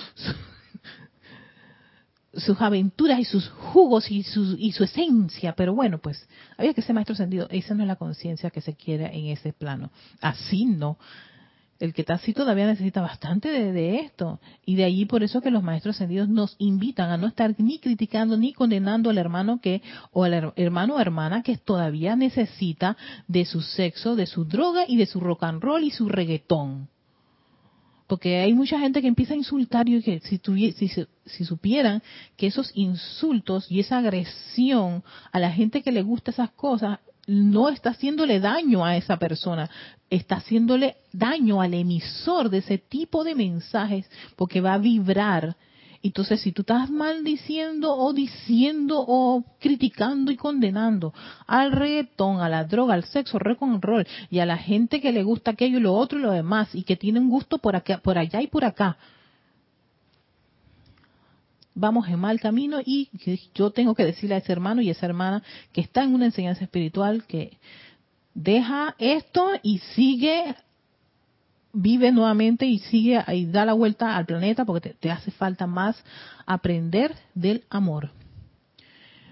sus 2.33 2.61
aventuras 2.61 3.19
y 3.19 3.25
sus 3.25 3.49
jugos 3.49 4.09
y 4.09 4.23
su, 4.23 4.55
y 4.57 4.71
su 4.71 4.85
esencia, 4.85 5.53
pero 5.53 5.75
bueno, 5.75 5.97
pues 5.97 6.27
había 6.57 6.73
que 6.73 6.81
ser 6.81 6.95
maestro 6.95 7.13
ascendido. 7.13 7.47
Esa 7.49 7.73
no 7.73 7.83
es 7.83 7.87
la 7.87 7.97
conciencia 7.97 8.49
que 8.51 8.61
se 8.61 8.73
quiere 8.73 9.07
en 9.13 9.27
ese 9.27 9.51
plano. 9.51 9.91
Así 10.21 10.65
no 10.65 10.97
el 11.81 11.95
que 11.95 12.01
está 12.01 12.13
así 12.13 12.31
todavía 12.31 12.67
necesita 12.67 13.01
bastante 13.01 13.49
de, 13.49 13.95
esto. 13.99 14.39
Y 14.65 14.75
de 14.75 14.83
allí 14.83 15.05
por 15.05 15.23
eso 15.23 15.41
que 15.41 15.49
los 15.49 15.63
maestros 15.63 15.95
ascendidos 15.95 16.29
nos 16.29 16.55
invitan 16.59 17.09
a 17.09 17.17
no 17.17 17.27
estar 17.27 17.55
ni 17.57 17.79
criticando 17.79 18.37
ni 18.37 18.53
condenando 18.53 19.09
al 19.09 19.17
hermano 19.17 19.59
que, 19.59 19.81
o 20.11 20.23
al 20.23 20.53
hermano 20.55 20.95
o 20.95 20.99
hermana 20.99 21.41
que 21.41 21.57
todavía 21.57 22.15
necesita 22.15 22.97
de 23.27 23.45
su 23.45 23.61
sexo, 23.61 24.15
de 24.15 24.27
su 24.27 24.45
droga 24.45 24.85
y 24.87 24.95
de 24.95 25.07
su 25.07 25.19
rock 25.19 25.43
and 25.43 25.61
roll 25.61 25.83
y 25.83 25.89
su 25.89 26.07
reggaetón. 26.07 26.87
Porque 28.05 28.39
hay 28.39 28.53
mucha 28.53 28.77
gente 28.77 29.01
que 29.01 29.07
empieza 29.07 29.33
a 29.33 29.37
insultar 29.37 29.89
y 29.89 30.03
que 30.03 30.19
si, 30.19 30.39
si, 30.73 30.91
si 31.25 31.45
supieran 31.45 32.03
que 32.37 32.45
esos 32.45 32.71
insultos 32.75 33.71
y 33.71 33.79
esa 33.79 33.97
agresión 33.97 35.03
a 35.31 35.39
la 35.39 35.51
gente 35.51 35.81
que 35.81 35.91
le 35.91 36.03
gusta 36.03 36.29
esas 36.29 36.51
cosas 36.51 36.99
no 37.31 37.69
está 37.69 37.91
haciéndole 37.91 38.41
daño 38.41 38.83
a 38.83 38.97
esa 38.97 39.17
persona, 39.17 39.69
está 40.09 40.35
haciéndole 40.35 40.97
daño 41.13 41.61
al 41.61 41.73
emisor 41.73 42.49
de 42.49 42.57
ese 42.57 42.77
tipo 42.77 43.23
de 43.23 43.35
mensajes 43.35 44.09
porque 44.35 44.59
va 44.59 44.73
a 44.73 44.77
vibrar. 44.77 45.55
Entonces, 46.03 46.41
si 46.41 46.51
tú 46.51 46.63
estás 46.63 46.89
maldiciendo 46.89 47.95
o 47.95 48.11
diciendo 48.11 49.05
o 49.07 49.45
criticando 49.59 50.31
y 50.31 50.35
condenando 50.35 51.13
al 51.47 51.71
reggaetón, 51.71 52.41
a 52.41 52.49
la 52.49 52.65
droga, 52.65 52.95
al 52.95 53.05
sexo, 53.05 53.39
rock 53.39 53.63
and 53.63 53.81
roll 53.81 54.05
y 54.29 54.39
a 54.39 54.45
la 54.45 54.57
gente 54.57 54.99
que 54.99 55.13
le 55.13 55.23
gusta 55.23 55.51
aquello 55.51 55.77
y 55.77 55.81
lo 55.81 55.93
otro 55.93 56.19
y 56.19 56.23
lo 56.23 56.31
demás 56.31 56.75
y 56.75 56.83
que 56.83 56.97
tienen 56.97 57.29
gusto 57.29 57.59
por, 57.59 57.77
acá, 57.77 57.99
por 57.99 58.17
allá 58.17 58.41
y 58.41 58.47
por 58.47 58.65
acá, 58.65 58.97
vamos 61.73 62.07
en 62.07 62.19
mal 62.19 62.39
camino 62.39 62.79
y 62.83 63.09
yo 63.55 63.71
tengo 63.71 63.95
que 63.95 64.05
decirle 64.05 64.35
a 64.35 64.39
ese 64.39 64.51
hermano 64.51 64.81
y 64.81 64.89
a 64.89 64.91
esa 64.91 65.05
hermana 65.05 65.43
que 65.71 65.81
está 65.81 66.03
en 66.03 66.13
una 66.13 66.25
enseñanza 66.25 66.63
espiritual 66.63 67.23
que 67.25 67.57
deja 68.33 68.95
esto 68.97 69.49
y 69.63 69.79
sigue 69.95 70.55
vive 71.73 72.11
nuevamente 72.11 72.65
y 72.65 72.79
sigue 72.79 73.23
y 73.33 73.45
da 73.45 73.65
la 73.65 73.73
vuelta 73.73 74.17
al 74.17 74.25
planeta 74.25 74.65
porque 74.65 74.93
te, 74.93 75.11
hace 75.11 75.31
falta 75.31 75.67
más 75.67 76.01
aprender 76.45 77.15
del 77.33 77.63
amor. 77.69 78.09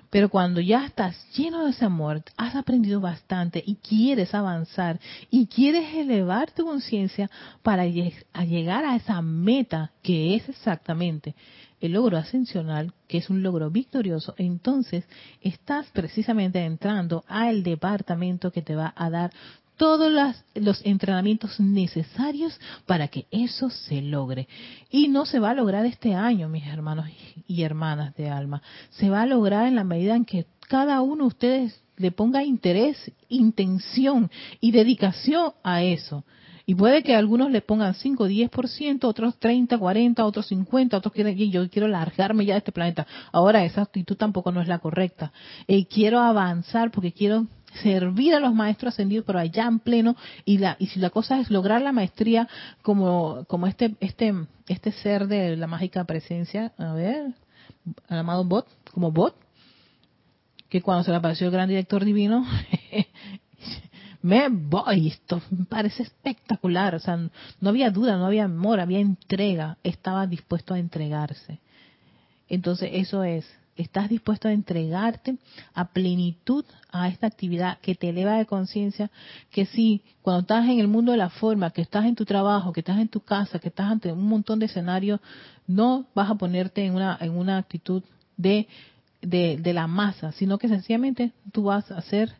Pero 0.09 0.29
cuando 0.29 0.59
ya 0.59 0.85
estás 0.85 1.15
lleno 1.35 1.65
de 1.65 1.71
ese 1.71 1.85
amor, 1.85 2.23
has 2.35 2.55
aprendido 2.55 2.99
bastante 2.99 3.61
y 3.63 3.75
quieres 3.75 4.33
avanzar 4.33 4.99
y 5.29 5.45
quieres 5.45 5.93
elevar 5.93 6.49
tu 6.51 6.65
conciencia 6.65 7.29
para 7.61 7.85
llegar 7.85 8.85
a 8.85 8.95
esa 8.95 9.21
meta 9.21 9.91
que 10.01 10.35
es 10.35 10.49
exactamente 10.49 11.35
el 11.81 11.93
logro 11.93 12.17
ascensional, 12.17 12.93
que 13.07 13.17
es 13.17 13.29
un 13.29 13.43
logro 13.43 13.69
victorioso, 13.69 14.33
entonces 14.37 15.05
estás 15.41 15.87
precisamente 15.93 16.63
entrando 16.63 17.23
al 17.27 17.63
departamento 17.63 18.51
que 18.51 18.61
te 18.61 18.75
va 18.75 18.93
a 18.95 19.09
dar 19.09 19.31
todos 19.79 20.11
los 20.55 20.85
entrenamientos 20.85 21.57
necesarios 21.57 22.59
para 22.85 23.07
que 23.07 23.27
eso 23.31 23.69
se 23.69 24.01
logre. 24.01 24.49
Y 24.91 25.07
no 25.07 25.25
se 25.25 25.39
va 25.39 25.51
a 25.51 25.53
lograr 25.53 25.85
este 25.85 26.13
año, 26.13 26.49
mis 26.49 26.67
hermanos 26.67 27.07
y 27.47 27.63
hermanas 27.63 28.13
de 28.15 28.29
alma. 28.29 28.61
Se 28.89 29.09
va 29.09 29.21
a 29.21 29.25
lograr 29.25 29.67
en 29.67 29.75
la 29.75 29.85
medida 29.85 30.17
en 30.17 30.25
que 30.25 30.47
cada 30.67 30.99
uno 30.99 31.23
de 31.23 31.27
ustedes 31.29 31.81
le 31.95 32.11
ponga 32.11 32.43
interés, 32.43 33.11
intención 33.29 34.29
y 34.59 34.71
dedicación 34.71 35.53
a 35.63 35.81
eso. 35.81 36.25
Y 36.69 36.75
puede 36.75 37.01
que 37.01 37.15
algunos 37.15 37.49
le 37.49 37.61
pongan 37.61 37.95
5, 37.95 38.27
10%, 38.27 39.03
otros 39.05 39.39
30, 39.39 39.75
40, 39.75 40.23
otros 40.23 40.45
50, 40.49 40.97
otros 40.97 41.11
quieren, 41.11 41.35
yo 41.35 41.67
quiero 41.67 41.87
largarme 41.87 42.45
ya 42.45 42.53
de 42.53 42.59
este 42.59 42.71
planeta. 42.71 43.07
Ahora 43.31 43.65
esa 43.65 43.81
actitud 43.81 44.15
tampoco 44.15 44.51
no 44.51 44.61
es 44.61 44.67
la 44.67 44.77
correcta. 44.77 45.31
Eh, 45.67 45.87
quiero 45.87 46.19
avanzar 46.19 46.91
porque 46.91 47.11
quiero 47.11 47.47
servir 47.81 48.35
a 48.35 48.39
los 48.39 48.53
maestros 48.53 48.93
ascendidos, 48.93 49.25
pero 49.25 49.39
allá 49.39 49.65
en 49.65 49.79
pleno, 49.79 50.15
y 50.45 50.59
la, 50.59 50.75
y 50.77 50.85
si 50.85 50.99
la 50.99 51.09
cosa 51.09 51.39
es 51.39 51.49
lograr 51.49 51.81
la 51.81 51.91
maestría 51.91 52.47
como, 52.83 53.45
como 53.47 53.65
este, 53.65 53.95
este, 53.99 54.31
este 54.67 54.91
ser 54.91 55.25
de 55.25 55.57
la 55.57 55.65
mágica 55.65 56.03
presencia, 56.03 56.71
a 56.77 56.93
ver, 56.93 57.33
el 58.09 58.17
amado 58.19 58.43
bot, 58.43 58.67
como 58.93 59.11
bot, 59.11 59.35
que 60.69 60.83
cuando 60.83 61.03
se 61.03 61.09
le 61.09 61.17
apareció 61.17 61.47
el 61.47 61.51
gran 61.51 61.67
director 61.67 62.05
divino, 62.05 62.45
me 64.21 64.49
voy, 64.49 65.07
esto 65.07 65.41
parece 65.69 66.03
espectacular, 66.03 66.95
o 66.95 66.99
sea, 66.99 67.17
no 67.17 67.69
había 67.69 67.89
duda, 67.89 68.17
no 68.17 68.25
había 68.25 68.45
amor, 68.45 68.79
había 68.79 68.99
entrega, 68.99 69.77
estaba 69.83 70.27
dispuesto 70.27 70.73
a 70.73 70.79
entregarse. 70.79 71.59
Entonces 72.49 72.89
eso 72.93 73.23
es, 73.23 73.45
estás 73.77 74.09
dispuesto 74.09 74.47
a 74.47 74.51
entregarte 74.51 75.37
a 75.73 75.85
plenitud 75.89 76.65
a 76.91 77.07
esta 77.07 77.27
actividad 77.27 77.79
que 77.79 77.95
te 77.95 78.09
eleva 78.09 78.37
de 78.37 78.45
conciencia, 78.45 79.09
que 79.51 79.65
si 79.65 80.01
cuando 80.21 80.41
estás 80.41 80.65
en 80.65 80.79
el 80.79 80.87
mundo 80.89 81.11
de 81.11 81.17
la 81.17 81.29
forma, 81.29 81.71
que 81.71 81.81
estás 81.81 82.05
en 82.05 82.15
tu 82.15 82.25
trabajo, 82.25 82.73
que 82.73 82.81
estás 82.81 82.99
en 82.99 83.07
tu 83.07 83.21
casa, 83.21 83.59
que 83.59 83.69
estás 83.69 83.89
ante 83.89 84.11
un 84.11 84.27
montón 84.27 84.59
de 84.59 84.65
escenarios, 84.65 85.21
no 85.65 86.07
vas 86.13 86.29
a 86.29 86.35
ponerte 86.35 86.83
en 86.83 86.95
una, 86.95 87.17
en 87.21 87.37
una 87.37 87.57
actitud 87.57 88.03
de, 88.35 88.67
de, 89.21 89.57
de 89.57 89.73
la 89.73 89.87
masa, 89.87 90.33
sino 90.33 90.57
que 90.57 90.67
sencillamente 90.67 91.31
tú 91.53 91.63
vas 91.63 91.89
a 91.91 91.99
hacer 91.99 92.33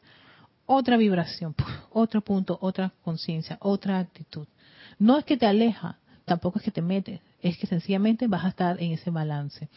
otra 0.72 0.97
vibración, 0.97 1.55
otro 1.89 2.22
punto, 2.22 2.59
otra 2.61 2.93
conciencia, 3.03 3.57
otra 3.59 3.97
actitud. 3.97 4.47
No 4.99 5.17
es 5.17 5.26
que 5.26 5.36
te 5.36 5.47
aleja, 5.47 5.97
tampoco 6.26 6.59
es 6.59 6.65
que 6.65 6.70
te 6.70 6.84
metes, 6.84 7.22
es 7.41 7.57
que 7.57 7.65
sencillamente 7.65 8.28
vas 8.28 8.45
a 8.45 8.49
estar 8.49 8.80
en 8.80 8.91
ese 8.91 9.09
balance 9.09 9.67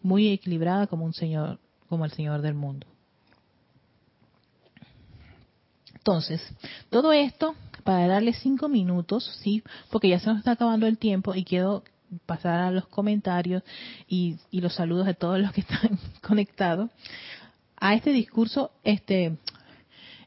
muy 0.00 0.30
equilibrada 0.30 0.86
como 0.86 1.04
un 1.04 1.12
señor, 1.12 1.58
como 1.90 2.06
el 2.06 2.12
Señor 2.12 2.40
del 2.40 2.54
mundo. 2.54 2.86
Entonces, 5.94 6.42
todo 6.88 7.12
esto 7.12 7.54
para 7.84 8.06
darle 8.06 8.32
cinco 8.32 8.70
minutos, 8.70 9.38
sí, 9.42 9.62
porque 9.90 10.08
ya 10.08 10.18
se 10.18 10.30
nos 10.30 10.38
está 10.38 10.52
acabando 10.52 10.86
el 10.86 10.96
tiempo 10.96 11.34
y 11.34 11.44
quiero 11.44 11.84
pasar 12.24 12.60
a 12.60 12.70
los 12.70 12.88
comentarios 12.88 13.62
y, 14.08 14.38
los 14.50 14.74
saludos 14.74 15.04
de 15.04 15.14
todos 15.14 15.38
los 15.38 15.52
que 15.52 15.60
están 15.68 15.98
conectados 16.22 16.90
a 17.76 17.94
este 17.94 18.12
discurso, 18.12 18.70
este 18.82 19.36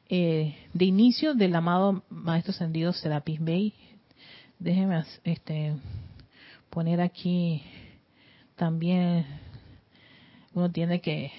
eh, 0.10 0.56
de 0.74 0.86
inicio 0.86 1.34
del 1.34 1.56
amado 1.56 2.04
maestro 2.10 2.52
ascendido 2.52 2.94
Serapis 2.94 3.44
Bey. 3.44 3.74
Déjenme 4.60 5.04
este 5.24 5.76
poner 6.70 7.02
aquí 7.02 7.64
también 8.56 9.26
uno 10.54 10.72
tiene 10.72 11.02
que 11.02 11.32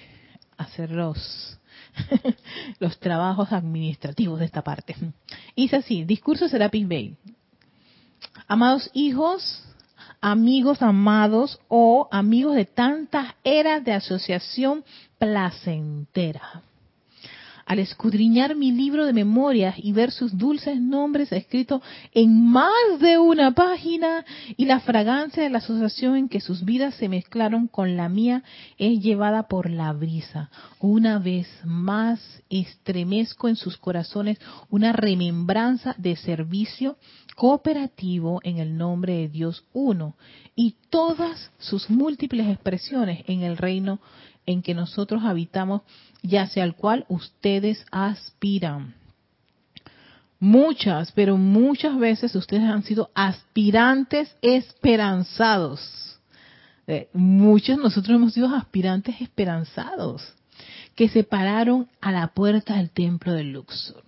hacer 0.58 0.90
los, 0.90 1.58
los 2.78 2.98
trabajos 2.98 3.52
administrativos 3.52 4.38
de 4.38 4.46
esta 4.46 4.62
parte. 4.62 4.96
Dice 5.54 5.76
así, 5.76 6.04
discurso 6.04 6.48
Serapis 6.48 6.88
Bay. 6.88 7.16
Amados 8.48 8.90
hijos, 8.94 9.62
amigos 10.20 10.82
amados 10.82 11.60
o 11.68 12.08
amigos 12.10 12.56
de 12.56 12.64
tantas 12.64 13.34
eras 13.44 13.84
de 13.84 13.92
asociación 13.92 14.84
placentera 15.18 16.62
al 17.66 17.80
escudriñar 17.80 18.54
mi 18.54 18.70
libro 18.70 19.04
de 19.04 19.12
memorias 19.12 19.74
y 19.76 19.92
ver 19.92 20.12
sus 20.12 20.38
dulces 20.38 20.80
nombres 20.80 21.32
escritos 21.32 21.82
en 22.12 22.46
más 22.48 22.70
de 23.00 23.18
una 23.18 23.52
página 23.52 24.24
y 24.56 24.66
la 24.66 24.78
fragancia 24.80 25.42
de 25.42 25.50
la 25.50 25.58
asociación 25.58 26.16
en 26.16 26.28
que 26.28 26.40
sus 26.40 26.64
vidas 26.64 26.94
se 26.94 27.08
mezclaron 27.08 27.66
con 27.66 27.96
la 27.96 28.08
mía 28.08 28.44
es 28.78 29.00
llevada 29.00 29.48
por 29.48 29.68
la 29.68 29.92
brisa. 29.92 30.48
Una 30.78 31.18
vez 31.18 31.48
más 31.64 32.20
estremezco 32.48 33.48
en 33.48 33.56
sus 33.56 33.76
corazones 33.76 34.38
una 34.70 34.92
remembranza 34.92 35.96
de 35.98 36.14
servicio 36.14 36.96
cooperativo 37.34 38.40
en 38.44 38.58
el 38.58 38.78
nombre 38.78 39.14
de 39.14 39.28
Dios 39.28 39.64
uno 39.72 40.14
y 40.54 40.76
todas 40.88 41.50
sus 41.58 41.90
múltiples 41.90 42.48
expresiones 42.48 43.24
en 43.26 43.42
el 43.42 43.56
reino 43.56 44.00
en 44.46 44.62
que 44.62 44.74
nosotros 44.74 45.22
habitamos 45.24 45.82
y 46.22 46.36
hacia 46.36 46.64
el 46.64 46.74
cual 46.74 47.04
ustedes 47.08 47.84
aspiran. 47.90 48.94
Muchas, 50.38 51.12
pero 51.12 51.36
muchas 51.36 51.98
veces 51.98 52.34
ustedes 52.34 52.64
han 52.64 52.82
sido 52.82 53.10
aspirantes 53.14 54.36
esperanzados. 54.42 56.20
Eh, 56.86 57.08
muchos 57.12 57.78
nosotros 57.78 58.14
hemos 58.14 58.34
sido 58.34 58.54
aspirantes 58.54 59.20
esperanzados 59.20 60.34
que 60.94 61.08
se 61.08 61.24
pararon 61.24 61.88
a 62.00 62.12
la 62.12 62.28
puerta 62.28 62.76
del 62.76 62.90
templo 62.90 63.32
de 63.32 63.44
Luxor, 63.44 64.02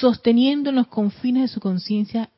sosteniendo 0.00 0.70
en 0.70 0.76
los 0.76 0.88
confines 0.88 1.42
de 1.42 1.48
su 1.48 1.60
conciencia 1.60 2.30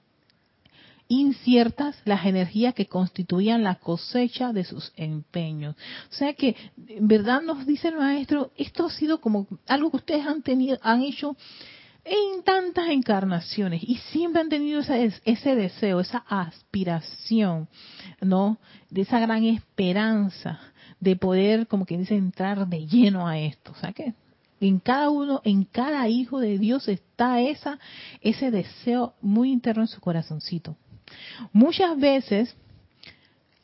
inciertas 1.10 2.00
las 2.04 2.24
energías 2.24 2.72
que 2.72 2.86
constituían 2.86 3.64
la 3.64 3.74
cosecha 3.74 4.52
de 4.52 4.64
sus 4.64 4.92
empeños. 4.96 5.74
O 6.08 6.14
sea 6.14 6.34
que, 6.34 6.54
en 6.86 7.08
verdad 7.08 7.42
nos 7.42 7.66
dice 7.66 7.88
el 7.88 7.96
maestro, 7.96 8.52
esto 8.56 8.86
ha 8.86 8.90
sido 8.90 9.20
como 9.20 9.48
algo 9.66 9.90
que 9.90 9.96
ustedes 9.96 10.24
han 10.24 10.42
tenido, 10.42 10.78
han 10.82 11.02
hecho 11.02 11.36
en 12.04 12.44
tantas 12.44 12.88
encarnaciones 12.90 13.82
y 13.82 13.96
siempre 13.96 14.40
han 14.40 14.48
tenido 14.48 14.80
ese, 14.80 15.12
ese 15.24 15.56
deseo, 15.56 15.98
esa 15.98 16.18
aspiración, 16.28 17.68
¿no? 18.20 18.58
De 18.88 19.02
esa 19.02 19.18
gran 19.18 19.44
esperanza 19.44 20.60
de 21.00 21.16
poder, 21.16 21.66
como 21.66 21.86
que 21.86 21.98
dice, 21.98 22.14
entrar 22.14 22.68
de 22.68 22.86
lleno 22.86 23.26
a 23.26 23.36
esto. 23.36 23.72
O 23.72 23.74
sea 23.74 23.92
que 23.92 24.14
en 24.60 24.78
cada 24.78 25.10
uno, 25.10 25.40
en 25.42 25.64
cada 25.64 26.06
hijo 26.08 26.38
de 26.38 26.56
Dios 26.56 26.86
está 26.86 27.40
esa, 27.40 27.80
ese 28.20 28.52
deseo 28.52 29.14
muy 29.20 29.50
interno 29.50 29.82
en 29.82 29.88
su 29.88 30.00
corazoncito. 30.00 30.76
Muchas 31.52 31.98
veces 31.98 32.54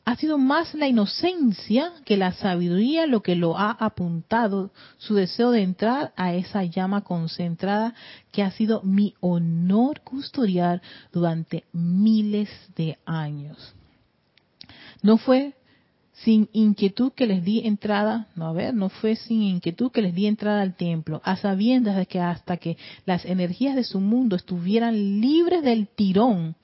ha 0.07 0.15
sido 0.15 0.37
más 0.37 0.73
la 0.73 0.87
inocencia 0.87 1.91
que 2.05 2.15
la 2.15 2.31
sabiduría 2.31 3.05
lo 3.07 3.21
que 3.21 3.35
lo 3.35 3.57
ha 3.57 3.71
apuntado, 3.71 4.71
su 4.97 5.15
deseo 5.15 5.51
de 5.51 5.63
entrar 5.63 6.13
a 6.15 6.33
esa 6.33 6.63
llama 6.63 7.01
concentrada 7.03 7.93
que 8.31 8.41
ha 8.41 8.51
sido 8.51 8.81
mi 8.83 9.15
honor 9.19 9.99
custodiar 10.01 10.81
durante 11.11 11.65
miles 11.73 12.49
de 12.77 12.97
años. 13.05 13.75
No 15.01 15.17
fue 15.17 15.55
sin 16.13 16.47
inquietud 16.53 17.11
que 17.11 17.27
les 17.27 17.43
di 17.43 17.67
entrada, 17.67 18.27
no 18.37 18.47
a 18.47 18.53
ver, 18.53 18.73
no 18.73 18.87
fue 18.87 19.17
sin 19.17 19.41
inquietud 19.41 19.91
que 19.91 20.01
les 20.01 20.15
di 20.15 20.25
entrada 20.25 20.61
al 20.61 20.77
templo, 20.77 21.21
a 21.25 21.35
sabiendas 21.35 21.97
de 21.97 22.05
que 22.05 22.21
hasta 22.21 22.55
que 22.55 22.77
las 23.05 23.25
energías 23.25 23.75
de 23.75 23.83
su 23.83 23.99
mundo 23.99 24.37
estuvieran 24.37 25.19
libres 25.19 25.63
del 25.63 25.89
tirón 25.89 26.55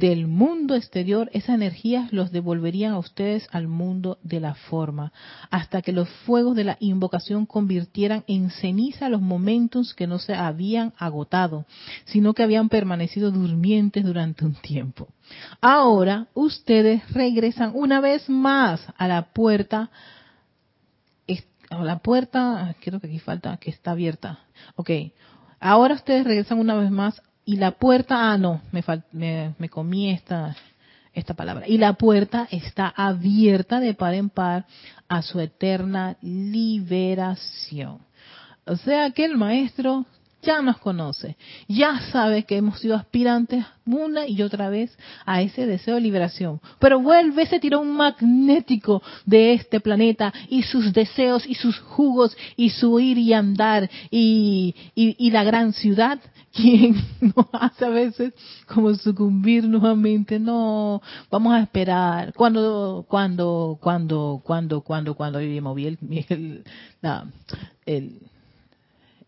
del 0.00 0.26
mundo 0.26 0.74
exterior, 0.74 1.28
esas 1.34 1.56
energías 1.56 2.10
los 2.10 2.32
devolverían 2.32 2.94
a 2.94 2.98
ustedes 2.98 3.46
al 3.52 3.68
mundo 3.68 4.18
de 4.22 4.40
la 4.40 4.54
forma, 4.54 5.12
hasta 5.50 5.82
que 5.82 5.92
los 5.92 6.08
fuegos 6.24 6.56
de 6.56 6.64
la 6.64 6.78
invocación 6.80 7.44
convirtieran 7.44 8.24
en 8.26 8.50
ceniza 8.50 9.10
los 9.10 9.20
momentos 9.20 9.92
que 9.94 10.06
no 10.06 10.18
se 10.18 10.34
habían 10.34 10.94
agotado, 10.96 11.66
sino 12.06 12.32
que 12.32 12.42
habían 12.42 12.70
permanecido 12.70 13.30
durmientes 13.30 14.02
durante 14.02 14.46
un 14.46 14.54
tiempo. 14.54 15.08
Ahora 15.60 16.28
ustedes 16.32 17.02
regresan 17.12 17.72
una 17.74 18.00
vez 18.00 18.28
más 18.30 18.80
a 18.96 19.06
la 19.06 19.32
puerta, 19.32 19.90
a 21.68 21.84
la 21.84 21.98
puerta, 21.98 22.74
creo 22.80 23.00
que 23.00 23.06
aquí 23.06 23.18
falta 23.18 23.56
que 23.58 23.70
está 23.70 23.90
abierta. 23.92 24.40
Ok, 24.76 24.90
ahora 25.60 25.94
ustedes 25.94 26.24
regresan 26.24 26.58
una 26.58 26.74
vez 26.74 26.90
más 26.90 27.22
y 27.44 27.56
la 27.56 27.72
puerta, 27.72 28.32
ah, 28.32 28.38
no, 28.38 28.62
me, 28.72 29.54
me, 29.58 29.68
comí 29.68 30.10
esta, 30.10 30.56
esta 31.12 31.34
palabra. 31.34 31.66
Y 31.66 31.78
la 31.78 31.94
puerta 31.94 32.46
está 32.50 32.88
abierta 32.88 33.80
de 33.80 33.94
par 33.94 34.14
en 34.14 34.30
par 34.30 34.66
a 35.08 35.22
su 35.22 35.40
eterna 35.40 36.16
liberación. 36.22 37.98
O 38.66 38.76
sea 38.76 39.10
que 39.10 39.24
el 39.24 39.36
maestro 39.36 40.06
ya 40.42 40.62
nos 40.62 40.78
conoce, 40.78 41.36
ya 41.68 42.00
sabe 42.12 42.44
que 42.44 42.56
hemos 42.56 42.78
sido 42.78 42.96
aspirantes 42.96 43.64
una 43.86 44.26
y 44.26 44.42
otra 44.42 44.68
vez 44.70 44.96
a 45.26 45.42
ese 45.42 45.66
deseo 45.66 45.96
de 45.96 46.00
liberación. 46.00 46.60
Pero 46.78 47.00
vuelve 47.00 47.42
ese 47.42 47.60
tirón 47.60 47.90
magnético 47.90 49.02
de 49.26 49.54
este 49.54 49.80
planeta 49.80 50.32
y 50.48 50.62
sus 50.62 50.92
deseos 50.92 51.46
y 51.46 51.54
sus 51.54 51.78
jugos 51.78 52.36
y 52.56 52.70
su 52.70 53.00
ir 53.00 53.18
y 53.18 53.32
andar 53.32 53.90
y, 54.10 54.74
y, 54.94 55.30
la 55.30 55.44
gran 55.44 55.72
ciudad, 55.72 56.20
quien 56.52 56.94
nos 57.20 57.46
hace 57.52 57.84
a 57.84 57.90
veces 57.90 58.32
como 58.66 58.94
sucumbir 58.94 59.64
nuevamente. 59.64 60.38
No, 60.38 61.02
vamos 61.30 61.54
a 61.54 61.60
esperar. 61.60 62.32
Cuando, 62.34 63.04
cuando, 63.08 63.78
cuando, 63.80 64.40
cuando, 64.42 64.80
cuando, 64.82 65.14
cuando, 65.14 65.40
y 65.40 65.60
moví 65.60 65.86
el 67.86 68.29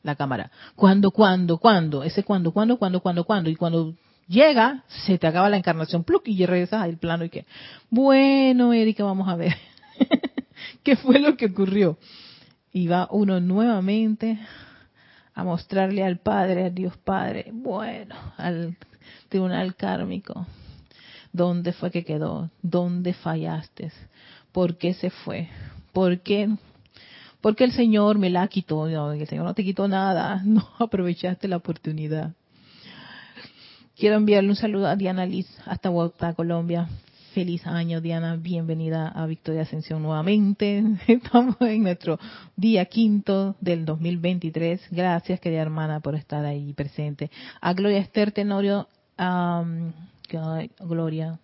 la 0.03 0.17
cámara. 0.17 0.51
¿Cuándo, 0.75 1.11
cuándo, 1.11 1.59
cuándo? 1.59 2.03
Ese 2.03 2.23
cuándo, 2.23 2.53
cuándo, 2.53 2.79
cuándo, 2.79 3.01
cuándo, 3.01 3.25
cuándo. 3.25 3.51
Y 3.51 3.57
cuando 3.57 3.95
llega, 4.29 4.85
se 5.07 5.19
te 5.19 5.27
acaba 5.27 5.49
la 5.49 5.57
encarnación, 5.57 6.05
pluk, 6.05 6.27
y 6.27 6.45
regresas 6.47 6.83
al 6.83 6.99
plano 6.99 7.25
y 7.25 7.31
que, 7.31 7.47
bueno, 7.91 8.73
Erika, 8.73 9.05
vamos 9.05 9.29
a 9.29 9.37
ver. 9.37 9.55
¿Qué 10.83 10.97
fue 10.97 11.19
lo 11.19 11.37
que 11.37 11.47
ocurrió? 11.47 11.99
Y 12.73 12.89
va 12.89 13.09
uno 13.11 13.41
nuevamente 13.41 14.39
a 15.35 15.45
mostrarle 15.45 16.05
al 16.05 16.19
Padre, 16.19 16.67
a 16.67 16.71
Dios 16.71 16.97
Padre, 16.99 17.51
bueno, 17.53 18.15
al 18.37 18.77
tribunal 19.29 19.75
kármico, 19.77 20.47
dónde 21.33 21.73
fue 21.73 21.91
que 21.91 22.05
quedó, 22.05 22.51
dónde 22.63 23.15
fallaste, 23.15 23.93
por 24.53 24.77
qué 24.77 24.95
se 24.95 25.11
fue, 25.11 25.49
por 25.93 26.21
qué 26.21 26.51
porque 27.43 27.65
el 27.65 27.73
Señor 27.73 28.19
me 28.19 28.31
la 28.31 28.49
quitó. 28.49 28.87
El 28.87 29.27
Señor 29.27 29.45
no 29.45 29.53
te 29.53 29.65
quitó 29.65 29.89
nada, 29.89 30.41
no 30.47 30.67
aprovechaste 30.79 31.49
la 31.49 31.57
oportunidad. 31.57 32.33
Quiero 33.97 34.17
enviarle 34.17 34.49
un 34.49 34.57
saludo 34.57 34.87
a 34.87 34.97
Diana 34.97 35.27
Liz 35.27 35.47
hasta 35.67 35.91
Bogotá, 35.91 36.33
Colombia. 36.33 36.89
Feliz 37.35 37.67
año, 37.67 38.01
Diana. 38.01 38.37
Bienvenida 38.37 39.09
a 39.09 39.27
Victoria 39.27 39.63
Ascensión 39.63 40.03
nuevamente. 40.03 40.83
Estamos 41.07 41.57
en 41.61 41.83
nuestro 41.83 42.19
día 42.57 42.85
quinto 42.87 43.57
del 43.61 43.85
2023. 43.85 44.89
Gracias, 44.91 45.41
querida 45.41 45.63
hermana, 45.63 46.01
por 46.01 46.15
estar 46.15 46.45
ahí 46.45 46.73
presente. 46.73 47.31
A 47.61 47.75
Gloria 47.75 47.99
Esther 47.99 48.33
Tenorio. 48.33 48.89
Gloria. 50.81 51.39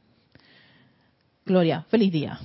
Gloria, 1.44 1.82
feliz 1.88 2.12
día. 2.12 2.38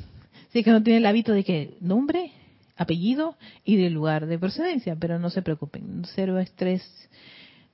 Sí 0.51 0.64
que 0.64 0.72
no 0.72 0.82
tiene 0.82 0.99
el 0.99 1.06
hábito 1.06 1.34
de 1.34 1.43
que 1.43 1.78
nombre 1.82 2.32
apellido 2.76 3.36
y 3.63 3.78
del 3.78 3.93
lugar 3.93 4.26
de 4.26 4.39
procedencia, 4.39 4.95
pero 4.99 5.19
no 5.19 5.30
se 5.30 5.41
preocupen, 5.41 6.03
cero 6.15 6.39
estrés 6.39 6.84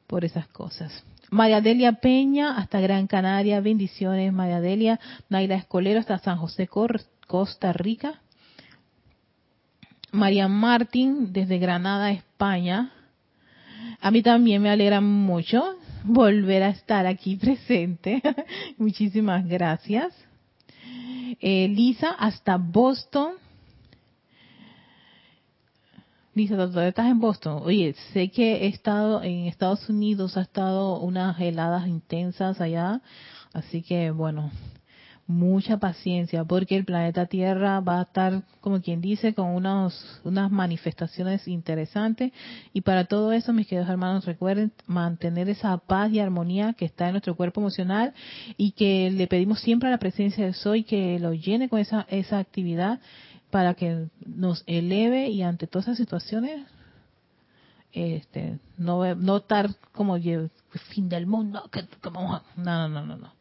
por 0.08 0.26
esas 0.26 0.48
cosas. 0.48 1.04
María 1.30 1.62
Delia 1.62 1.94
Peña 1.94 2.58
hasta 2.58 2.80
Gran 2.80 3.08
Canaria, 3.08 3.62
bendiciones 3.62 4.34
María 4.34 4.62
Delia, 4.62 5.00
Naila 5.30 5.56
Escolero 5.56 6.00
hasta 6.00 6.18
San 6.18 6.38
José, 6.38 6.68
Costa 7.28 7.74
Rica. 7.74 8.22
María 10.12 10.48
Martín 10.48 11.32
desde 11.32 11.60
Granada, 11.60 12.12
España. 12.12 12.92
A 14.02 14.10
mí 14.10 14.24
también 14.24 14.62
me 14.62 14.72
alegra 14.72 15.02
mucho 15.02 15.76
volver 16.04 16.64
a 16.64 16.70
estar 16.70 17.06
aquí 17.06 17.36
presente. 17.36 18.22
Muchísimas 18.78 19.48
gracias. 19.48 20.14
Eh, 21.40 21.68
Lisa 21.68 22.10
hasta 22.12 22.58
Boston. 22.58 23.34
Dice, 26.40 26.56
doctor, 26.56 26.86
estás 26.86 27.08
en 27.08 27.20
Boston. 27.20 27.64
Oye, 27.66 27.94
sé 28.14 28.32
que 28.32 28.64
he 28.64 28.68
estado 28.68 29.22
en 29.22 29.48
Estados 29.48 29.90
Unidos, 29.90 30.38
ha 30.38 30.42
estado 30.42 30.98
unas 31.02 31.38
heladas 31.38 31.86
intensas 31.86 32.62
allá, 32.62 33.02
así 33.52 33.82
que 33.82 34.12
bueno, 34.12 34.50
mucha 35.28 35.80
paciencia 35.80 36.46
porque 36.46 36.78
el 36.78 36.86
planeta 36.86 37.26
Tierra 37.26 37.82
va 37.82 38.00
a 38.00 38.04
estar, 38.04 38.44
como 38.62 38.82
quien 38.82 39.02
dice, 39.02 39.34
con 39.34 39.48
unos, 39.48 40.22
unas 40.24 40.50
manifestaciones 40.50 41.46
interesantes 41.46 42.32
y 42.72 42.82
para 42.82 43.04
todo 43.04 43.34
eso, 43.34 43.52
mis 43.52 43.68
queridos 43.68 43.90
hermanos, 43.90 44.24
recuerden 44.24 44.72
mantener 44.88 45.50
esa 45.50 45.78
paz 45.78 46.10
y 46.12 46.20
armonía 46.20 46.72
que 46.72 46.86
está 46.86 47.08
en 47.08 47.12
nuestro 47.12 47.36
cuerpo 47.36 47.60
emocional 47.60 48.14
y 48.56 48.72
que 48.72 49.12
le 49.12 49.28
pedimos 49.28 49.60
siempre 49.60 49.90
a 49.90 49.92
la 49.92 50.00
presencia 50.00 50.46
de 50.46 50.54
Soy 50.54 50.84
que 50.84 51.20
lo 51.20 51.34
llene 51.34 51.68
con 51.68 51.80
esa, 51.80 52.08
esa 52.10 52.40
actividad 52.40 53.02
para 53.50 53.74
que 53.74 54.08
nos 54.26 54.64
eleve 54.68 55.30
y 55.30 55.42
ante 55.42 55.68
todas 55.68 55.88
esas 55.88 55.98
situaciones 55.98 56.66
este 57.92 58.60
no 58.78 59.16
no 59.16 59.38
estar 59.38 59.70
como 59.94 60.18
fin 60.92 61.10
del 61.10 61.26
mundo 61.26 61.70
que, 61.72 61.84
no 62.12 62.44
no 62.56 62.90
no 62.90 63.06
no 63.06 63.18
no. 63.18 63.34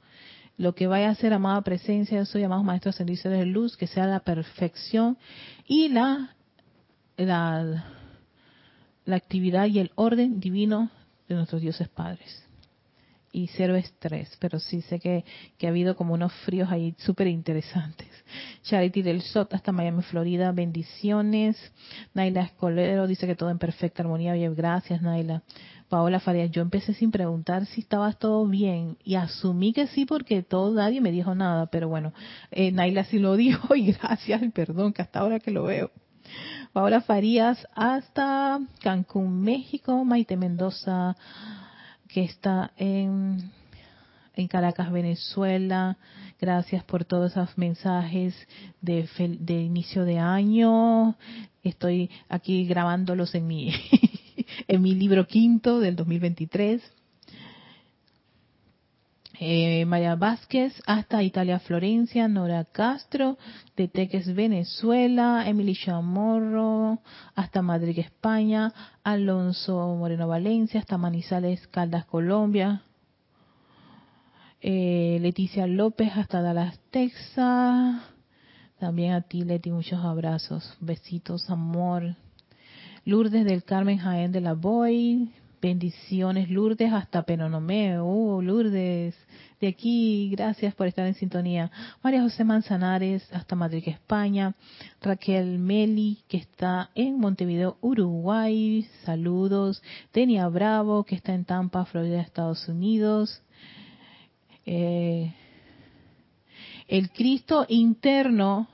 Lo 0.57 0.75
que 0.75 0.87
vaya 0.87 1.11
a 1.11 1.15
ser 1.15 1.33
amada 1.33 1.61
presencia 1.63 2.25
soy 2.25 2.43
amados 2.43 2.65
maestros 2.65 2.97
servicios 2.97 3.33
de 3.33 3.45
luz 3.47 3.77
que 3.77 3.87
sea 3.87 4.07
la 4.07 4.21
perfección 4.21 5.19
y 5.67 5.89
la 5.89 6.35
la 7.17 7.85
la 9.05 9.17
actividad 9.17 9.67
y 9.67 9.79
el 9.79 9.93
orden 9.95 10.41
divino 10.41 10.91
de 11.29 11.35
nuestros 11.35 11.61
dioses 11.61 11.89
padres 11.89 12.48
y 13.33 13.49
cero 13.49 13.77
estrés, 13.77 14.37
pero 14.41 14.59
sí 14.59 14.83
sé 14.83 14.99
que, 14.99 15.25
que 15.59 15.67
ha 15.67 15.71
habido 15.71 15.97
como 15.97 16.15
unos 16.15 16.33
fríos 16.45 16.71
ahí 16.71 16.95
súper 16.99 17.27
interesantes. 17.27 18.09
Charity 18.63 19.03
del 19.03 19.23
Sot 19.23 19.55
hasta 19.55 19.73
Miami, 19.73 20.03
Florida, 20.03 20.53
bendiciones. 20.53 21.57
Naila 22.15 22.43
Escolero 22.43 23.07
dice 23.07 23.27
que 23.27 23.35
todo 23.35 23.51
en 23.51 23.59
perfecta 23.59 24.03
armonía. 24.03 24.33
Oye, 24.33 24.49
gracias 24.55 25.03
Naila. 25.03 25.43
Paola 25.89 26.21
Farías, 26.21 26.51
yo 26.51 26.61
empecé 26.61 26.93
sin 26.93 27.11
preguntar 27.11 27.65
si 27.65 27.81
estabas 27.81 28.19
todo 28.19 28.47
bien 28.47 28.99
y 29.05 29.15
asumí 29.15 29.73
que 29.73 29.87
sí 29.87 30.05
porque 30.05 30.43
todo 30.43 30.75
nadie 30.75 31.01
me 31.01 31.11
dijo 31.11 31.35
nada, 31.35 31.67
pero 31.67 31.89
bueno, 31.89 32.13
eh, 32.51 32.71
Naila 32.73 33.05
sí 33.05 33.19
lo 33.19 33.37
dijo 33.37 33.75
y 33.75 33.93
gracias 33.93 34.43
perdón 34.53 34.93
que 34.93 35.03
hasta 35.03 35.21
ahora 35.21 35.41
que 35.41 35.51
lo 35.51 35.65
veo. 35.65 35.91
Paola 36.75 37.01
Farías 37.01 37.67
hasta 37.75 38.61
Cancún, 38.83 39.41
México, 39.41 40.05
Maite 40.05 40.37
Mendoza, 40.37 41.17
que 42.09 42.25
está 42.25 42.73
en, 42.77 43.51
en 44.35 44.49
Caracas, 44.49 44.91
Venezuela. 44.91 45.97
Gracias 46.41 46.85
por 46.85 47.05
todos 47.05 47.33
esos 47.33 47.57
mensajes 47.59 48.35
de, 48.81 49.09
de 49.41 49.63
inicio 49.63 50.05
de 50.05 50.19
año. 50.19 51.17
Estoy 51.63 52.11
aquí 52.29 52.67
grabándolos 52.67 53.35
en 53.35 53.47
mi, 53.47 53.73
en 54.69 54.83
mi 54.83 54.95
libro 54.95 55.27
quinto 55.27 55.81
del 55.81 55.97
2023. 55.97 56.98
Eh, 59.41 59.85
María 59.85 60.17
Vázquez 60.17 60.75
hasta 60.85 61.23
Italia, 61.23 61.61
Florencia, 61.61 62.27
Nora 62.27 62.65
Castro, 62.65 63.39
de 63.77 63.87
Teques, 63.87 64.35
Venezuela, 64.35 65.45
Emily 65.47 65.77
Chamorro 65.77 66.99
hasta 67.37 67.63
Madrid, 67.63 68.01
España, 68.01 68.73
Alonso 69.05 69.95
Moreno, 69.95 70.27
Valencia, 70.27 70.81
hasta 70.81 70.99
Manizales, 70.99 71.69
Caldas, 71.69 72.05
Colombia, 72.07 72.83
eh, 74.61 75.19
Leticia 75.21 75.69
López 75.69 76.11
hasta 76.17 76.43
Dallas, 76.43 76.81
Texas, 76.91 78.03
también 78.81 79.13
a 79.13 79.21
ti, 79.21 79.45
Leti, 79.45 79.71
muchos 79.71 80.05
abrazos, 80.05 80.77
besitos, 80.81 81.49
amor. 81.49 82.17
Lourdes 83.05 83.45
del 83.45 83.63
Carmen 83.63 83.99
Jaén 83.99 84.33
de 84.33 84.41
la 84.41 84.55
Boy, 84.55 85.33
Bendiciones, 85.61 86.51
Lourdes, 86.51 86.93
hasta 86.93 87.23
Penonomé. 87.25 88.01
Uh, 88.01 88.41
Lourdes, 88.41 89.17
de 89.61 89.67
aquí, 89.67 90.31
gracias 90.31 90.73
por 90.75 90.87
estar 90.87 91.05
en 91.05 91.15
sintonía. 91.15 91.71
María 92.01 92.23
José 92.23 92.45
Manzanares, 92.45 93.29
hasta 93.33 93.57
Madrid, 93.57 93.83
España. 93.87 94.55
Raquel 95.03 95.59
Meli, 95.59 96.19
que 96.29 96.37
está 96.37 96.91
en 96.95 97.19
Montevideo, 97.19 97.77
Uruguay. 97.81 98.87
Saludos. 99.05 99.83
Tenia 100.13 100.47
Bravo, 100.47 101.03
que 101.03 101.17
está 101.17 101.35
en 101.35 101.45
Tampa, 101.45 101.85
Florida, 101.87 102.21
Estados 102.21 102.69
Unidos. 102.69 103.43
Eh, 104.65 105.35
el 106.87 107.11
Cristo 107.11 107.67
interno 107.69 108.69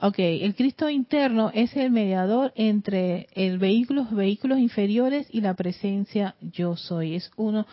Ok, 0.00 0.16
el 0.18 0.56
Cristo 0.56 0.90
interno 0.90 1.50
es 1.54 1.76
el 1.76 1.90
mediador 1.90 2.52
entre 2.56 3.28
el 3.32 3.58
vehículo, 3.58 4.04
vehículos 4.10 4.58
inferiores 4.58 5.28
y 5.30 5.40
la 5.40 5.54
presencia 5.54 6.34
yo 6.40 6.76
soy. 6.76 7.14
Es 7.14 7.30
uno, 7.36 7.64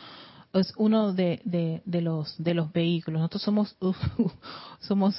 es 0.54 0.72
uno 0.78 1.14
de, 1.14 1.42
de, 1.44 2.02
los 2.02 2.36
de 2.38 2.54
los 2.54 2.72
vehículos. 2.72 3.22
Nosotros 3.22 3.42
somos 3.42 3.76
somos 4.82 5.16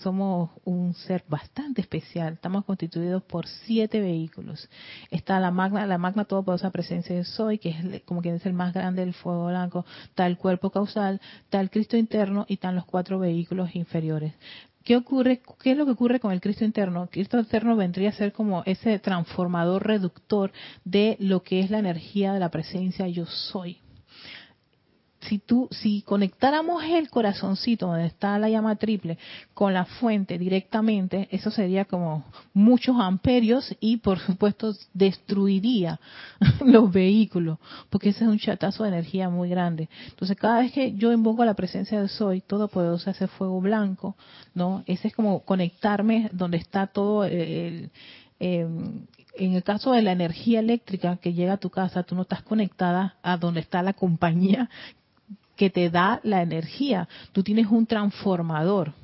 somos 0.00 0.50
un 0.64 0.92
ser 0.94 1.24
bastante 1.26 1.80
especial. 1.80 2.34
Estamos 2.34 2.66
constituidos 2.66 3.22
por 3.22 3.46
siete 3.46 4.00
vehículos. 4.00 4.68
Está 5.10 5.40
la 5.40 5.50
magna 5.50 5.86
la 5.86 5.96
magna 5.96 6.26
todopoderosa 6.26 6.70
presencia 6.70 7.16
de 7.16 7.24
soy, 7.24 7.58
que 7.58 7.70
es 7.70 8.02
como 8.02 8.20
quien 8.20 8.34
es 8.34 8.44
el 8.44 8.52
más 8.52 8.74
grande 8.74 9.04
del 9.04 9.14
fuego 9.14 9.46
blanco. 9.46 9.86
Está 10.04 10.26
el 10.26 10.36
cuerpo 10.36 10.68
causal, 10.68 11.18
está 11.44 11.60
el 11.60 11.70
Cristo 11.70 11.96
interno 11.96 12.44
y 12.46 12.54
están 12.54 12.76
los 12.76 12.84
cuatro 12.84 13.18
vehículos 13.18 13.74
inferiores. 13.74 14.34
¿Qué 14.84 14.96
ocurre? 14.96 15.42
¿Qué 15.62 15.72
es 15.72 15.76
lo 15.76 15.84
que 15.84 15.92
ocurre 15.92 16.20
con 16.20 16.32
el 16.32 16.40
Cristo 16.40 16.64
interno? 16.64 17.08
Cristo 17.10 17.38
interno 17.38 17.76
vendría 17.76 18.10
a 18.10 18.12
ser 18.12 18.32
como 18.32 18.62
ese 18.64 18.98
transformador 18.98 19.86
reductor 19.86 20.52
de 20.84 21.16
lo 21.20 21.42
que 21.42 21.60
es 21.60 21.70
la 21.70 21.78
energía 21.78 22.32
de 22.32 22.40
la 22.40 22.50
presencia 22.50 23.06
yo 23.06 23.26
soy 23.26 23.81
si 25.28 25.38
tú, 25.38 25.68
si 25.70 26.02
conectáramos 26.02 26.82
el 26.84 27.08
corazoncito 27.08 27.86
donde 27.86 28.06
está 28.06 28.38
la 28.38 28.48
llama 28.48 28.76
triple 28.76 29.18
con 29.54 29.72
la 29.72 29.84
fuente 29.84 30.38
directamente, 30.38 31.28
eso 31.30 31.50
sería 31.50 31.84
como 31.84 32.24
muchos 32.54 32.96
amperios 32.98 33.74
y 33.80 33.98
por 33.98 34.18
supuesto 34.18 34.74
destruiría 34.92 36.00
los 36.64 36.90
vehículos, 36.90 37.58
porque 37.90 38.10
ese 38.10 38.24
es 38.24 38.30
un 38.30 38.38
chatazo 38.38 38.82
de 38.82 38.90
energía 38.90 39.28
muy 39.28 39.48
grande. 39.48 39.88
Entonces 40.08 40.36
cada 40.36 40.60
vez 40.60 40.72
que 40.72 40.94
yo 40.94 41.12
invoco 41.12 41.44
la 41.44 41.54
presencia 41.54 41.98
del 41.98 42.08
Soy, 42.08 42.40
todopoderoso 42.40 43.10
ese 43.10 43.28
fuego 43.28 43.60
blanco, 43.60 44.16
¿no? 44.54 44.82
Ese 44.86 45.08
es 45.08 45.14
como 45.14 45.40
conectarme 45.44 46.30
donde 46.32 46.56
está 46.56 46.88
todo 46.88 47.24
el, 47.24 47.90
em, 48.40 49.06
en 49.34 49.54
el 49.54 49.62
caso 49.62 49.92
de 49.92 50.02
la 50.02 50.12
energía 50.12 50.60
eléctrica 50.60 51.16
que 51.16 51.32
llega 51.32 51.54
a 51.54 51.58
tu 51.58 51.70
casa, 51.70 52.02
tú 52.02 52.14
no 52.14 52.22
estás 52.22 52.42
conectada 52.42 53.16
a 53.22 53.36
donde 53.36 53.60
está 53.60 53.82
la 53.82 53.92
compañía 53.92 54.68
que 55.62 55.70
te 55.70 55.90
da 55.90 56.18
la 56.24 56.42
energía. 56.42 57.08
Tú 57.30 57.44
tienes 57.44 57.68
un 57.68 57.86
transformador. 57.86 58.94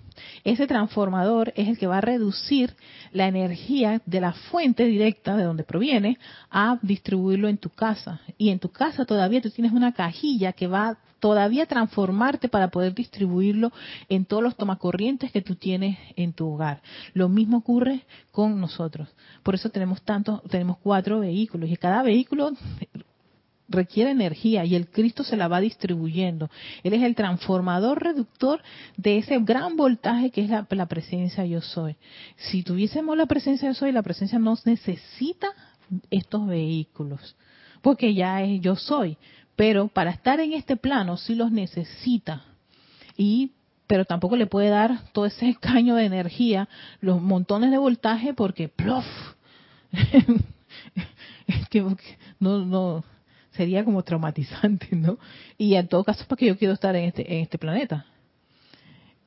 Ese 0.43 0.67
transformador 0.67 1.53
es 1.55 1.69
el 1.69 1.79
que 1.79 1.87
va 1.87 1.99
a 1.99 2.01
reducir 2.01 2.75
la 3.13 3.29
energía 3.29 4.03
de 4.07 4.21
la 4.21 4.33
fuente 4.33 4.85
directa 4.87 5.37
de 5.37 5.45
donde 5.45 5.63
proviene 5.63 6.19
a 6.51 6.81
distribuirlo 6.83 7.47
en 7.47 7.59
tu 7.59 7.71
casa. 7.71 8.21
Y 8.37 8.49
en 8.49 8.59
tu 8.59 8.71
casa 8.71 9.05
todavía 9.05 9.41
tú 9.41 9.51
tienes 9.51 9.71
una 9.71 9.93
cajilla 9.93 10.53
que 10.53 10.67
va 10.67 10.99
todavía 11.21 11.63
a 11.63 11.67
transformarte 11.67 12.49
para 12.49 12.71
poder 12.71 12.93
distribuirlo 12.93 13.71
en 14.09 14.25
todos 14.25 14.43
los 14.43 14.57
tomacorrientes 14.57 15.31
que 15.31 15.43
tú 15.43 15.55
tienes 15.55 15.97
en 16.17 16.33
tu 16.33 16.49
hogar. 16.49 16.83
Lo 17.15 17.29
mismo 17.29 17.59
ocurre 17.59 18.01
con 18.33 18.61
nosotros. 18.61 19.09
Por 19.45 19.55
eso 19.55 19.71
tenemos 19.71 20.03
tantos, 20.03 20.43
tenemos 20.51 20.79
cuatro 20.79 21.21
vehículos 21.21 21.71
y 21.71 21.77
cada 21.77 22.03
vehículo 22.03 22.51
requiere 23.69 24.11
energía 24.11 24.65
y 24.65 24.75
el 24.75 24.89
Cristo 24.89 25.25
se 25.25 25.37
la 25.37 25.49
va 25.49 25.61
distribuyendo. 25.61 26.51
Él 26.83 26.95
es 26.95 27.03
el 27.03 27.15
transformador 27.15 28.03
reductor 28.03 28.63
de 28.97 29.19
ese 29.19 29.39
gran 29.41 29.77
voltaje 29.77 30.31
que 30.31 30.43
es 30.43 30.51
la, 30.51 30.87
presencia 30.87 31.45
yo 31.45 31.61
soy. 31.61 31.97
Si 32.37 32.63
tuviésemos 32.63 33.17
la 33.17 33.27
presencia 33.27 33.69
yo 33.69 33.75
soy, 33.75 33.93
la 33.93 34.03
presencia 34.03 34.39
no 34.39 34.57
necesita 34.65 35.49
estos 36.11 36.47
vehículos, 36.47 37.37
porque 37.83 38.15
ya 38.15 38.43
es 38.43 38.61
yo 38.61 38.77
soy. 38.77 39.17
Pero 39.57 39.89
para 39.89 40.11
estar 40.11 40.41
en 40.41 40.53
este 40.53 40.77
plano 40.77 41.17
sí 41.17 41.35
los 41.35 41.51
necesita. 41.51 42.45
Y 43.17 43.53
pero 43.89 44.05
tampoco 44.05 44.37
le 44.37 44.47
puede 44.47 44.69
dar 44.69 45.11
todo 45.13 45.27
ese 45.27 45.55
caño 45.61 45.97
de 45.97 46.05
energía, 46.05 46.69
los 47.01 47.21
montones 47.21 47.71
de 47.71 47.79
voltaje, 47.79 48.35
porque 48.35 48.69
plof, 48.69 49.05
que 51.71 51.85
no, 52.39 52.65
no, 52.65 53.05
sería 53.59 53.85
como 53.85 54.05
traumatizante, 54.05 54.89
¿no? 54.97 55.19
Y 55.59 55.75
en 55.75 55.89
todo 55.89 56.05
caso, 56.05 56.25
porque 56.29 56.47
yo 56.47 56.57
quiero 56.57 56.75
estar 56.75 56.95
en 56.95 57.07
este, 57.07 57.35
en 57.35 57.43
este 57.43 57.59
planeta. 57.59 58.07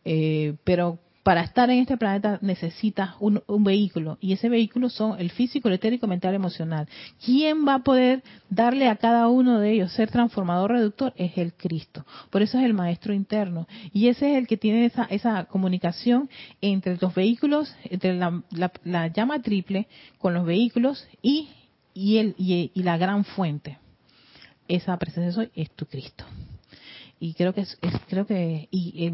Eh, 0.06 0.56
pero 0.64 0.98
para 1.22 1.42
estar 1.42 1.70
en 1.70 1.80
este 1.80 1.98
planeta 1.98 2.40
necesitas 2.42 3.12
un, 3.20 3.44
vehículo 3.64 4.18
y 4.20 4.34
ese 4.34 4.50
vehículo 4.50 4.90
son 4.90 5.20
el 5.20 5.30
físico, 5.30 5.68
el 5.68 5.76
etérico, 5.76 6.08
mental, 6.08 6.34
emocional. 6.34 6.88
¿Quién 7.24 7.68
va 7.68 7.76
a 7.76 7.84
poder 7.84 8.24
darle 8.50 8.88
a 8.88 8.96
cada 8.96 9.28
uno 9.28 9.60
de 9.60 9.74
ellos 9.74 9.92
ser 9.92 10.10
transformador, 10.10 10.72
reductor? 10.72 11.14
Es 11.18 11.38
el 11.38 11.54
Cristo. 11.54 12.06
Por 12.32 12.42
eso 12.42 12.58
es 12.58 12.64
el 12.66 12.74
maestro 12.74 13.14
interno 13.14 13.68
y 13.94 14.08
ese 14.08 14.32
es 14.32 14.38
el 14.40 14.48
que 14.48 14.58
tiene 14.58 14.86
esa, 14.86 15.04
esa 15.12 15.44
comunicación 15.46 16.30
entre 16.62 16.98
los 17.00 17.14
vehículos, 17.14 17.76
entre 17.84 18.16
la, 18.16 19.08
llama 19.10 19.44
triple 19.44 19.88
con 20.18 20.34
los 20.34 20.46
vehículos 20.46 21.08
y, 21.22 21.50
y, 21.94 22.18
el, 22.18 22.34
y 22.38 22.72
la 22.82 22.98
gran 22.98 23.26
fuente 23.26 23.78
esa 24.76 24.98
presencia 24.98 25.32
soy 25.32 25.52
es 25.56 25.72
tu 25.72 25.86
Cristo. 25.86 26.24
Y 27.20 27.34
creo 27.34 27.54
que 27.54 27.62
es, 27.62 27.78
creo 28.08 28.26
que 28.26 28.68
y 28.72 29.12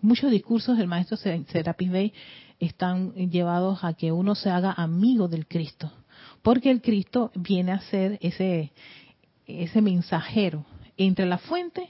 muchos 0.00 0.30
discursos 0.30 0.76
del 0.76 0.86
maestro 0.86 1.16
Serapis 1.16 1.90
Bey 1.90 2.12
están 2.60 3.12
llevados 3.30 3.82
a 3.84 3.94
que 3.94 4.12
uno 4.12 4.34
se 4.34 4.50
haga 4.50 4.72
amigo 4.72 5.28
del 5.28 5.46
Cristo, 5.46 5.92
porque 6.42 6.70
el 6.70 6.82
Cristo 6.82 7.30
viene 7.34 7.72
a 7.72 7.80
ser 7.80 8.18
ese 8.20 8.72
ese 9.46 9.80
mensajero 9.80 10.66
entre 10.96 11.24
la 11.24 11.38
fuente 11.38 11.88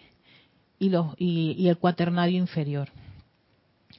y 0.79 0.91
los 0.91 1.15
y 1.19 1.69
el 1.69 1.79
cuaternario 1.79 2.39
inferior. 2.39 2.91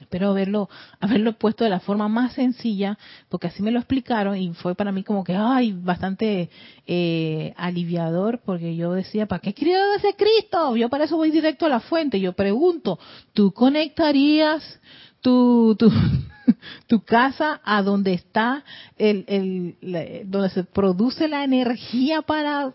Espero 0.00 0.30
haberlo, 0.30 0.68
haberlo 1.00 1.34
puesto 1.34 1.64
de 1.64 1.70
la 1.70 1.80
forma 1.80 2.08
más 2.08 2.32
sencilla, 2.32 2.98
porque 3.28 3.48
así 3.48 3.62
me 3.62 3.70
lo 3.70 3.78
explicaron 3.78 4.36
y 4.36 4.52
fue 4.54 4.74
para 4.74 4.92
mí 4.92 5.04
como 5.04 5.24
que, 5.24 5.34
ay, 5.36 5.72
bastante 5.72 6.50
eh, 6.86 7.54
aliviador, 7.56 8.40
porque 8.44 8.76
yo 8.76 8.92
decía, 8.92 9.26
¿para 9.26 9.40
qué 9.40 9.54
quiero 9.54 9.94
ese 9.94 10.14
Cristo? 10.14 10.76
Yo 10.76 10.88
para 10.88 11.04
eso 11.04 11.16
voy 11.16 11.30
directo 11.30 11.66
a 11.66 11.68
la 11.68 11.80
fuente. 11.80 12.18
Yo 12.20 12.32
pregunto, 12.32 12.98
¿tú 13.34 13.52
conectarías 13.52 14.80
tu, 15.20 15.76
tu, 15.78 15.90
tu 16.86 17.04
casa 17.04 17.60
a 17.64 17.82
donde 17.82 18.14
está 18.14 18.64
el, 18.96 19.24
el, 19.28 20.26
donde 20.30 20.50
se 20.50 20.64
produce 20.64 21.28
la 21.28 21.44
energía 21.44 22.22
para 22.22 22.74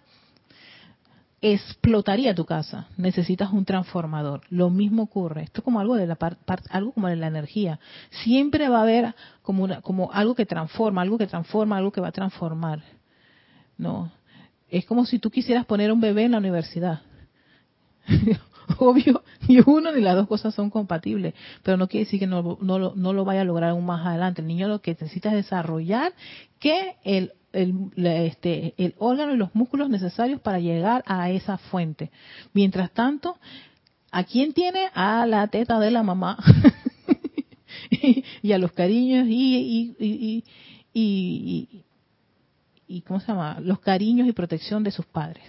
explotaría 1.53 2.33
tu 2.33 2.45
casa. 2.45 2.87
Necesitas 2.97 3.51
un 3.51 3.65
transformador. 3.65 4.41
Lo 4.49 4.71
mismo 4.71 5.03
ocurre. 5.03 5.43
Esto 5.43 5.61
es 5.61 5.63
como 5.63 5.79
algo 5.79 5.95
de 5.95 6.07
la 6.07 6.17
algo 6.69 6.91
como 6.91 7.07
de 7.07 7.15
la 7.15 7.27
energía. 7.27 7.79
Siempre 8.09 8.67
va 8.67 8.79
a 8.79 8.81
haber 8.81 9.13
como 9.43 9.63
una, 9.63 9.81
como 9.81 10.11
algo 10.11 10.33
que 10.33 10.47
transforma, 10.47 11.03
algo 11.03 11.19
que 11.19 11.27
transforma, 11.27 11.77
algo 11.77 11.91
que 11.91 12.01
va 12.01 12.07
a 12.07 12.11
transformar. 12.11 12.81
No. 13.77 14.11
Es 14.69 14.85
como 14.85 15.05
si 15.05 15.19
tú 15.19 15.29
quisieras 15.29 15.65
poner 15.65 15.91
un 15.91 16.01
bebé 16.01 16.23
en 16.23 16.31
la 16.31 16.39
universidad. 16.39 17.01
Obvio, 18.79 19.23
ni 19.47 19.59
uno 19.63 19.91
ni 19.91 20.01
las 20.01 20.15
dos 20.15 20.27
cosas 20.27 20.55
son 20.55 20.71
compatibles, 20.71 21.35
pero 21.61 21.77
no 21.77 21.87
quiere 21.87 22.05
decir 22.05 22.19
que 22.19 22.25
no 22.25 22.57
lo 22.59 23.25
vaya 23.25 23.41
a 23.41 23.45
lograr 23.45 23.69
aún 23.69 23.85
más 23.85 24.03
adelante. 24.03 24.41
El 24.41 24.47
niño 24.47 24.67
lo 24.67 24.81
que 24.81 24.91
necesita 24.91 25.29
es 25.29 25.35
desarrollar 25.35 26.13
que 26.59 26.95
el 27.03 27.33
el, 27.55 27.91
este, 27.95 28.73
el 28.77 28.93
órgano 28.97 29.33
y 29.33 29.37
los 29.37 29.55
músculos 29.55 29.89
necesarios 29.89 30.41
para 30.41 30.59
llegar 30.59 31.03
a 31.07 31.29
esa 31.29 31.57
fuente. 31.57 32.11
Mientras 32.53 32.91
tanto, 32.91 33.37
¿a 34.11 34.23
quién 34.23 34.53
tiene? 34.53 34.89
A 34.93 35.25
la 35.25 35.47
teta 35.47 35.79
de 35.79 35.91
la 35.91 36.03
mamá 36.03 36.37
y, 38.41 38.51
a 38.51 38.57
los 38.57 38.71
cariños 38.73 39.27
y, 39.27 39.95
y, 39.99 40.43
y, 40.93 41.83
y, 42.87 43.01
¿cómo 43.01 43.19
se 43.19 43.27
llama? 43.27 43.59
Los 43.61 43.79
cariños 43.79 44.27
y 44.27 44.33
protección 44.33 44.83
de 44.83 44.91
sus 44.91 45.05
padres 45.05 45.43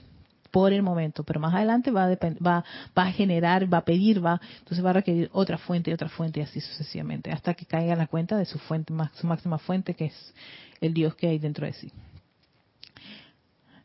por 0.50 0.72
el 0.72 0.82
momento, 0.82 1.22
pero 1.22 1.38
más 1.38 1.52
adelante 1.54 1.90
va 1.90 2.04
a, 2.04 2.08
va, 2.08 2.64
va 2.96 3.02
a 3.02 3.12
generar, 3.12 3.70
va 3.72 3.78
a 3.78 3.84
pedir, 3.84 4.24
va, 4.24 4.40
entonces 4.60 4.82
va 4.82 4.90
a 4.90 4.94
requerir 4.94 5.28
otra 5.32 5.58
fuente 5.58 5.90
y 5.90 5.94
otra 5.94 6.08
fuente 6.08 6.40
y 6.40 6.44
así 6.44 6.60
sucesivamente, 6.60 7.30
hasta 7.30 7.52
que 7.52 7.66
caiga 7.66 7.92
en 7.92 7.98
la 7.98 8.06
cuenta 8.06 8.38
de 8.38 8.46
su 8.46 8.58
fuente, 8.58 8.94
su 9.20 9.26
máxima 9.26 9.58
fuente, 9.58 9.92
que 9.92 10.06
es 10.06 10.34
el 10.80 10.94
Dios 10.94 11.14
que 11.14 11.28
hay 11.28 11.38
dentro 11.38 11.66
de 11.66 11.72
sí. 11.72 11.92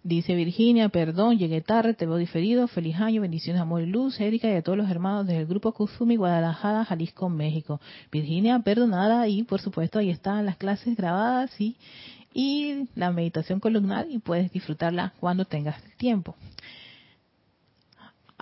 Dice 0.03 0.33
Virginia, 0.33 0.89
perdón, 0.89 1.37
llegué 1.37 1.61
tarde, 1.61 1.93
te 1.93 2.07
veo 2.07 2.17
diferido, 2.17 2.67
feliz 2.67 2.95
año, 2.95 3.21
bendiciones, 3.21 3.61
amor 3.61 3.83
y 3.83 3.85
luz, 3.85 4.19
Erika 4.19 4.49
y 4.49 4.55
a 4.55 4.63
todos 4.63 4.75
los 4.75 4.89
hermanos 4.89 5.27
del 5.27 5.45
grupo 5.45 5.73
Kuzumi, 5.73 6.15
Guadalajara, 6.15 6.85
Jalisco, 6.85 7.29
México. 7.29 7.79
Virginia, 8.11 8.57
perdonada 8.59 9.27
y 9.27 9.43
por 9.43 9.61
supuesto 9.61 9.99
ahí 9.99 10.09
están 10.09 10.47
las 10.47 10.57
clases 10.57 10.97
grabadas 10.97 11.51
y, 11.61 11.75
y 12.33 12.87
la 12.95 13.11
meditación 13.11 13.59
columnar 13.59 14.07
y 14.09 14.17
puedes 14.17 14.51
disfrutarla 14.51 15.13
cuando 15.19 15.45
tengas 15.45 15.79
tiempo. 15.97 16.35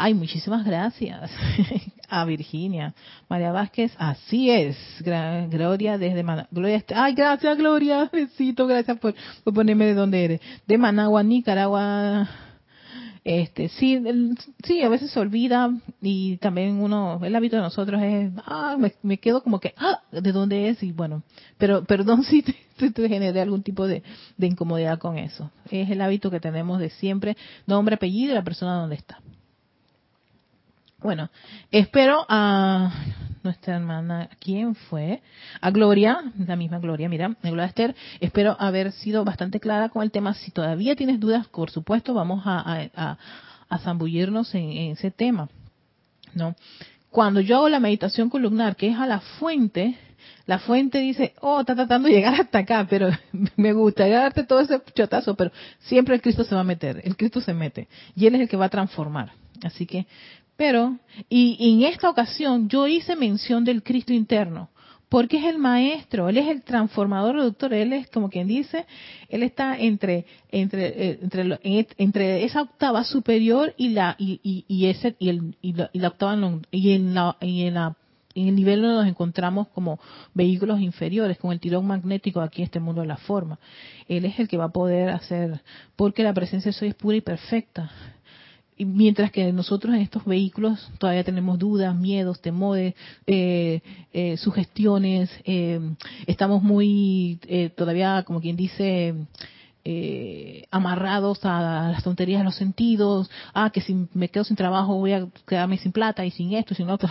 Ay, 0.02 0.14
muchísimas 0.14 0.66
gracias 0.66 1.30
a 2.08 2.24
Virginia. 2.26 2.94
María 3.28 3.52
Vázquez, 3.52 3.92
así 3.98 4.50
es. 4.50 4.78
Gloria 5.04 5.98
desde 5.98 6.24
Managua. 6.24 6.48
Gloria, 6.52 6.82
ay, 6.96 7.14
gracias 7.14 7.58
Gloria. 7.58 8.10
Besito, 8.14 8.66
gracias 8.66 8.98
por, 8.98 9.14
ponerme 9.54 9.88
de 9.88 9.96
donde 9.96 10.24
eres. 10.24 10.42
De 10.66 10.78
Managua, 10.78 11.22
Nicaragua. 11.22 12.30
Este, 13.26 13.68
sí, 13.68 14.02
sí, 14.64 14.82
a 14.82 14.88
veces 14.88 15.12
se 15.12 15.20
olvida 15.20 15.70
y 16.02 16.38
también 16.38 16.80
uno, 16.80 17.20
el 17.22 17.36
hábito 17.36 17.58
de 17.58 17.64
nosotros 17.64 18.02
es, 18.02 18.32
ah, 18.46 18.78
me, 19.04 19.18
quedo 19.18 19.44
como 19.44 19.60
que, 19.60 19.74
ah, 19.76 20.02
¿de 20.14 20.32
dónde 20.32 20.70
es? 20.70 20.82
Y 20.82 20.94
bueno, 20.94 21.24
pero 21.58 21.84
perdón 21.84 22.24
si 22.30 22.42
te, 22.42 22.56
te, 22.90 23.10
generé 23.10 23.42
algún 23.42 23.64
tipo 23.64 23.86
de, 23.86 24.02
de 24.38 24.48
incomodidad 24.48 24.98
con 24.98 25.18
eso. 25.18 25.52
Es 25.70 25.90
el 25.90 26.00
hábito 26.00 26.32
que 26.32 26.40
tenemos 26.40 26.80
de 26.80 26.90
siempre, 26.90 27.36
nombre, 27.68 27.96
apellido 27.96 28.32
y 28.32 28.36
la 28.36 28.46
persona 28.46 28.76
donde 28.76 28.96
está. 28.96 29.20
Bueno, 31.02 31.30
espero 31.72 32.26
a 32.28 32.92
nuestra 33.42 33.78
hermana, 33.78 34.30
¿quién 34.42 34.76
fue? 34.76 35.22
A 35.62 35.72
Gloria, 35.72 36.22
la 36.46 36.58
misma 36.58 36.80
Gloria, 36.80 37.08
mira, 37.08 37.38
Gloria 37.42 37.66
Esther, 37.66 37.96
espero 38.20 38.58
haber 38.60 38.92
sido 38.92 39.24
bastante 39.24 39.62
clara 39.62 39.88
con 39.88 40.04
el 40.04 40.12
tema. 40.12 40.34
Si 40.34 40.52
todavía 40.52 40.98
tienes 40.98 41.22
dudas, 41.22 41.48
por 41.48 41.72
supuesto, 41.72 42.14
vamos 42.14 42.44
a, 42.46 43.18
zambullirnos 43.82 44.54
en, 44.56 44.72
en, 44.72 44.92
ese 44.92 45.10
tema, 45.10 45.48
¿no? 46.34 46.54
Cuando 47.12 47.40
yo 47.40 47.56
hago 47.56 47.70
la 47.70 47.80
meditación 47.80 48.30
columnar, 48.30 48.76
que 48.76 48.90
es 48.90 48.98
a 48.98 49.08
la 49.08 49.22
fuente, 49.22 49.98
la 50.48 50.60
fuente 50.60 51.00
dice, 51.00 51.34
oh, 51.40 51.62
está 51.62 51.76
tratando 51.76 52.10
de 52.10 52.16
llegar 52.16 52.42
hasta 52.42 52.60
acá, 52.60 52.86
pero 52.90 53.10
me 53.56 53.72
gustaría 53.72 54.20
darte 54.20 54.44
todo 54.44 54.60
ese 54.60 54.82
chotazo, 54.94 55.36
pero 55.36 55.52
siempre 55.80 56.16
el 56.16 56.22
Cristo 56.22 56.44
se 56.44 56.56
va 56.56 56.62
a 56.62 56.66
meter, 56.66 57.02
el 57.06 57.16
Cristo 57.16 57.40
se 57.40 57.54
mete, 57.54 57.88
y 58.18 58.28
Él 58.28 58.36
es 58.36 58.42
el 58.42 58.50
que 58.50 58.58
va 58.58 58.66
a 58.66 58.70
transformar. 58.70 59.32
Así 59.64 59.86
que, 59.86 60.06
pero, 60.60 60.98
y, 61.30 61.56
en 61.74 61.84
esta 61.84 62.10
ocasión 62.10 62.68
yo 62.68 62.86
hice 62.86 63.16
mención 63.16 63.64
del 63.64 63.82
Cristo 63.82 64.12
interno, 64.12 64.68
porque 65.08 65.38
es 65.38 65.46
el 65.46 65.58
maestro, 65.58 66.28
él 66.28 66.38
es 66.38 66.50
el 66.50 66.64
transformador 66.64 67.38
doctor, 67.38 67.74
él 67.74 67.94
es 67.94 68.10
como 68.10 68.30
quien 68.30 68.46
dice, 68.46 68.86
él 69.30 69.44
está 69.44 69.78
entre 69.78 70.26
entre 70.52 71.12
eh, 71.12 71.20
entre, 71.22 71.60
entre 71.98 72.44
esa 72.44 72.64
octava 72.64 73.06
superior 73.06 73.74
y 73.78 73.90
la 73.90 74.18
y, 74.20 74.66
y, 74.68 74.88
ese 74.88 75.16
y, 75.18 75.30
el, 75.30 75.56
y, 75.62 75.76
la, 75.76 76.08
octava 76.10 76.38
y 76.72 76.92
en 76.92 77.14
la 77.14 77.38
y 77.40 77.64
en 77.64 77.76
la 77.76 77.96
en 78.36 78.50
el 78.50 78.56
nivel 78.56 78.82
donde 78.82 78.98
nos 78.98 79.08
encontramos 79.08 79.70
como 79.70 79.98
vehículos 80.34 80.82
inferiores, 80.82 81.38
con 81.38 81.54
el 81.54 81.62
tirón 81.62 81.88
magnético 81.88 82.42
aquí 82.42 82.62
en 82.62 82.66
este 82.66 82.82
mundo 82.82 83.00
de 83.02 83.08
la 83.08 83.18
forma. 83.18 83.60
Él 84.10 84.26
es 84.26 84.38
el 84.40 84.50
que 84.50 84.58
va 84.58 84.66
a 84.66 84.70
poder 84.70 85.10
hacer, 85.10 85.62
porque 85.96 86.24
la 86.24 86.34
presencia 86.34 86.70
de 86.70 86.78
soy 86.78 86.90
es 86.90 86.96
pura 86.96 87.16
y 87.16 87.22
perfecta. 87.22 87.92
Y 88.80 88.86
mientras 88.86 89.30
que 89.34 89.52
nosotros 89.52 89.94
en 89.94 90.00
estos 90.00 90.24
vehículos 90.24 90.90
todavía 91.00 91.26
tenemos 91.26 91.60
dudas, 91.60 91.94
miedos, 91.94 92.42
temores, 92.42 92.96
eh, 93.28 93.82
eh, 94.14 94.38
sugestiones, 94.38 95.30
eh, 95.44 95.82
estamos 96.26 96.64
muy 96.64 97.42
todavía, 97.76 98.24
como 98.26 98.40
quien 98.40 98.56
dice, 98.56 99.16
amarrados 100.72 101.44
a 101.44 101.90
las 101.92 102.04
tonterías 102.06 102.40
de 102.40 102.46
los 102.46 102.56
sentidos, 102.56 103.30
ah, 103.54 103.70
que 103.70 103.82
si 103.82 104.08
me 104.14 104.30
quedo 104.30 104.46
sin 104.46 104.56
trabajo 104.56 104.96
voy 104.96 105.12
a 105.12 105.28
quedarme 105.46 105.78
sin 105.78 105.92
plata 105.92 106.26
y 106.26 106.32
sin 106.32 106.54
esto 106.54 106.74
y 106.74 106.78
sin 106.78 106.88
lo 106.88 106.94
otro. 106.94 107.10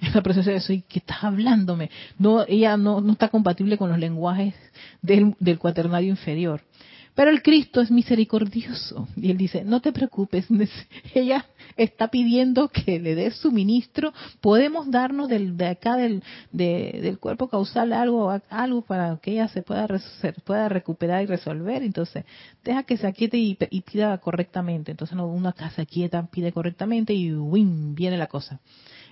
la 0.14 0.20
presencia 0.20 0.52
de 0.52 0.60
soy 0.60 0.82
que 0.82 0.98
estás 0.98 1.22
hablándome. 1.22 1.90
No, 2.18 2.44
ella 2.48 2.76
no, 2.76 3.00
no 3.00 3.12
está 3.12 3.28
compatible 3.28 3.78
con 3.78 3.88
los 3.88 4.00
lenguajes 4.00 4.54
del, 5.00 5.36
del 5.38 5.60
cuaternario 5.60 6.10
inferior. 6.10 6.60
Pero 7.14 7.30
el 7.30 7.42
Cristo 7.42 7.80
es 7.82 7.90
misericordioso. 7.90 9.06
Y 9.16 9.30
él 9.30 9.36
dice, 9.36 9.64
no 9.64 9.80
te 9.80 9.92
preocupes, 9.92 10.46
ella 11.14 11.44
está 11.76 12.08
pidiendo 12.08 12.68
que 12.68 12.98
le 12.98 13.14
des 13.14 13.36
suministro. 13.36 14.12
Podemos 14.40 14.90
darnos 14.90 15.28
del, 15.28 15.56
de 15.56 15.66
acá 15.66 15.96
del, 15.96 16.22
del 16.52 17.18
cuerpo 17.18 17.48
causal 17.48 17.92
algo, 17.92 18.30
algo 18.48 18.82
para 18.82 19.18
que 19.18 19.32
ella 19.32 19.48
se 19.48 19.62
pueda, 19.62 19.86
pueda 20.44 20.68
recuperar 20.68 21.22
y 21.22 21.26
resolver. 21.26 21.82
Entonces, 21.82 22.24
deja 22.64 22.82
que 22.84 22.96
se 22.96 23.06
aquiete 23.06 23.36
y, 23.36 23.54
pida 23.82 24.16
correctamente. 24.18 24.92
Entonces, 24.92 25.16
una 25.18 25.52
casa 25.52 25.84
quieta 25.84 26.26
pide 26.26 26.52
correctamente 26.52 27.12
y 27.12 27.32
¡win! 27.34 27.94
viene 27.94 28.16
la 28.16 28.26
cosa. 28.26 28.60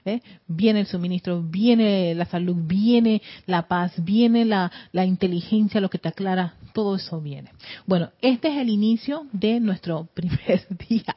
¿Eh? 0.05 0.21
viene 0.47 0.81
el 0.81 0.87
suministro, 0.87 1.43
viene 1.43 2.15
la 2.15 2.25
salud, 2.27 2.57
viene 2.59 3.23
la 3.47 3.69
paz, 3.69 3.93
viene 4.03 4.45
la, 4.45 4.71
la 4.93 5.05
inteligencia, 5.05 5.81
lo 5.81 5.91
que 5.91 5.99
te 5.99 6.09
aclara, 6.09 6.55
todo 6.73 6.97
eso 6.97 7.21
viene. 7.21 7.51
Bueno, 7.87 8.11
este 8.21 8.49
es 8.49 8.59
el 8.59 8.69
inicio 8.69 9.27
de 9.33 9.61
nuestro 9.61 10.09
primer 10.15 10.67
día 10.89 11.15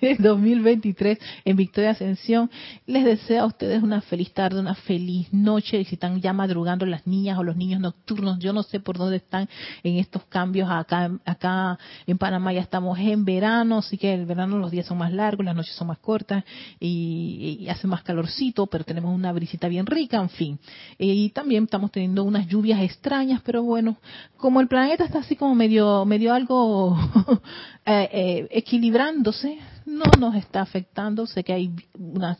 de 0.00 0.16
2023 0.16 1.18
en 1.44 1.56
Victoria 1.56 1.90
Ascensión. 1.90 2.50
Les 2.86 3.04
deseo 3.04 3.42
a 3.42 3.46
ustedes 3.46 3.82
una 3.82 4.00
feliz 4.00 4.32
tarde, 4.32 4.60
una 4.60 4.74
feliz 4.74 5.32
noche. 5.32 5.80
Y 5.80 5.84
si 5.84 5.94
están 5.94 6.20
ya 6.20 6.32
madrugando 6.32 6.86
las 6.86 7.06
niñas 7.06 7.38
o 7.38 7.42
los 7.42 7.56
niños 7.56 7.80
nocturnos, 7.80 8.38
yo 8.38 8.52
no 8.52 8.62
sé 8.62 8.80
por 8.80 8.98
dónde 8.98 9.16
están 9.16 9.48
en 9.82 9.96
estos 9.96 10.24
cambios. 10.24 10.70
Acá, 10.70 11.10
acá 11.24 11.78
en 12.06 12.18
Panamá 12.18 12.52
ya 12.52 12.60
estamos 12.60 12.98
en 12.98 13.24
verano, 13.24 13.78
así 13.78 13.98
que 13.98 14.14
el 14.14 14.26
verano 14.26 14.58
los 14.58 14.70
días 14.70 14.86
son 14.86 14.98
más 14.98 15.12
largos, 15.12 15.44
las 15.44 15.56
noches 15.56 15.74
son 15.74 15.88
más 15.88 15.98
cortas 15.98 16.44
y, 16.80 17.66
hace 17.68 17.86
más 17.86 18.02
calorcito, 18.14 18.66
pero 18.66 18.84
tenemos 18.84 19.12
una 19.12 19.32
brisita 19.32 19.66
bien 19.66 19.86
rica, 19.86 20.18
en 20.18 20.28
fin. 20.28 20.58
Y 20.98 21.30
también 21.30 21.64
estamos 21.64 21.90
teniendo 21.90 22.22
unas 22.22 22.46
lluvias 22.46 22.80
extrañas, 22.80 23.42
pero 23.44 23.62
bueno, 23.62 23.96
como 24.36 24.60
el 24.60 24.68
planeta 24.68 25.04
está 25.04 25.18
así 25.18 25.34
como 25.34 25.54
medio, 25.54 26.04
medio 26.04 26.32
algo 26.32 26.96
eh, 27.86 28.08
eh, 28.12 28.48
equilibrándose, 28.52 29.58
no 29.86 30.04
nos 30.18 30.36
está 30.36 30.60
afectando. 30.60 31.26
Sé 31.26 31.42
que 31.42 31.52
hay 31.52 31.72
unas 31.98 32.38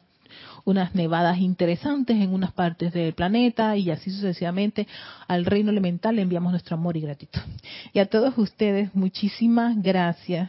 unas 0.65 0.95
nevadas 0.95 1.39
interesantes 1.39 2.17
en 2.17 2.33
unas 2.33 2.51
partes 2.53 2.93
del 2.95 3.13
planeta 3.13 3.77
y 3.77 3.91
así 3.91 4.11
sucesivamente 4.11 4.89
al 5.29 5.45
reino 5.45 5.71
elemental 5.71 6.17
le 6.17 6.23
enviamos 6.23 6.53
nuestro 6.53 6.77
amor 6.77 6.97
y 6.97 7.03
gratitud. 7.03 7.43
Y 7.93 7.99
a 7.99 8.07
todos 8.07 8.39
ustedes, 8.39 8.95
muchísimas 8.95 9.81
gracias 9.83 10.49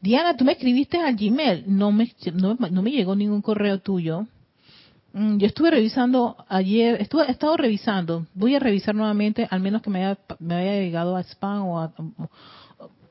Diana, 0.00 0.36
tú 0.36 0.44
me 0.44 0.52
escribiste 0.52 0.98
al 0.98 1.16
Gmail. 1.16 1.64
No 1.66 1.90
me, 1.90 2.12
no, 2.34 2.82
me 2.82 2.90
llegó 2.90 3.16
ningún 3.16 3.42
correo 3.42 3.80
tuyo. 3.80 4.26
Mm, 5.12 5.38
yo 5.38 5.46
estuve 5.46 5.70
revisando 5.70 6.36
ayer, 6.48 7.00
estuve, 7.00 7.24
he 7.26 7.32
estado 7.32 7.56
revisando. 7.56 8.26
Voy 8.34 8.54
a 8.54 8.60
revisar 8.60 8.94
nuevamente, 8.94 9.48
al 9.50 9.60
menos 9.60 9.82
que 9.82 9.90
me 9.90 10.04
haya, 10.04 10.18
me 10.38 10.54
haya 10.54 10.80
llegado 10.80 11.16
a 11.16 11.22
spam 11.22 11.62
o 11.66 11.80
a, 11.80 11.92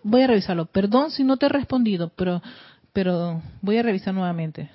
voy 0.03 0.21
a 0.21 0.27
revisarlo. 0.27 0.65
Perdón 0.65 1.11
si 1.11 1.23
no 1.23 1.37
te 1.37 1.47
he 1.47 1.49
respondido, 1.49 2.09
pero, 2.15 2.41
pero 2.93 3.41
voy 3.61 3.77
a 3.77 3.83
revisar 3.83 4.13
nuevamente. 4.13 4.69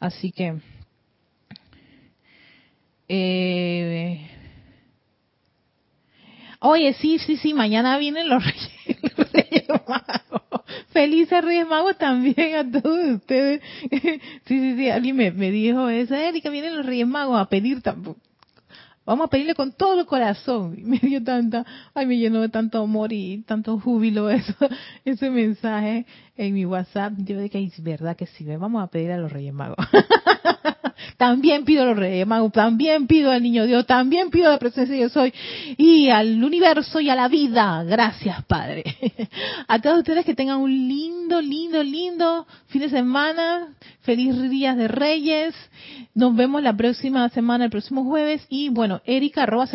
Así 0.00 0.32
que, 0.32 0.58
eh, 3.08 4.28
oye, 6.60 6.92
sí, 6.94 7.18
sí, 7.18 7.36
sí, 7.36 7.54
mañana 7.54 7.96
vienen 7.98 8.28
los 8.28 8.44
reyes 9.32 9.66
Felices 10.88 11.44
Reyes 11.44 11.66
Magos 11.66 11.96
también 11.98 12.54
a 12.54 12.80
todos 12.80 13.16
ustedes. 13.16 13.60
Sí, 14.44 14.58
sí, 14.58 14.76
sí, 14.76 14.90
alguien 14.90 15.16
me, 15.16 15.30
me 15.30 15.50
dijo 15.50 15.88
eso, 15.88 16.14
Erika, 16.14 16.50
vienen 16.50 16.76
los 16.76 16.86
Reyes 16.86 17.06
Magos 17.06 17.38
a 17.38 17.48
pedir 17.48 17.80
tampoco. 17.82 18.20
Vamos 19.04 19.26
a 19.26 19.30
pedirle 19.30 19.54
con 19.54 19.72
todo 19.72 19.98
el 20.00 20.06
corazón. 20.06 20.76
Me 20.84 20.98
dio 20.98 21.22
tanta, 21.22 21.66
ay, 21.94 22.06
me 22.06 22.18
llenó 22.18 22.40
de 22.40 22.48
tanto 22.48 22.82
amor 22.82 23.12
y 23.12 23.42
tanto 23.42 23.78
júbilo 23.78 24.30
eso, 24.30 24.54
ese 25.04 25.30
mensaje 25.30 26.06
en 26.36 26.54
mi 26.54 26.64
WhatsApp. 26.64 27.12
Yo 27.18 27.40
dije, 27.40 27.62
es 27.62 27.82
verdad 27.82 28.16
que 28.16 28.26
sí, 28.26 28.44
vamos 28.44 28.82
a 28.82 28.86
pedir 28.88 29.12
a 29.12 29.18
los 29.18 29.32
Reyes 29.32 29.54
Magos. 29.54 29.76
también 31.16 31.64
pido 31.64 31.82
a 31.82 31.86
los 31.86 31.96
Reyes 31.96 32.26
Magos, 32.26 32.52
también 32.52 33.06
pido 33.06 33.30
al 33.30 33.42
Niño 33.42 33.66
Dios, 33.66 33.86
también 33.86 34.30
pido 34.30 34.50
la 34.50 34.58
presencia 34.58 34.94
de 34.94 35.02
yo 35.02 35.08
soy 35.08 35.32
y 35.76 36.08
al 36.08 36.42
universo 36.42 37.00
y 37.00 37.10
a 37.10 37.14
la 37.14 37.28
vida. 37.28 37.84
Gracias, 37.84 38.44
Padre. 38.44 38.84
a 39.68 39.78
todos 39.80 39.98
ustedes 39.98 40.24
que 40.24 40.34
tengan 40.34 40.58
un 40.58 40.70
lindo, 40.70 41.40
lindo, 41.40 41.82
lindo 41.82 42.46
fin 42.66 42.82
de 42.82 42.88
semana. 42.88 43.74
Feliz 44.00 44.40
días 44.50 44.76
de 44.76 44.88
Reyes. 44.88 45.54
Nos 46.14 46.34
vemos 46.34 46.62
la 46.62 46.76
próxima 46.76 47.28
semana, 47.28 47.66
el 47.66 47.70
próximo 47.70 48.04
jueves. 48.04 48.44
Y 48.48 48.68
bueno, 48.68 49.00
erika 49.04 49.44
arroba 49.44 49.68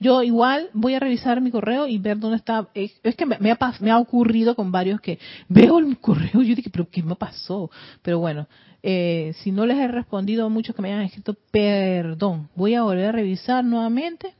Yo 0.00 0.22
igual 0.22 0.70
voy 0.72 0.94
a 0.94 1.00
revisar 1.00 1.40
mi 1.40 1.50
correo 1.50 1.86
y 1.86 1.98
ver 1.98 2.18
dónde 2.18 2.38
está. 2.38 2.68
Es 2.74 3.14
que 3.16 3.26
me 3.26 3.50
ha, 3.52 3.58
me 3.80 3.90
ha 3.90 3.98
ocurrido 3.98 4.56
con 4.56 4.72
varios 4.72 5.00
que 5.00 5.17
veo 5.48 5.78
el 5.78 5.98
correo. 5.98 6.42
Yo 6.42 6.54
dije, 6.54 6.70
pero 6.70 6.88
¿qué 6.90 7.02
me 7.02 7.16
pasó? 7.16 7.70
Pero 8.02 8.18
bueno, 8.18 8.48
eh, 8.82 9.32
si 9.42 9.52
no 9.52 9.66
les 9.66 9.78
he 9.78 9.88
respondido 9.88 10.46
a 10.46 10.48
muchos 10.48 10.74
que 10.74 10.82
me 10.82 10.92
hayan 10.92 11.04
escrito, 11.04 11.34
perdón. 11.50 12.48
Voy 12.54 12.74
a 12.74 12.82
volver 12.82 13.06
a 13.06 13.12
revisar 13.12 13.64
nuevamente 13.64 14.34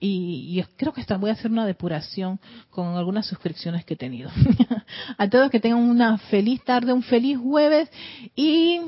y, 0.00 0.62
creo 0.76 0.92
que 0.92 1.02
voy 1.16 1.30
a 1.30 1.32
hacer 1.32 1.50
una 1.50 1.66
depuración 1.66 2.38
con 2.70 2.96
algunas 2.96 3.26
suscripciones 3.26 3.84
que 3.84 3.94
he 3.94 3.96
tenido. 3.96 4.30
a 5.18 5.28
todos 5.28 5.50
que 5.50 5.60
tengan 5.60 5.80
una 5.80 6.18
feliz 6.18 6.62
tarde, 6.62 6.92
un 6.92 7.02
feliz 7.02 7.36
jueves 7.38 7.90
y 8.36 8.80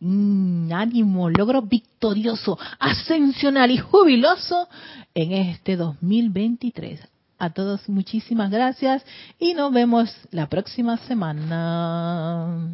mm, 0.00 0.72
ánimo, 0.72 1.30
logro 1.30 1.62
victorioso, 1.62 2.58
ascensional 2.80 3.70
y 3.70 3.78
jubiloso 3.78 4.68
en 5.14 5.32
este 5.32 5.76
2023. 5.76 7.11
A 7.42 7.50
todos 7.50 7.88
muchísimas 7.88 8.52
gracias 8.52 9.04
y 9.36 9.54
nos 9.54 9.72
vemos 9.72 10.08
la 10.30 10.48
próxima 10.48 10.96
semana. 11.08 12.70